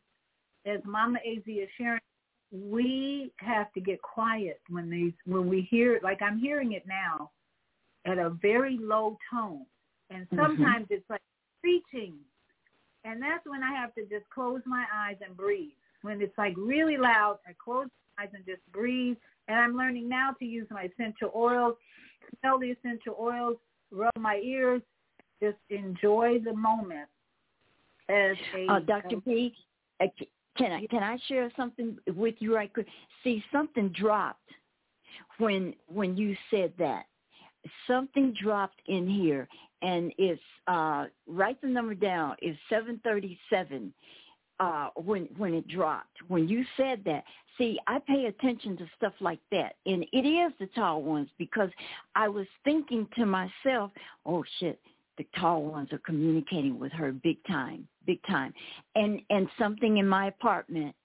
[0.66, 2.02] as Mama Az is sharing,
[2.52, 7.32] we have to get quiet when these when we hear like I'm hearing it now
[8.06, 9.66] at a very low tone.
[10.14, 10.94] And sometimes mm-hmm.
[10.94, 11.22] it's like
[11.62, 12.14] preaching.
[13.04, 15.72] And that's when I have to just close my eyes and breathe.
[16.02, 19.18] When it's like really loud, I close my eyes and just breathe.
[19.48, 21.76] And I'm learning now to use my essential oils,
[22.40, 23.58] smell the essential oils,
[23.92, 24.82] rub my ears,
[25.42, 27.08] just enjoy the moment.
[28.10, 29.18] As a, uh, Dr.
[29.26, 29.54] V,
[30.02, 30.06] uh,
[30.58, 32.86] can I can I share something with you I could
[33.24, 34.50] See, something dropped
[35.38, 37.06] when when you said that.
[37.88, 39.48] Something dropped in here,
[39.82, 42.36] and it's uh, write the number down.
[42.42, 43.94] It's seven thirty seven.
[44.60, 47.24] Uh, when when it dropped, when you said that,
[47.58, 51.70] see, I pay attention to stuff like that, and it is the tall ones because
[52.16, 53.92] I was thinking to myself,
[54.24, 54.80] "Oh shit,
[55.18, 58.54] the tall ones are communicating with her big time, big time.
[58.96, 60.96] And and something in my apartment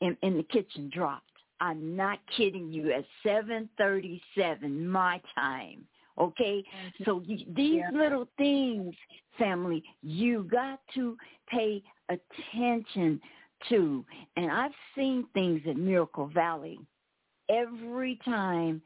[0.00, 1.24] in, in the kitchen dropped.
[1.60, 5.86] I'm not kidding you at 7:37 my time.
[6.18, 6.62] Okay?
[6.62, 7.04] Mm-hmm.
[7.04, 7.90] So you, these yeah.
[7.92, 8.94] little things,
[9.38, 11.16] family, you got to
[11.48, 13.20] pay attention
[13.68, 14.04] to.
[14.36, 16.78] And I've seen things at Miracle Valley
[17.48, 18.82] every time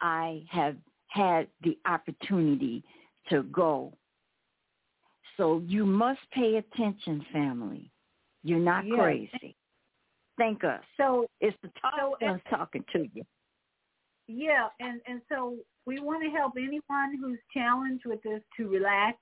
[0.00, 0.76] I have
[1.08, 2.84] had the opportunity
[3.30, 3.92] to go
[5.36, 7.90] so you must pay attention, family.
[8.42, 8.96] You're not yes.
[8.98, 9.56] crazy.
[10.38, 10.80] Thank us.
[10.96, 13.24] So it's the top so, talking to you.
[14.26, 15.56] Yeah, and and so
[15.86, 19.18] we want to help anyone who's challenged with this to relax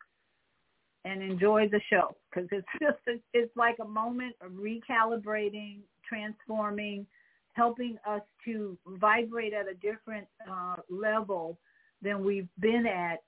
[1.05, 7.07] and enjoy the show because it's just it's like a moment of recalibrating, transforming,
[7.55, 11.59] helping us to vibrate at a different uh, level
[12.01, 13.20] than we've been at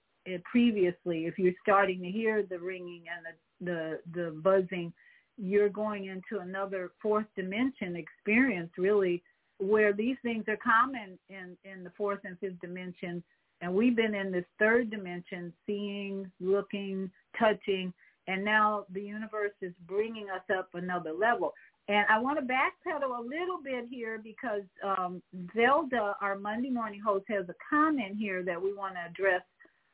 [0.45, 3.27] previously, if you're starting to hear the ringing and
[3.61, 4.93] the, the, the buzzing,
[5.37, 9.23] you're going into another fourth dimension experience really
[9.59, 13.23] where these things are common in, in the fourth and fifth dimension.
[13.61, 17.93] And we've been in this third dimension, seeing, looking, touching,
[18.27, 21.53] and now the universe is bringing us up another level.
[21.89, 25.23] And I want to backpedal a little bit here because um,
[25.55, 29.43] Zelda, our Monday morning host, has a comment here that we want to address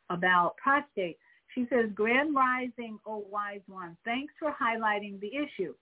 [0.08, 1.18] about prostate.
[1.54, 5.74] She says, Grand Rising, oh wise one, thanks for highlighting the issue.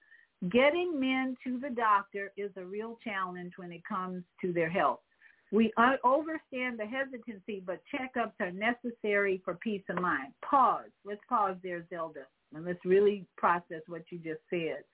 [0.51, 5.01] Getting men to the doctor is a real challenge when it comes to their health.
[5.51, 10.33] We understand the hesitancy, but checkups are necessary for peace of mind.
[10.49, 10.91] Pause.
[11.05, 14.85] Let's pause there, Zelda, and let's really process what you just said.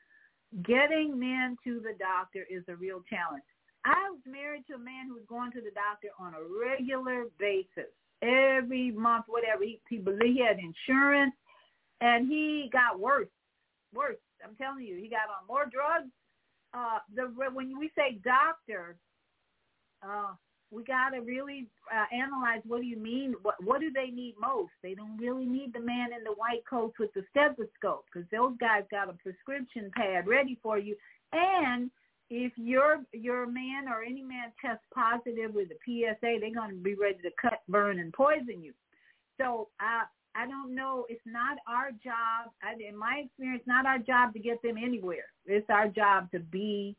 [0.62, 3.42] Getting men to the doctor is a real challenge.
[3.84, 7.24] I was married to a man who was going to the doctor on a regular
[7.38, 7.90] basis
[8.22, 9.64] every month, whatever.
[9.64, 11.34] He, he believed he had insurance,
[12.00, 13.28] and he got worse,
[13.92, 14.16] worse.
[14.44, 16.10] I'm telling you, he got on more drugs.
[16.72, 18.96] Uh, the when we say doctor,
[20.02, 20.34] uh,
[20.70, 23.34] we got to really uh, analyze what do you mean?
[23.42, 24.72] What what do they need most?
[24.82, 28.56] They don't really need the man in the white coat with the stethoscope because those
[28.58, 30.96] guys got a prescription pad ready for you,
[31.32, 31.90] and
[32.30, 36.82] if your your man or any man tests positive with the PSA, they're going to
[36.82, 38.72] be ready to cut, burn, and poison you.
[39.38, 40.04] So I
[40.35, 41.06] I don't know.
[41.09, 42.52] It's not our job.
[42.62, 45.27] I, in my experience, not our job to get them anywhere.
[45.47, 46.97] It's our job to be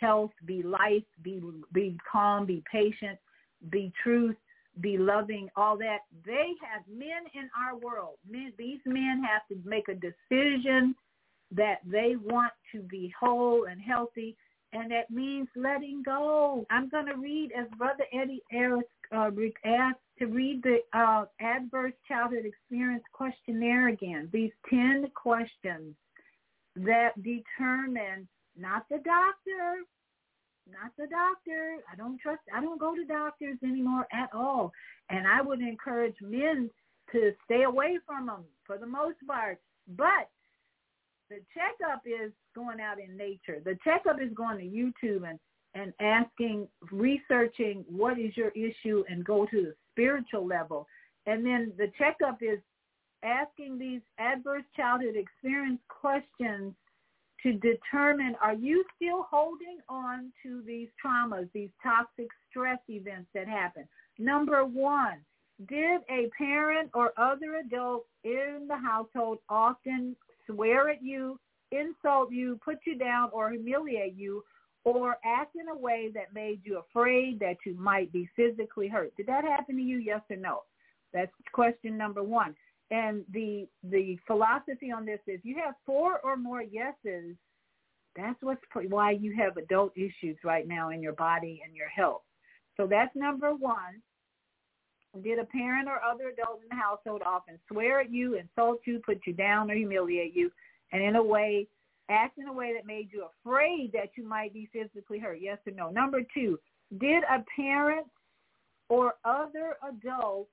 [0.00, 1.40] health, be life, be
[1.72, 3.18] be calm, be patient,
[3.70, 4.36] be truth,
[4.80, 5.48] be loving.
[5.56, 8.16] All that they have men in our world.
[8.28, 10.94] Men, these men have to make a decision
[11.52, 14.36] that they want to be whole and healthy
[14.72, 16.66] and that means letting go.
[16.70, 18.84] I'm going to read, as Brother Eddie Harris
[19.14, 19.30] uh,
[19.64, 24.28] asked, to read the uh, Adverse Childhood Experience Questionnaire again.
[24.32, 25.96] These 10 questions
[26.76, 29.82] that determine not the doctor,
[30.70, 31.78] not the doctor.
[31.92, 34.70] I don't trust, I don't go to doctors anymore at all.
[35.10, 36.70] And I would encourage men
[37.10, 39.58] to stay away from them for the most part.
[39.96, 40.30] But
[41.30, 43.60] the checkup is going out in nature.
[43.64, 45.40] The checkup is going to YouTube and,
[45.74, 50.86] and asking, researching what is your issue and go to the spiritual level.
[51.26, 52.58] And then the checkup is
[53.22, 56.74] asking these adverse childhood experience questions
[57.42, 63.48] to determine are you still holding on to these traumas, these toxic stress events that
[63.48, 63.86] happen?
[64.18, 65.18] Number one,
[65.68, 70.16] did a parent or other adult in the household often
[70.46, 71.38] swear at you,
[71.70, 74.42] insult you, put you down, or humiliate you,
[74.84, 79.12] or act in a way that made you afraid that you might be physically hurt.
[79.16, 80.62] Did that happen to you, yes or no?
[81.12, 82.54] That's question number one.
[82.90, 87.36] And the the philosophy on this is you have four or more yeses.
[88.16, 92.22] That's what's why you have adult issues right now in your body and your health.
[92.76, 94.02] So that's number one.
[95.22, 99.00] Did a parent or other adult in the household often swear at you, insult you,
[99.04, 100.50] put you down, or humiliate you,
[100.90, 101.66] and in a way,
[102.08, 105.38] act in a way that made you afraid that you might be physically hurt?
[105.40, 105.90] Yes or no?
[105.90, 106.58] Number two,
[106.98, 108.06] did a parent
[108.88, 110.48] or other adult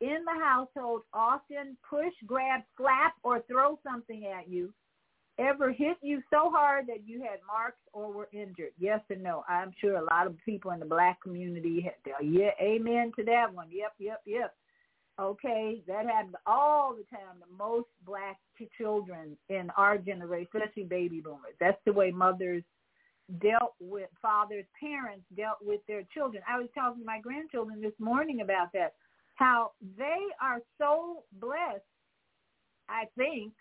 [0.00, 4.72] in the household often push, grab, slap, or throw something at you
[5.38, 8.72] ever hit you so hard that you had marks or were injured?
[8.78, 9.44] Yes or no?
[9.48, 13.52] I'm sure a lot of people in the black community had, yeah, amen to that
[13.52, 13.68] one.
[13.70, 14.54] Yep, yep, yep.
[15.20, 18.38] Okay, that happened all the time to most black
[18.76, 21.54] children in our generation, especially baby boomers.
[21.58, 22.62] That's the way mothers
[23.42, 26.42] dealt with fathers, parents dealt with their children.
[26.48, 28.94] I was talking to my grandchildren this morning about that,
[29.34, 31.82] how they are so blessed,
[32.88, 33.52] I think,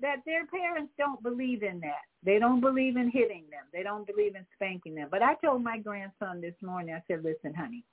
[0.00, 2.02] that their parents don't believe in that.
[2.24, 3.64] They don't believe in hitting them.
[3.72, 5.08] They don't believe in spanking them.
[5.10, 7.84] But I told my grandson this morning, I said, listen, honey,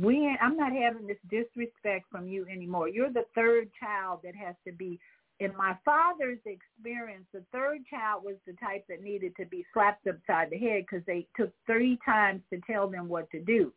[0.00, 2.88] we I'm not having this disrespect from you anymore.
[2.88, 4.98] You're the third child that has to be
[5.42, 10.06] in my father's experience, the third child was the type that needed to be slapped
[10.06, 13.72] upside the head because they took three times to tell them what to do.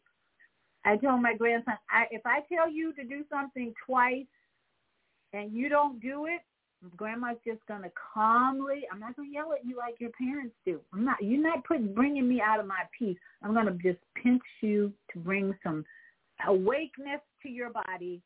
[0.85, 4.27] I told my grandson, I, if I tell you to do something twice
[5.33, 6.41] and you don't do it,
[6.95, 8.83] grandma's just gonna calmly.
[8.91, 10.79] I'm not gonna yell at you like your parents do.
[10.93, 11.17] I'm not.
[11.23, 13.17] You're not putting bringing me out of my peace.
[13.41, 15.83] I'm gonna just pinch you to bring some
[16.47, 18.21] awakeness to your body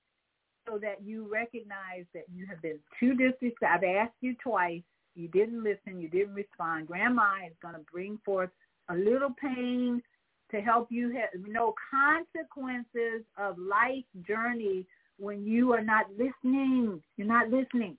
[0.68, 3.68] so that you recognize that you have been too disrespectful.
[3.68, 4.82] I've asked you twice.
[5.16, 6.00] You didn't listen.
[6.00, 6.88] You didn't respond.
[6.88, 8.50] Grandma is going to bring forth
[8.90, 10.02] a little pain
[10.52, 14.86] to help you have no consequences of life journey
[15.18, 17.02] when you are not listening.
[17.18, 17.98] You're not listening.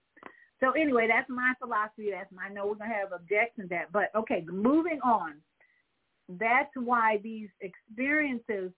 [0.61, 2.11] So anyway, that's my philosophy.
[2.13, 3.93] That's my, I know we're going to have objections to that.
[3.93, 5.35] But okay, moving on.
[6.29, 8.71] That's why these experiences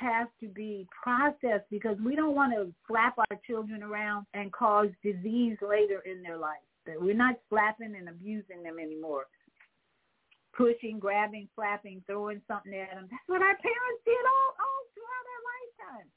[0.00, 4.88] has to be processed because we don't want to slap our children around and cause
[5.04, 6.64] disease later in their life.
[6.88, 9.28] We're not slapping and abusing them anymore.
[10.56, 13.06] Pushing, grabbing, slapping, throwing something at them.
[13.12, 16.08] That's what our parents did all, all throughout our lifetime.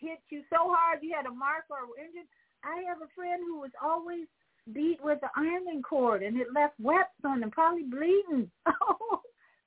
[0.00, 2.26] Hit you so hard you had a mark or injured.
[2.64, 4.26] I have a friend who was always
[4.72, 8.50] beat with the ironing cord and it left webs on them, probably bleeding.
[8.82, 9.20] Oh,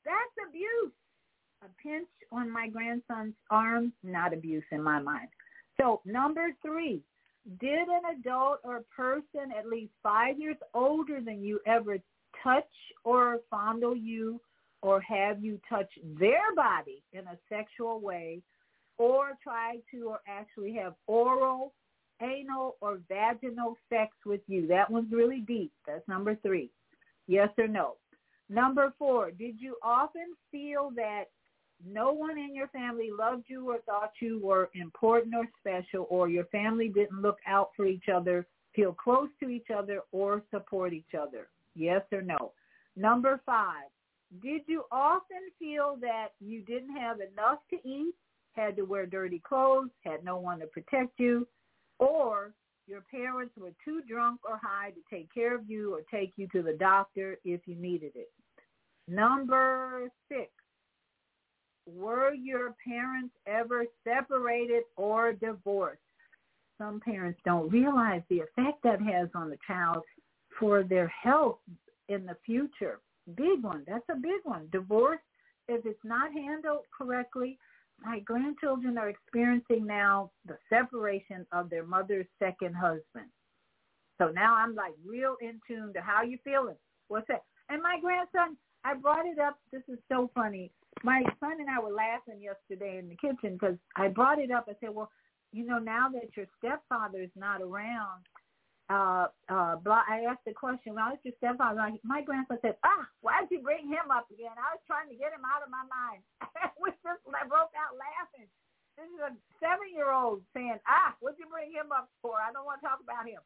[0.06, 0.94] that's abuse
[1.61, 5.27] a pinch on my grandson's arm, not abuse in my mind.
[5.80, 7.02] So number three,
[7.60, 11.98] did an adult or person at least five years older than you ever
[12.44, 12.69] touch
[13.03, 14.40] or fondle you
[14.81, 18.41] or have you touch their body in a sexual way
[18.98, 21.73] or try to or actually have oral,
[22.22, 24.68] anal, or vaginal sex with you?
[24.68, 25.72] That one's really deep.
[25.88, 26.69] That's number three.
[27.27, 27.95] Yes or no?
[28.49, 31.26] Number four, did you often feel that
[31.85, 36.30] no one in your family loved you or thought you were important or special or
[36.30, 38.45] your family didn't look out for each other,
[38.76, 41.47] feel close to each other, or support each other?
[41.76, 42.51] Yes or no?
[42.95, 43.88] Number five,
[44.41, 48.14] did you often feel that you didn't have enough to eat,
[48.53, 51.47] had to wear dirty clothes, had no one to protect you,
[51.97, 52.53] or
[52.88, 56.47] your parents were too drunk or high to take care of you or take you
[56.49, 58.31] to the doctor if you needed it?
[59.07, 60.49] Number six,
[61.85, 66.01] were your parents ever separated or divorced?
[66.77, 70.03] Some parents don't realize the effect that has on the child
[70.60, 71.60] for their health
[72.07, 72.99] in the future.
[73.35, 73.84] Big one.
[73.88, 74.68] That's a big one.
[74.72, 75.19] Divorce,
[75.68, 77.60] if it's not handled correctly,
[78.03, 83.27] my grandchildren are experiencing now the separation of their mother's second husband.
[84.19, 86.77] So now I'm like real in tune to how you feeling.
[87.07, 87.43] What's that?
[87.69, 89.60] And my grandson, I brought it up.
[89.72, 90.72] This is so funny
[91.03, 94.68] my son and I were laughing yesterday in the kitchen because I brought it up.
[94.68, 95.10] I said, well,
[95.52, 98.26] you know, now that your stepfather is not around,
[98.90, 101.94] uh, uh, blah, I asked the question, well, it's your stepfather.
[102.03, 104.53] My grandpa said, ah, why'd you bring him up again?
[104.57, 106.22] I was trying to get him out of my mind.
[106.82, 108.49] we just broke out laughing.
[108.98, 112.41] This is a seven-year-old saying, ah, what'd you bring him up for?
[112.41, 113.40] I don't want to talk about him.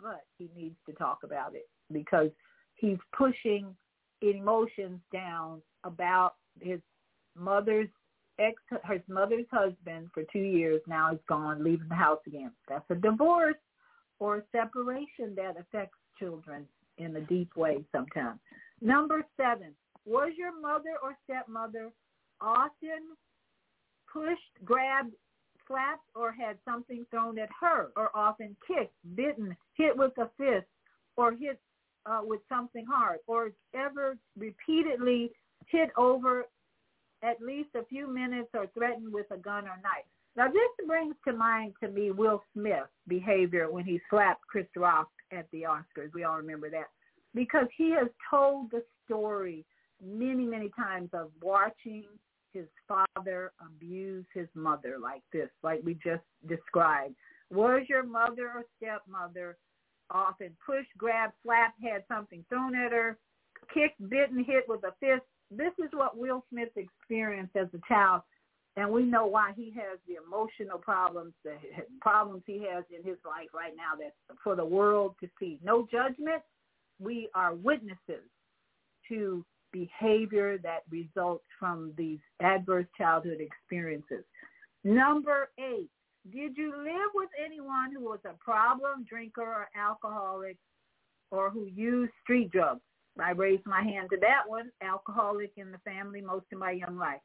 [0.00, 2.32] But he needs to talk about it because
[2.74, 3.76] he's pushing
[4.20, 6.80] emotions down about his
[7.34, 7.88] mother's
[8.38, 8.60] ex
[8.90, 12.52] his mother's husband for two years now is gone, leaving the house again.
[12.68, 13.56] That's a divorce
[14.18, 16.66] or a separation that affects children
[16.98, 18.38] in a deep way sometimes.
[18.80, 21.90] Number seven, was your mother or stepmother
[22.40, 23.16] often
[24.12, 25.12] pushed, grabbed,
[25.66, 30.66] slapped or had something thrown at her, or often kicked, bitten, hit with a fist,
[31.16, 31.60] or hit
[32.06, 35.32] uh, with something hard, or ever repeatedly
[35.70, 36.46] hit over
[37.22, 40.04] at least a few minutes or threatened with a gun or knife.
[40.36, 45.08] Now this brings to mind to me Will Smith's behavior when he slapped Chris Rock
[45.32, 46.12] at the Oscars.
[46.14, 46.88] We all remember that.
[47.34, 49.64] Because he has told the story
[50.02, 52.04] many, many times of watching
[52.52, 57.14] his father abuse his mother like this, like we just described.
[57.50, 59.56] Was your mother or stepmother
[60.10, 63.18] often pushed, grabbed, slapped, had something thrown at her,
[63.72, 65.24] kicked, bitten, hit with a fist?
[65.50, 68.22] This is what Will Smith experienced as a child
[68.76, 71.54] and we know why he has the emotional problems, the
[72.00, 75.58] problems he has in his life right now that's for the world to see.
[75.64, 76.42] No judgment.
[77.00, 78.28] We are witnesses
[79.08, 84.24] to behavior that results from these adverse childhood experiences.
[84.84, 85.88] Number eight,
[86.30, 90.56] did you live with anyone who was a problem drinker or alcoholic
[91.30, 92.80] or who used street drugs?
[93.20, 96.96] I raised my hand to that one, alcoholic in the family most of my young
[96.98, 97.20] life.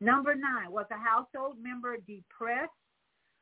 [0.00, 2.72] Number nine, was a household member depressed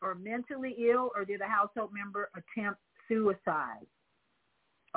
[0.02, 3.86] or mentally ill, or did a household member attempt suicide?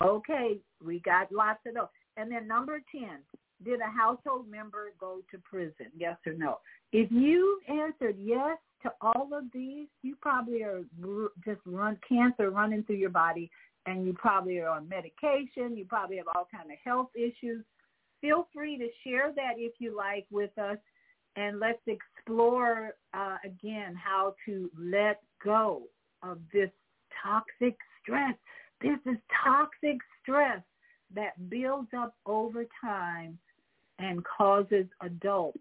[0.01, 1.87] Okay, we got lots of those.
[2.17, 3.09] And then number 10,
[3.63, 5.87] did a household member go to prison?
[5.95, 6.59] Yes or no?
[6.91, 10.83] If you answered yes to all of these, you probably are
[11.43, 13.49] just run cancer running through your body
[13.87, 15.75] and you probably are on medication.
[15.75, 17.63] You probably have all kind of health issues.
[18.21, 20.77] Feel free to share that if you like with us
[21.35, 25.83] and let's explore uh, again how to let go
[26.21, 26.69] of this
[27.23, 28.35] toxic stress.
[28.81, 30.61] This is toxic stress
[31.15, 33.39] that builds up over time
[33.99, 35.59] and causes adults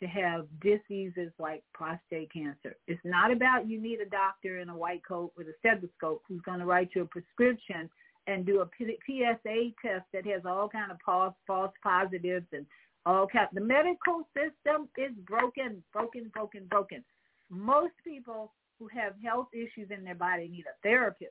[0.00, 2.76] to have diseases like prostate cancer.
[2.86, 6.42] It's not about you need a doctor in a white coat with a stethoscope who's
[6.42, 7.88] going to write you a prescription
[8.26, 12.66] and do a PSA test that has all kind of false, false positives and
[13.06, 17.04] Okay, the medical system is broken, broken, broken, broken.
[17.48, 21.30] Most people who have health issues in their body need a therapist.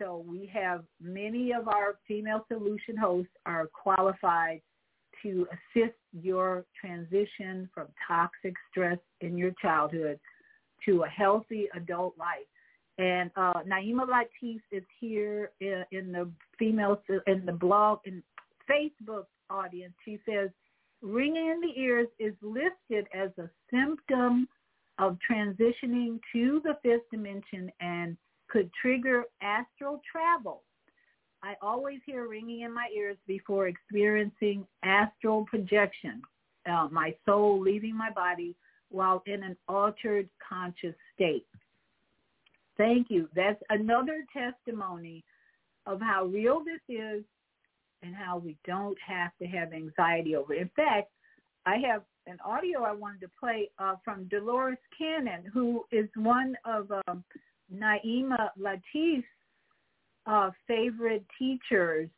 [0.00, 4.60] So we have many of our female solution hosts are qualified
[5.22, 10.18] to assist your transition from toxic stress in your childhood
[10.84, 12.46] to a healthy adult life.
[12.98, 18.22] And uh, Naima Latif is here in, in the female in the blog in
[18.68, 19.94] Facebook audience.
[20.04, 20.50] She says
[21.00, 24.48] ringing in the ears is listed as a symptom
[24.98, 28.16] of transitioning to the fifth dimension and
[28.48, 30.62] could trigger astral travel.
[31.42, 36.20] I always hear ringing in my ears before experiencing astral projection,
[36.70, 38.56] uh, my soul leaving my body
[38.90, 41.46] while in an altered conscious state.
[42.76, 43.28] Thank you.
[43.34, 45.24] That's another testimony
[45.86, 47.24] of how real this is
[48.02, 50.62] and how we don't have to have anxiety over it.
[50.62, 51.10] In fact,
[51.66, 56.56] I have an audio I wanted to play uh, from Dolores Cannon, who is one
[56.64, 57.24] of um,
[57.74, 59.24] Naima Latif's
[60.28, 62.08] uh, favorite teachers.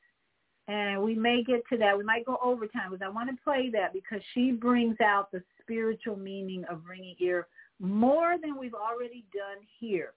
[0.68, 1.96] And we may get to that.
[1.96, 5.42] We might go overtime because I want to play that because she brings out the
[5.60, 7.46] spiritual meaning of ringing ear
[7.80, 10.12] more than we've already done here.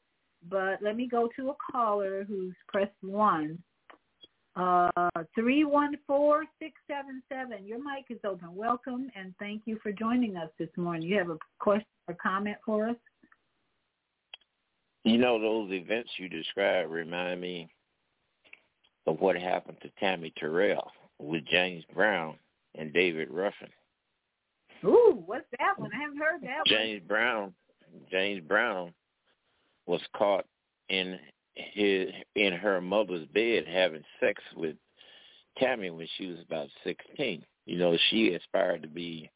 [0.50, 3.58] But let me go to a caller who's pressed one.
[4.56, 4.92] Uh,
[5.36, 6.46] 314-677.
[7.66, 8.54] Your mic is open.
[8.54, 11.08] Welcome and thank you for joining us this morning.
[11.10, 12.96] You have a question or comment for us?
[15.04, 17.70] You know, those events you described remind me
[19.06, 22.36] of what happened to Tammy Terrell with James Brown
[22.76, 23.70] and David Ruffin.
[24.86, 25.92] Ooh, what's that one?
[25.94, 27.08] I haven't heard that James one.
[27.08, 27.54] Brown,
[28.12, 28.94] James Brown
[29.86, 30.46] was caught
[30.90, 31.20] in
[31.56, 34.76] his in her mother's bed having sex with
[35.58, 37.46] Tammy when she was about sixteen.
[37.66, 39.30] You know, she aspired to be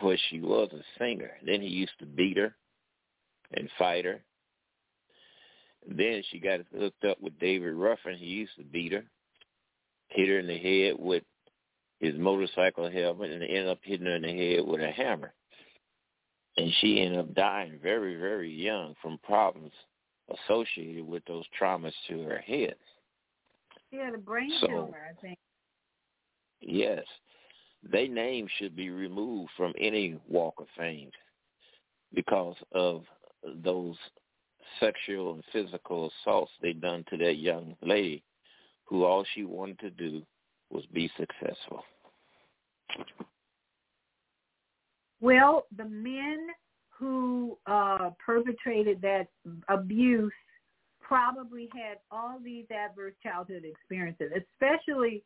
[0.00, 1.32] what she was a singer.
[1.44, 2.54] Then he used to beat her
[3.54, 4.20] and fight her.
[5.86, 8.16] Then she got hooked up with David Ruffin.
[8.16, 9.04] He used to beat her,
[10.08, 11.22] hit her in the head with
[12.00, 15.32] his motorcycle helmet, and ended up hitting her in the head with a hammer.
[16.56, 19.72] And she ended up dying very, very young from problems
[20.46, 22.76] associated with those traumas to her head.
[23.90, 25.38] She had a brain so, tumor, I think.
[26.60, 27.04] Yes.
[27.82, 31.10] Their name should be removed from any walk of fame
[32.14, 33.04] because of
[33.62, 33.96] those
[34.80, 38.22] sexual and physical assaults they done to that young lady
[38.84, 40.22] who all she wanted to do
[40.70, 41.82] was be successful.
[45.20, 46.48] Well, the men
[46.90, 49.26] who uh, perpetrated that
[49.68, 50.32] abuse
[51.00, 55.22] probably had all these adverse childhood experiences, especially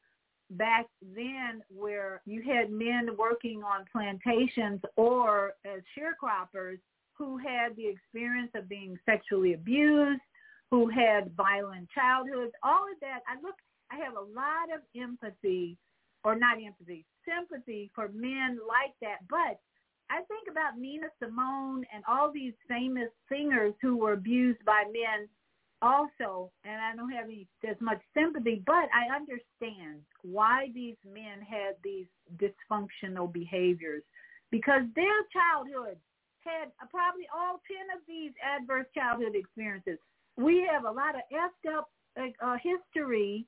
[0.50, 6.78] back then where you had men working on plantations or as sharecroppers
[7.18, 10.20] who had the experience of being sexually abused,
[10.70, 13.20] who had violent childhoods, all of that.
[13.26, 13.56] I look,
[13.90, 15.76] I have a lot of empathy,
[16.24, 19.18] or not empathy, sympathy for men like that.
[19.28, 19.58] But
[20.10, 25.28] I think about Nina Simone and all these famous singers who were abused by men
[25.80, 31.40] also, and I don't have any, as much sympathy, but I understand why these men
[31.40, 34.02] had these dysfunctional behaviors
[34.50, 35.98] because their childhood
[36.48, 39.98] had probably all 10 of these adverse childhood experiences.
[40.36, 43.46] We have a lot of effed up uh, history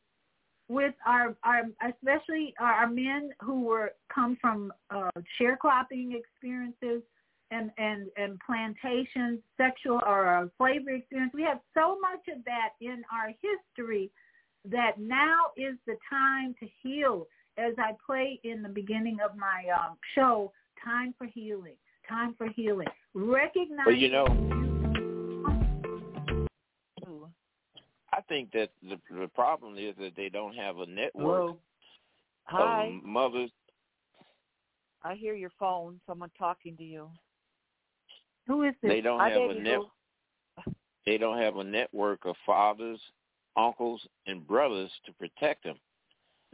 [0.69, 5.11] with our, our especially our men who were come from uh,
[5.41, 7.03] sharecropping experiences
[7.51, 11.33] and and and plantations, sexual or uh, slavery experience.
[11.35, 14.11] We have so much of that in our history
[14.65, 17.27] that now is the time to heal.
[17.59, 20.53] As I play in the beginning of my um, show,
[20.83, 21.75] time for healing,
[22.11, 22.89] time for healing.
[23.15, 23.87] Recognize.
[23.87, 24.27] Well, you know,
[28.13, 31.59] I think that the the problem is that they don't have a network Hello.
[32.45, 32.87] Hi.
[32.87, 33.51] of mothers.
[35.03, 36.01] I hear your phone.
[36.07, 37.09] Someone talking to you.
[38.47, 38.91] Who is this?
[38.91, 39.79] They don't Hi, have a baby net.
[41.07, 43.01] They don't have a network of fathers,
[43.57, 45.77] uncles, and brothers to protect them.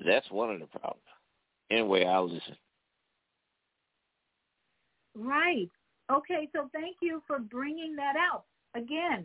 [0.05, 1.03] That's one of the problems.
[1.69, 2.57] Anyway, I'll listen.
[5.17, 5.71] Right.
[6.13, 8.45] Okay, so thank you for bringing that out.
[8.75, 9.25] Again,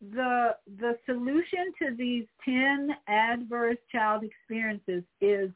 [0.00, 5.50] the the solution to these 10 adverse child experiences is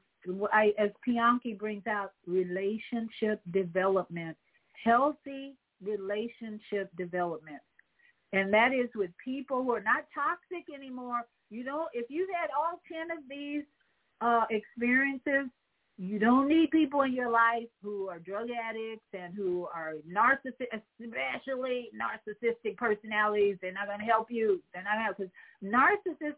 [0.53, 4.37] I, as Pianki brings out relationship development,
[4.85, 7.61] healthy relationship development.
[8.33, 11.23] And that is with people who are not toxic anymore.
[11.51, 13.65] You don't if you've had all 10 of these
[14.21, 15.49] uh experiences,
[15.97, 20.67] you don't need people in your life who are drug addicts and who are narcissistic,
[21.01, 23.57] especially narcissistic personalities.
[23.63, 24.61] They're not going to help you.
[24.73, 25.33] They're not going to help because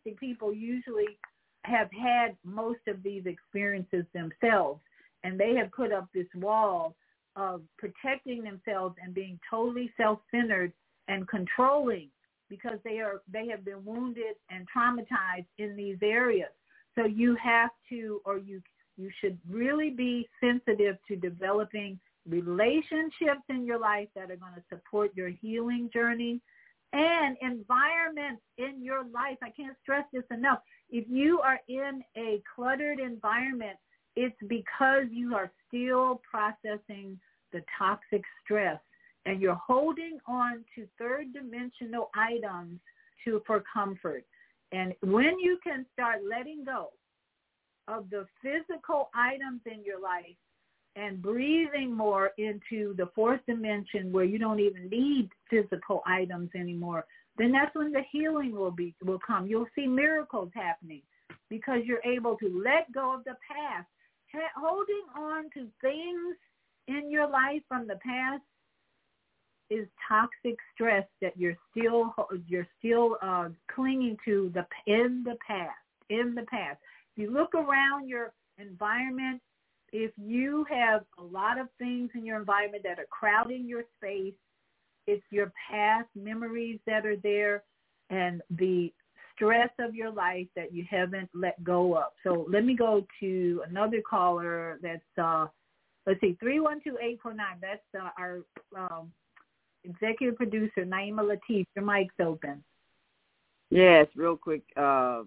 [0.04, 1.18] narcissistic people usually
[1.64, 4.80] have had most of these experiences themselves,
[5.24, 6.94] and they have put up this wall
[7.34, 10.72] of protecting themselves and being totally self-centered
[11.08, 12.08] and controlling
[12.48, 16.50] because they are they have been wounded and traumatized in these areas.
[16.94, 18.62] So you have to, or you
[18.96, 21.98] you should really be sensitive to developing
[22.28, 26.40] relationships in your life that are going to support your healing journey
[26.92, 29.36] and environments in your life.
[29.42, 30.60] I can't stress this enough.
[30.90, 33.76] If you are in a cluttered environment,
[34.14, 37.18] it's because you are still processing
[37.52, 38.80] the toxic stress
[39.26, 42.80] and you're holding on to third dimensional items
[43.24, 44.24] to for comfort.
[44.72, 46.90] And when you can start letting go
[47.88, 50.36] of the physical items in your life
[50.96, 57.04] and breathing more into the fourth dimension where you don't even need physical items anymore,
[57.36, 59.46] then that's when the healing will be will come.
[59.46, 61.02] You'll see miracles happening
[61.50, 63.86] because you're able to let go of the past.
[64.54, 66.36] Holding on to things
[66.88, 68.42] in your life from the past
[69.70, 72.14] is toxic stress that you're still
[72.46, 75.70] you're still uh, clinging to the in the past
[76.10, 76.78] in the past
[77.16, 79.40] you look around your environment,
[79.92, 84.34] if you have a lot of things in your environment that are crowding your space,
[85.06, 87.62] it's your past memories that are there
[88.10, 88.92] and the
[89.34, 92.12] stress of your life that you haven't let go of.
[92.24, 95.46] So let me go to another caller that's, uh,
[96.06, 97.46] let's see, 312849.
[97.60, 98.40] That's uh, our
[98.76, 99.12] um,
[99.84, 101.66] executive producer, Naima Latif.
[101.76, 102.64] Your mic's open.
[103.70, 104.62] Yes, real quick.
[104.76, 105.22] Uh,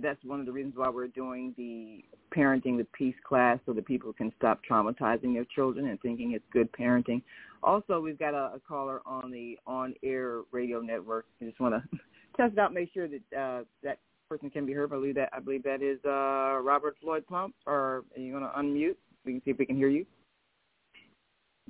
[0.00, 2.04] that's one of the reasons why we're doing the
[2.36, 6.44] parenting with peace class so that people can stop traumatizing their children and thinking it's
[6.52, 7.22] good parenting.
[7.62, 11.26] Also, we've got a, a caller on the on-air radio network.
[11.40, 11.98] I just want to
[12.36, 13.98] test out, make sure that uh, that
[14.28, 14.90] person can be heard.
[14.92, 17.54] I believe that I believe that is uh, Robert Floyd Plump.
[17.66, 18.96] Or are you going to unmute?
[19.24, 20.04] We can see if we can hear you.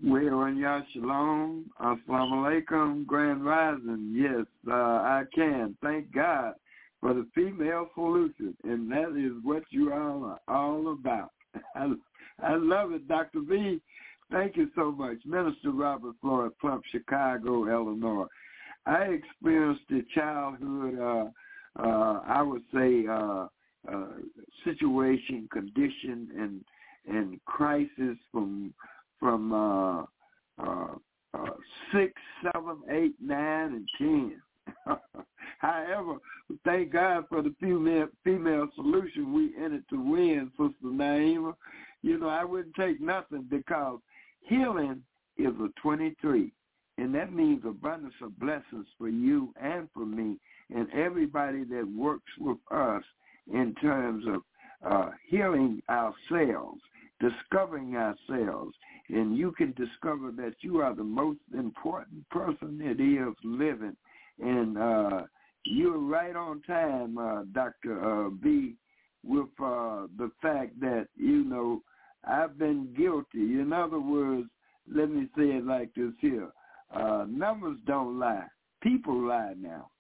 [0.03, 4.13] We Well, Ya Shalom, Assalamu Alaikum, Grand Rising.
[4.13, 5.77] Yes, uh, I can.
[5.81, 6.55] Thank God
[7.05, 11.33] for the female solution, and that is what you all are all about.
[11.77, 11.93] I,
[12.43, 13.41] I love it, Dr.
[13.47, 13.79] V.
[14.33, 15.19] Thank you so much.
[15.27, 18.25] Minister Robert Floyd Plump, Chicago, Illinois.
[18.87, 21.27] I experienced a childhood, uh,
[21.79, 23.49] uh, I would say, uh,
[23.87, 24.07] uh,
[24.65, 26.65] situation, condition, and
[27.07, 28.73] and crisis from
[29.21, 30.03] from uh,
[30.59, 30.95] uh,
[31.35, 31.51] uh,
[31.93, 32.15] six,
[32.45, 34.41] seven, eight, nine, and ten.
[35.59, 36.17] However,
[36.65, 39.33] thank God for the female female solution.
[39.33, 41.55] We in it to win, Sister Naima.
[42.03, 43.99] You know, I wouldn't take nothing because
[44.43, 45.03] healing
[45.39, 46.53] is a 23.
[46.99, 50.37] And that means abundance of blessings for you and for me
[50.75, 53.03] and everybody that works with us
[53.53, 54.43] in terms of
[54.89, 56.81] uh, healing ourselves,
[57.21, 58.75] discovering ourselves.
[59.09, 63.97] And you can discover that you are the most important person it is living.
[64.41, 65.23] And uh,
[65.65, 68.01] you're right on time, uh, Dr.
[68.01, 68.75] Uh, V,
[69.25, 71.83] with uh, the fact that, you know,
[72.25, 73.61] I've been guilty.
[73.61, 74.49] In other words,
[74.93, 76.49] let me say it like this here.
[76.95, 78.47] Uh, numbers don't lie.
[78.83, 79.91] People lie now.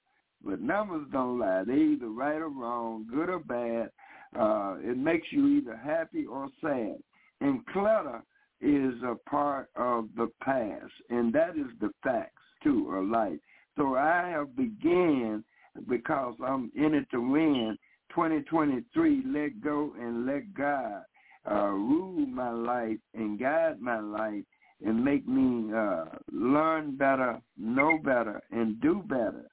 [0.44, 1.64] But numbers don't lie.
[1.66, 3.90] They're either right or wrong, good or bad.
[4.38, 6.96] Uh, it makes you either happy or sad.
[7.40, 8.22] And clutter
[8.60, 13.38] is a part of the past, and that is the facts too of life.
[13.76, 15.44] So I have began
[15.88, 17.76] because I'm in it to win.
[18.10, 21.02] 2023, let go and let God
[21.50, 24.44] uh, rule my life and guide my life
[24.84, 29.46] and make me uh, learn better, know better, and do better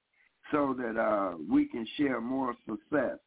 [0.51, 3.17] so that uh, we can share more success.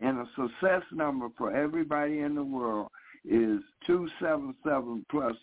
[0.00, 2.88] And a success number for everybody in the world
[3.24, 5.36] is 277 plus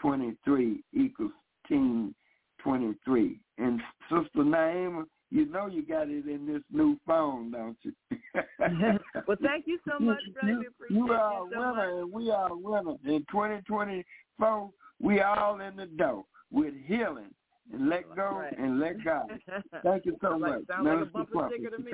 [0.00, 1.30] 23 equals
[1.68, 2.14] team
[2.62, 3.38] 23.
[3.58, 3.80] And
[4.12, 7.92] Sister Naima, you know you got it in this new phone, don't you?
[9.26, 10.58] well, thank you so much, brother.
[10.58, 12.02] We appreciate you are you a so winner, much.
[12.02, 12.96] and we are a winner.
[13.04, 14.70] In 2024,
[15.00, 17.34] we all in the dough with healing
[17.72, 18.58] and let go Right.
[18.58, 19.40] and let God.
[19.82, 20.66] Thank you so like, much.
[20.68, 21.92] sound like a Minister bumper Plump sticker to me.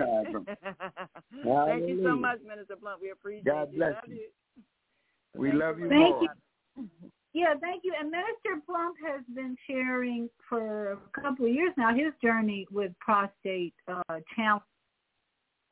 [1.66, 3.00] Thank you so much, Minister Blunt.
[3.00, 3.78] We appreciate God you.
[3.78, 4.14] bless you.
[4.14, 4.28] you.
[5.36, 6.22] We love you Thank more.
[6.76, 6.88] you.
[7.34, 7.92] Yeah, thank you.
[7.98, 12.92] And Minister Plump has been sharing for a couple of years now his journey with
[13.00, 14.02] prostate uh,
[14.34, 14.62] challenge.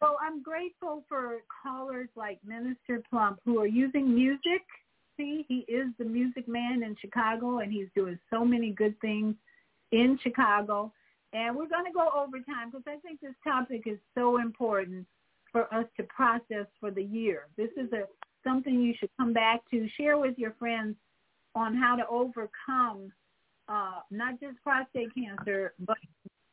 [0.01, 4.63] So I'm grateful for callers like Minister Plump who are using music.
[5.17, 9.35] See, he is the music man in Chicago, and he's doing so many good things
[9.93, 10.93] in Chicago.
[11.33, 15.07] And we're going to go over time because I think this topic is so important
[15.51, 17.47] for us to process for the year.
[17.57, 18.03] This is a
[18.45, 20.95] something you should come back to, share with your friends
[21.57, 23.11] on how to overcome
[23.69, 25.97] uh, not just prostate cancer, but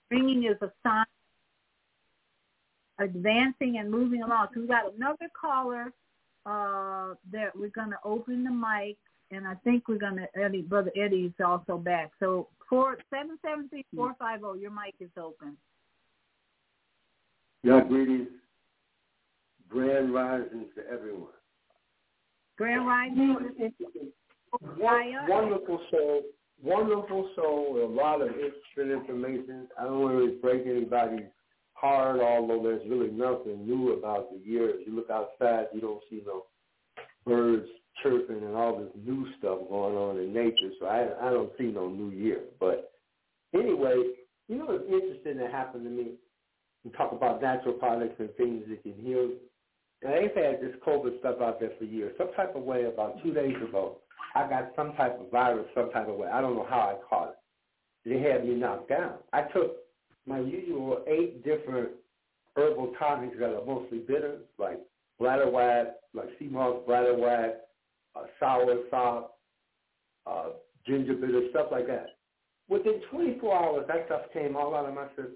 [0.10, 1.06] bringing is a sign
[3.00, 4.48] advancing and moving along.
[4.54, 5.92] So we've got another caller
[6.46, 8.98] uh, that we're going to open the mic,
[9.30, 12.12] and I think we're going to Eddie, brother Eddie is also back.
[12.20, 15.58] So four seven seven three four five zero, your mic is open.
[17.64, 18.30] Yeah, greetings.
[19.70, 21.30] Grand risings to everyone.
[22.58, 23.36] Grand Rising.
[24.62, 26.22] Won- Wonderful show.
[26.64, 29.68] Wonderful show with a lot of interesting information.
[29.78, 31.28] I don't want to break anybody's
[31.74, 34.70] heart, although there's really nothing new about the year.
[34.70, 36.46] If you look outside, you don't see no
[37.26, 37.68] birds
[38.02, 40.72] chirping and all this new stuff going on in nature.
[40.80, 42.40] So I, I don't see no new year.
[42.60, 42.94] But
[43.54, 43.96] anyway,
[44.48, 46.12] you know what's interesting that happened to me?
[46.86, 49.30] We talk about natural products and things that can heal.
[50.02, 52.14] And they've had this COVID stuff out there for years.
[52.18, 53.98] Some type of way, about two days ago,
[54.36, 56.28] I got some type of virus, some type of way.
[56.28, 57.36] I don't know how I caught it.
[58.10, 59.14] They had me knocked down.
[59.32, 59.78] I took
[60.26, 61.90] my usual eight different
[62.56, 64.80] herbal tonics that are mostly bitter, like
[65.22, 67.54] bladderwrack, like sea moss bladderwrack,
[68.16, 69.38] uh, sour sop,
[70.26, 70.50] uh,
[70.86, 72.08] ginger bitter, stuff like that.
[72.70, 75.36] Within 24 hours, that stuff came all out of my system.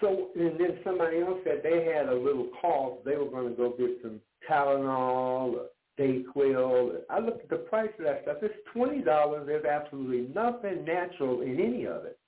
[0.00, 2.98] So, and then somebody else said they had a little cough.
[3.04, 5.66] They were going to go get some Tylenol or
[5.98, 7.00] Dayquil.
[7.10, 8.38] I looked at the price of that stuff.
[8.42, 9.46] It's twenty dollars.
[9.46, 12.18] There's absolutely nothing natural in any of it.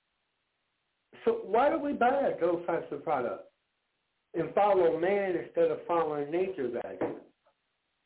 [1.25, 3.45] So why do we buy those types of products
[4.35, 7.17] and follow man instead of following nature's action?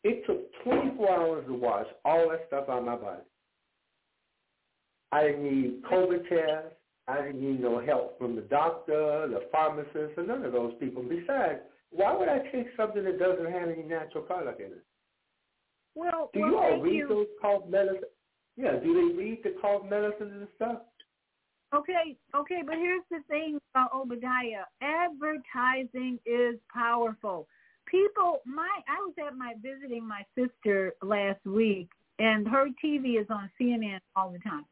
[0.04, 3.22] It took 24 hours to wash all that stuff out of my body.
[5.10, 6.76] I didn't need COVID tests.
[7.08, 11.02] I didn't need no help from the doctor, the pharmacist, or none of those people.
[11.02, 11.60] Besides,
[11.90, 14.84] why would I take something that doesn't have any natural product in it?
[15.98, 17.08] Well, Do well, you all read you.
[17.08, 18.02] those cough medicine?
[18.56, 20.78] Yeah, do they read the cough medicines and stuff?
[21.74, 24.64] Okay, okay, but here's the thing about Obadiah.
[24.80, 27.48] Advertising is powerful.
[27.86, 31.88] People, my I was at my visiting my sister last week,
[32.20, 34.66] and her TV is on CNN all the time.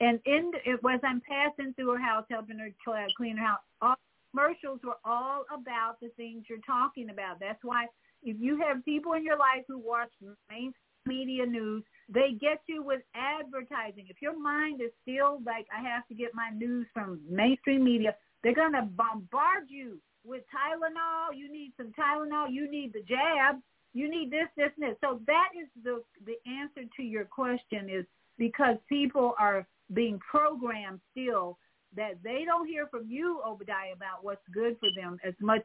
[0.00, 2.70] And in it was I'm passing through her house, helping her
[3.16, 3.60] clean her house.
[3.80, 3.94] All
[4.32, 7.38] commercials were all about the things you're talking about.
[7.38, 7.86] That's why
[8.22, 10.10] if you have people in your life who watch
[10.50, 10.72] main
[11.06, 14.06] media news, They get you with advertising.
[14.08, 18.14] If your mind is still like, I have to get my news from mainstream media,
[18.42, 21.36] they're going to bombard you with Tylenol.
[21.36, 22.52] You need some Tylenol.
[22.52, 23.60] You need the jab.
[23.94, 24.98] You need this, this, and this.
[25.00, 28.04] So that is the the answer to your question is
[28.38, 31.58] because people are being programmed still
[31.94, 35.62] that they don't hear from you, Obadiah, about what's good for them as much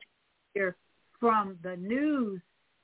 [0.53, 0.75] hear
[1.19, 2.41] from the news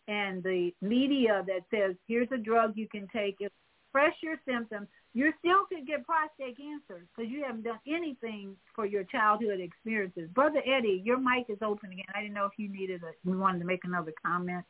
[0.08, 3.38] and the media that says, here's a drug you can take.
[3.40, 3.52] If
[3.92, 8.86] fresh your symptoms, you still could get prostate cancer because you haven't done anything for
[8.86, 10.30] your childhood experiences.
[10.34, 12.06] Brother Eddie, your mic is open again.
[12.16, 14.66] I didn't know if you needed a, you wanted to make another comment.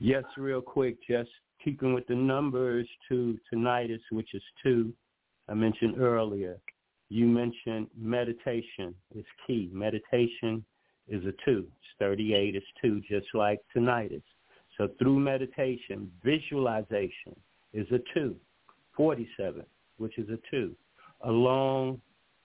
[0.00, 1.30] Yes, real quick, just
[1.64, 4.92] keeping with the numbers to tinnitus, which is two.
[5.48, 6.58] I mentioned earlier.
[7.08, 9.70] You mentioned meditation is key.
[9.72, 10.64] Meditation
[11.08, 11.66] is a two.
[11.66, 14.22] It's 38 is two, just like tonight tinnitus.
[14.78, 17.36] So through meditation, visualization
[17.72, 18.36] is a two.
[18.96, 19.64] 47,
[19.98, 20.74] which is a two,
[21.22, 22.00] along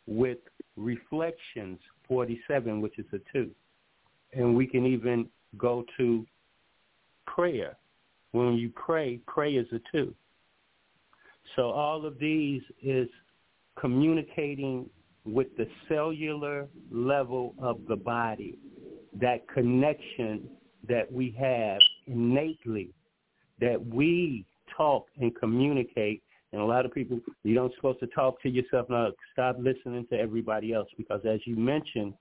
[0.06, 0.38] with
[0.76, 3.52] reflections, 47, which is a two.
[4.34, 5.28] And we can even
[5.58, 6.26] go to
[7.26, 7.76] prayer.
[8.32, 10.14] When you pray, pray is a two.
[11.56, 13.08] So all of these is
[13.80, 14.90] communicating
[15.28, 18.58] with the cellular level of the body,
[19.20, 20.48] that connection
[20.88, 22.92] that we have innately,
[23.60, 24.46] that we
[24.76, 26.24] talk and communicate.
[26.54, 28.90] And a lot of people, you don't supposed to talk to yourself.
[28.90, 32.14] Now, stop listening to everybody else because as you mentioned,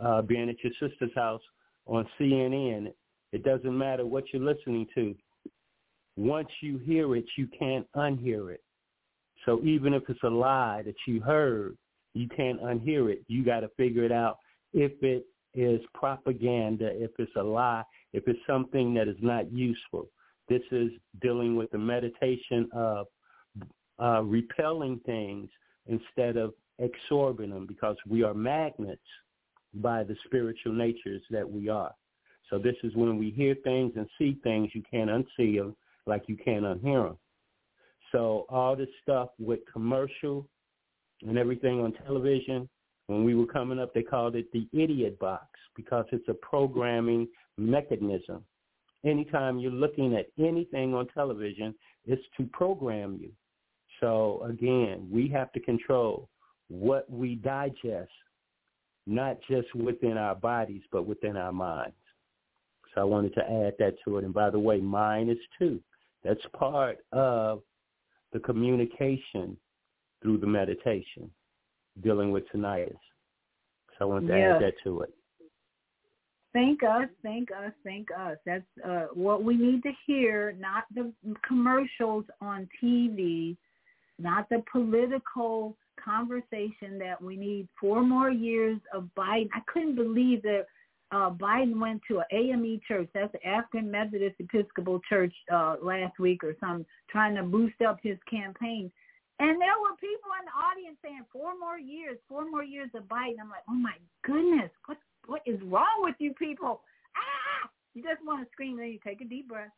[0.00, 1.42] uh, being at your sister's house
[1.86, 2.92] on CNN,
[3.32, 5.14] it doesn't matter what you're listening to.
[6.16, 8.62] Once you hear it, you can't unhear it.
[9.44, 11.76] So even if it's a lie that you heard,
[12.14, 13.22] you can't unhear it.
[13.28, 14.38] You got to figure it out
[14.72, 17.82] if it is propaganda, if it's a lie,
[18.12, 20.08] if it's something that is not useful.
[20.48, 23.06] This is dealing with the meditation of
[24.02, 25.48] uh, repelling things
[25.86, 29.00] instead of absorbing them because we are magnets
[29.74, 31.92] by the spiritual natures that we are.
[32.50, 35.74] So this is when we hear things and see things, you can't unsee them
[36.06, 37.18] like you can't unhear them.
[38.12, 40.46] So all this stuff with commercial
[41.22, 42.68] and everything on television,
[43.06, 45.46] when we were coming up, they called it the idiot box
[45.76, 47.28] because it's a programming
[47.58, 48.42] mechanism.
[49.04, 51.74] Anytime you're looking at anything on television,
[52.06, 53.30] it's to program you.
[54.00, 56.28] So again, we have to control
[56.68, 58.10] what we digest,
[59.06, 61.94] not just within our bodies, but within our minds.
[62.94, 64.24] So I wanted to add that to it.
[64.24, 65.80] And by the way, mine is too.
[66.22, 67.62] That's part of
[68.32, 69.56] the communication
[70.24, 71.30] through the meditation
[72.02, 72.96] dealing with tinnitus.
[73.90, 74.52] So I wanted to yes.
[74.56, 75.14] add that to it.
[76.54, 78.38] Thank us, thank us, thank us.
[78.46, 81.12] That's uh, what we need to hear, not the
[81.46, 83.56] commercials on TV,
[84.18, 89.48] not the political conversation that we need four more years of Biden.
[89.52, 90.66] I couldn't believe that
[91.10, 96.18] uh, Biden went to an AME church, that's the African Methodist Episcopal Church, uh, last
[96.18, 98.90] week or something, trying to boost up his campaign.
[99.40, 103.04] And there were people in the audience saying four more years, four more years of
[103.04, 103.42] Biden.
[103.42, 106.82] I'm like, oh my goodness, what what is wrong with you people?
[107.16, 107.68] Ah!
[107.94, 109.70] You just want to scream, then you take a deep breath.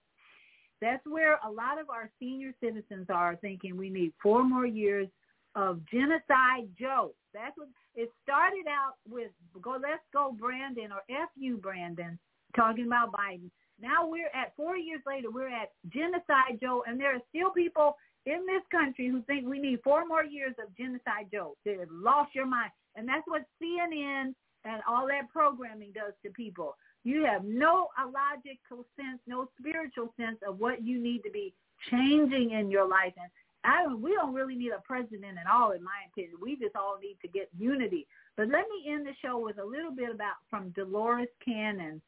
[0.82, 5.08] That's where a lot of our senior citizens are thinking we need four more years
[5.54, 7.14] of genocide Joe.
[7.32, 9.30] That's what it started out with
[9.62, 12.18] go let's go Brandon or F you Brandon
[12.54, 13.50] talking about Biden.
[13.80, 17.96] Now we're at four years later, we're at genocide Joe and there are still people
[18.26, 21.56] in this country who think we need four more years of genocide Joe.
[21.64, 22.70] They have lost your mind.
[22.96, 24.34] And that's what CNN
[24.64, 26.76] and all that programming does to people.
[27.04, 31.54] You have no logical sense, no spiritual sense of what you need to be
[31.90, 33.12] changing in your life.
[33.16, 33.30] And
[33.62, 36.34] I don't, we don't really need a president at all, in my opinion.
[36.42, 38.08] We just all need to get unity.
[38.36, 42.02] But let me end the show with a little bit about from Dolores Cannon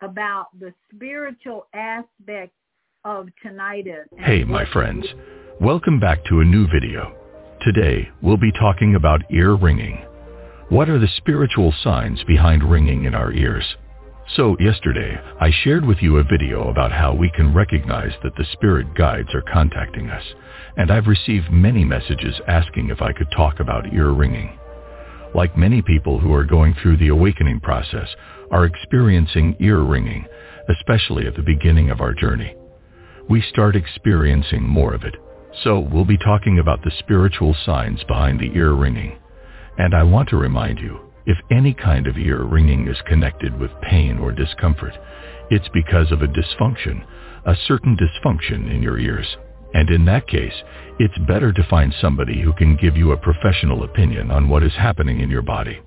[0.00, 2.52] about the spiritual aspect
[3.04, 4.04] of tinnitus.
[4.18, 5.04] Hey, my friends.
[5.60, 7.14] Welcome back to a new video.
[7.62, 10.04] Today, we'll be talking about ear ringing.
[10.68, 13.64] What are the spiritual signs behind ringing in our ears?
[14.36, 18.46] So yesterday, I shared with you a video about how we can recognize that the
[18.52, 20.24] spirit guides are contacting us
[20.76, 24.58] and I've received many messages asking if I could talk about ear ringing.
[25.34, 28.08] Like many people who are going through the awakening process
[28.50, 30.26] are experiencing ear ringing,
[30.68, 32.56] especially at the beginning of our journey.
[33.28, 35.14] We start experiencing more of it.
[35.62, 39.18] So we'll be talking about the spiritual signs behind the ear ringing.
[39.78, 43.70] And I want to remind you, if any kind of ear ringing is connected with
[43.82, 44.92] pain or discomfort,
[45.50, 47.04] it's because of a dysfunction,
[47.46, 49.36] a certain dysfunction in your ears.
[49.74, 50.54] And in that case,
[50.98, 54.74] it's better to find somebody who can give you a professional opinion on what is
[54.74, 55.80] happening in your body.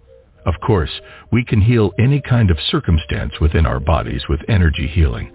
[0.45, 0.91] Of course,
[1.31, 5.31] we can heal any kind of circumstance within our bodies with energy healing,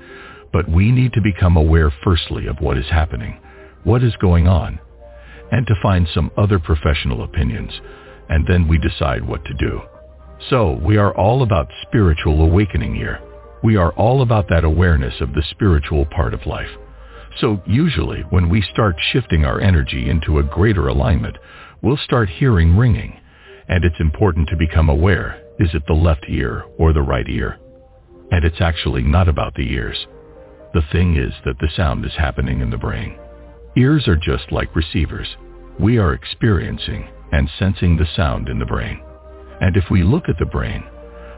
[0.52, 3.38] but we need to become aware firstly of what is happening,
[3.84, 4.78] what is going on,
[5.50, 7.72] and to find some other professional opinions,
[8.28, 9.80] and then we decide what to do.
[10.50, 13.20] So we are all about spiritual awakening here.
[13.62, 16.70] We are all about that awareness of the spiritual part of life.
[17.40, 21.36] So usually when we start shifting our energy into a greater alignment,
[21.80, 23.18] we'll start hearing ringing.
[23.68, 27.58] And it's important to become aware, is it the left ear or the right ear?
[28.32, 30.06] And it's actually not about the ears.
[30.74, 33.16] The thing is that the sound is happening in the brain.
[33.74, 35.34] Ears are just like receivers.
[35.80, 39.00] We are experiencing and sensing the sound in the brain.
[39.62, 40.84] And if we look at the brain,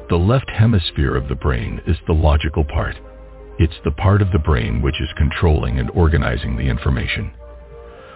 [0.08, 2.96] the left hemisphere of the brain is the logical part.
[3.60, 7.30] It's the part of the brain which is controlling and organizing the information.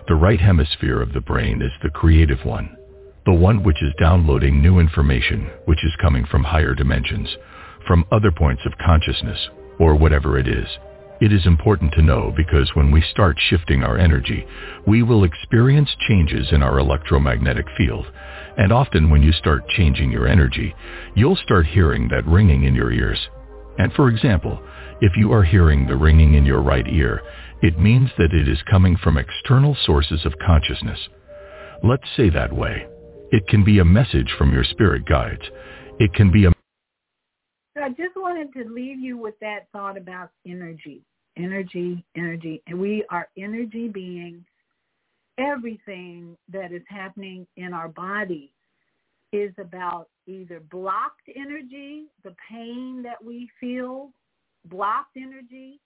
[0.09, 2.77] The right hemisphere of the brain is the creative one,
[3.25, 7.29] the one which is downloading new information which is coming from higher dimensions,
[7.87, 10.67] from other points of consciousness, or whatever it is.
[11.21, 14.47] It is important to know because when we start shifting our energy,
[14.87, 18.07] we will experience changes in our electromagnetic field.
[18.57, 20.75] And often when you start changing your energy,
[21.17, 23.19] you'll start hearing that ringing in your ears.
[23.79, 24.61] And for example,
[25.01, 27.23] if you are hearing the ringing in your right ear,
[27.63, 31.01] it means that it is coming from external sources of consciousness.
[31.83, 32.87] Let's say that way.
[33.33, 35.43] It can be a message from your spirit guides.
[35.99, 36.53] It can be a
[37.83, 41.03] I just wanted to leave you with that thought about energy,
[41.37, 42.63] energy, energy.
[42.67, 44.45] And we are energy beings.
[45.39, 48.53] Everything that is happening in our body
[49.33, 54.11] is about either blocked energy, the pain that we feel,
[54.65, 55.81] blocked energy,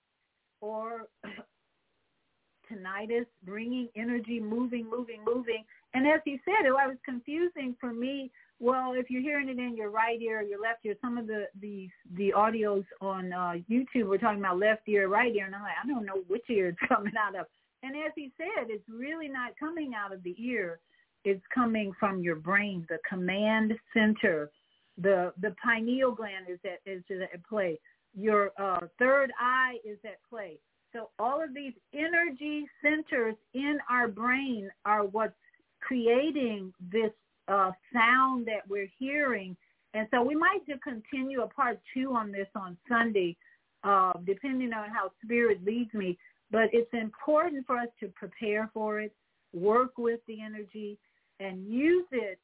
[0.60, 1.06] or
[2.70, 5.64] tinnitus, bringing energy, moving, moving, moving.
[5.94, 8.30] And as he said, it was confusing for me.
[8.62, 11.26] Well, if you're hearing it in your right ear or your left ear, some of
[11.26, 15.54] the the the audios on uh, YouTube were talking about left ear, right ear, and
[15.54, 17.46] I'm like, I don't know which ear it's coming out of.
[17.82, 20.78] And as he said, it's really not coming out of the ear
[21.24, 24.50] it's coming from your brain, the command center.
[24.98, 27.78] The the pineal gland is at is at play.
[28.14, 30.58] Your uh, third eye is at play.
[30.92, 35.32] So all of these energy centers in our brain are what's
[35.80, 37.12] creating this
[37.48, 39.56] uh, sound that we're hearing.
[39.94, 43.36] And so we might just continue a part two on this on Sunday,
[43.84, 46.18] uh, depending on how spirit leads me.
[46.50, 49.14] But it's important for us to prepare for it,
[49.52, 50.98] work with the energy,
[51.40, 52.38] and use it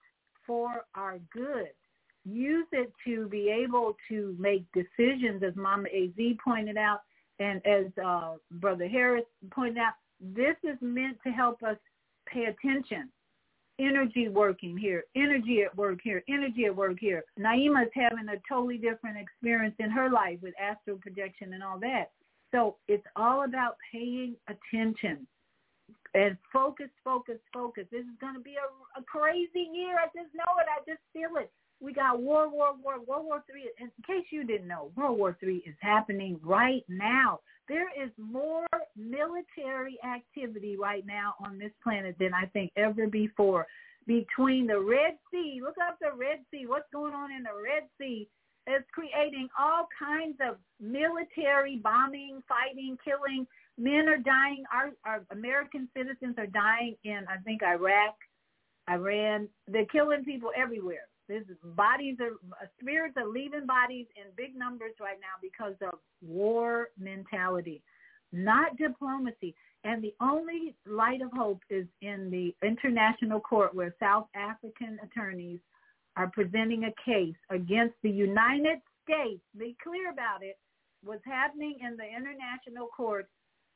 [0.46, 1.68] for our good.
[2.24, 7.00] Use it to be able to make decisions, as Mama Az pointed out,
[7.38, 9.94] and as uh, Brother Harris pointed out.
[10.20, 11.76] This is meant to help us
[12.26, 13.10] pay attention.
[13.80, 17.22] Energy working here, energy at work here, energy at work here.
[17.38, 21.78] Naima is having a totally different experience in her life with astral projection and all
[21.78, 22.10] that.
[22.50, 25.26] So it's all about paying attention
[26.14, 27.84] and focus, focus, focus.
[27.92, 29.96] This is going to be a, a crazy year.
[29.98, 30.66] I just know it.
[30.66, 31.50] I just feel it.
[31.80, 33.70] We got World War War, World War Three.
[33.78, 37.40] In case you didn't know, World War Three is happening right now.
[37.68, 43.66] There is more military activity right now on this planet than I think ever before.
[44.06, 46.66] Between the Red Sea, look up the Red Sea.
[46.66, 48.28] What's going on in the Red Sea?
[48.66, 53.46] It's creating all kinds of military bombing, fighting, killing
[53.78, 54.64] men are dying.
[54.72, 58.14] Our, our American citizens are dying in, I think, Iraq,
[58.90, 59.48] Iran.
[59.66, 61.07] They're killing people everywhere.
[61.28, 62.38] There's bodies are
[62.80, 67.82] spirits are leaving bodies in big numbers right now because of war mentality,
[68.32, 69.54] not diplomacy.
[69.84, 75.60] And the only light of hope is in the international court where South African attorneys
[76.16, 79.40] are presenting a case against the United States.
[79.56, 80.58] Be clear about it.
[81.04, 83.28] What's happening in the international court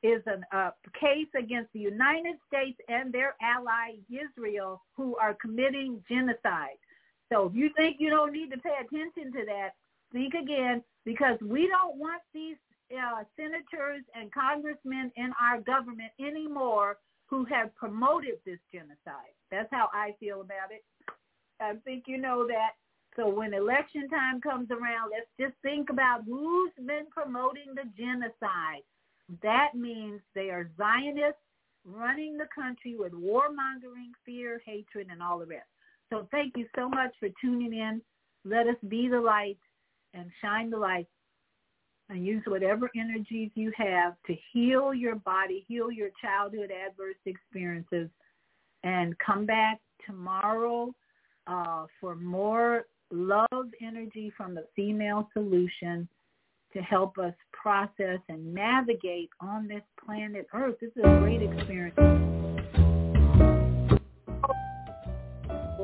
[0.03, 0.71] is a uh,
[1.01, 6.82] case against the United States and their ally Israel who are committing genocide.
[7.33, 9.71] So if you think you don't need to pay attention to that,
[10.13, 12.57] think again because we don't want these
[12.93, 19.33] uh, senators and congressmen in our government anymore who have promoted this genocide.
[19.51, 20.85] That's how I feel about it.
[21.59, 22.73] I think you know that.
[23.17, 28.83] So when election time comes around, let's just think about who's been promoting the genocide.
[29.43, 31.41] That means they are Zionists
[31.87, 35.72] running the country with warmongering, fear, hatred, and all the rest.
[36.13, 38.03] So thank you so much for tuning in.
[38.45, 39.57] Let us be the light
[40.13, 41.07] and shine the light
[42.11, 48.11] and use whatever energies you have to heal your body, heal your childhood adverse experiences,
[48.85, 50.93] and come back tomorrow
[51.47, 56.07] uh, for more love energy from the female solution
[56.75, 60.77] to help us process and navigate on this planet Earth.
[60.79, 62.32] This is a great experience.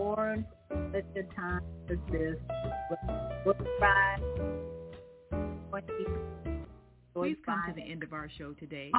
[0.09, 1.61] Born such a time
[1.91, 2.37] as this.
[7.15, 8.91] We've come to the end of our show today,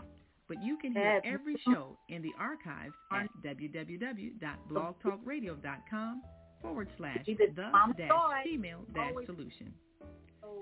[0.48, 6.22] but you can hear every show in the archives at www.blogtalkradio.com
[6.62, 7.48] forward slash the
[7.98, 9.74] dash female dash solution.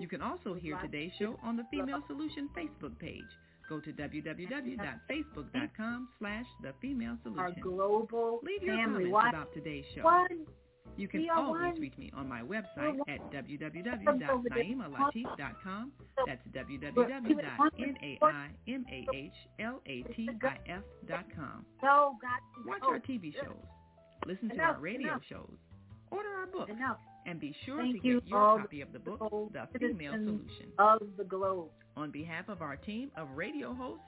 [0.00, 3.20] You can also hear today's show on the Female Solution Facebook page.
[3.68, 7.44] Go to www.facebook.com slash the female solution.
[7.44, 9.10] Our global Leave your family.
[9.10, 10.02] comments about today's show.
[10.04, 10.46] One.
[10.96, 11.78] You can always one.
[11.80, 15.92] reach me on my website at www.naimalatif.com.
[16.26, 16.40] That's
[22.20, 23.54] got Watch our TV shows.
[24.26, 25.54] Listen to our radio shows.
[26.10, 26.72] Order our books.
[27.26, 29.20] And be sure to you get your copy of the book,
[29.52, 30.72] The Female Solution.
[30.78, 31.68] of the globe.
[31.98, 34.04] On behalf of our team of radio hosts,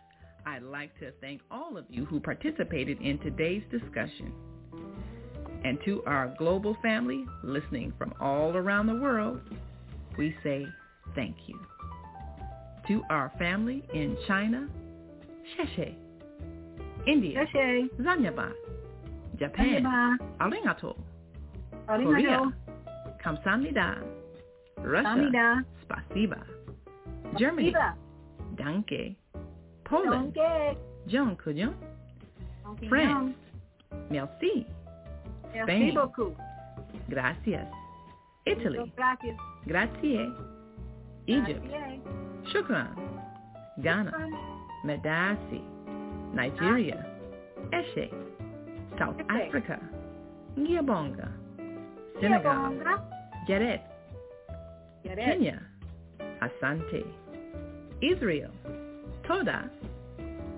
[0.47, 4.33] I'd like to thank all of you who participated in today's discussion.
[5.65, 9.41] And to our global family listening from all around the world,
[10.17, 10.67] we say
[11.17, 11.59] thank you.
[12.87, 14.69] To our family in China,
[15.59, 15.97] Sheshe.
[17.09, 17.91] India, Sheshe.
[18.01, 18.53] Zanyaba.
[19.37, 20.17] Japan, Zanyaba.
[20.39, 20.97] Arigato.
[21.89, 22.05] Arigato.
[22.05, 22.53] Korea,
[23.25, 24.01] Kamsamnida.
[24.79, 25.65] Russia.
[25.85, 26.41] Spasiba.
[27.39, 27.95] Germany, Spasiba.
[28.57, 29.17] Danke.
[29.85, 30.77] Poland, Danke.
[32.65, 33.35] Danke, France,
[34.11, 34.67] merci.
[35.53, 36.35] Merci Spain, beaucoup.
[37.09, 37.67] gracias.
[38.47, 39.37] Italy, Gracias.
[39.67, 40.33] grazie.
[41.27, 42.01] Egypt, Gracias.
[42.53, 42.95] shukran.
[43.83, 44.13] Ghana,
[44.85, 45.61] medasi.
[46.35, 47.05] Nigeria,
[47.73, 48.11] eshe.
[48.99, 49.47] South Eshe.
[49.49, 49.79] Africa,
[50.57, 51.29] ngiyabonga.
[52.21, 52.95] Senegal, Ngiyabonga.
[53.47, 53.83] geret.
[55.05, 55.25] Geret.
[55.27, 55.59] Kenya,
[56.41, 57.05] asante.
[58.03, 58.51] Israel,
[59.27, 59.71] toda.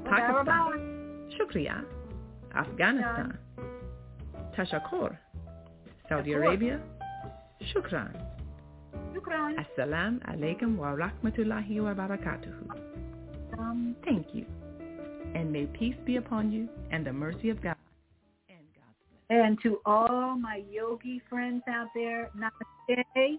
[0.05, 1.85] Pakistan, shukriya.
[2.55, 3.39] Afghanistan,
[4.57, 5.17] tashakor.
[6.09, 6.81] Saudi Arabia,
[7.73, 8.13] shukran.
[9.15, 9.57] Shukran.
[9.57, 13.59] Assalam alaikum wa rahmatullahi wa barakatuhu.
[13.59, 14.45] Um, Thank you.
[15.35, 17.77] And may peace be upon you and the mercy of God.
[19.31, 23.39] And to all my yogi friends out there, namaste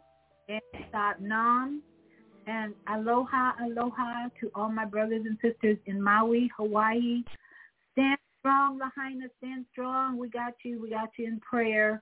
[0.49, 0.61] and
[0.91, 1.83] sat nam
[2.47, 7.23] and aloha, aloha to all my brothers and sisters in Maui, Hawaii.
[7.93, 10.17] Stand strong, Lahaina, stand strong.
[10.17, 10.81] We got you.
[10.81, 12.01] We got you in prayer.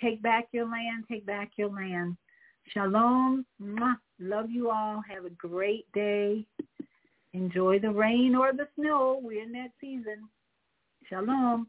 [0.00, 1.04] Take back your land.
[1.10, 2.16] Take back your land.
[2.72, 3.44] Shalom.
[3.62, 3.96] Mwah.
[4.18, 5.02] Love you all.
[5.08, 6.46] Have a great day.
[7.34, 9.20] Enjoy the rain or the snow.
[9.22, 10.28] We're in that season.
[11.08, 11.68] Shalom.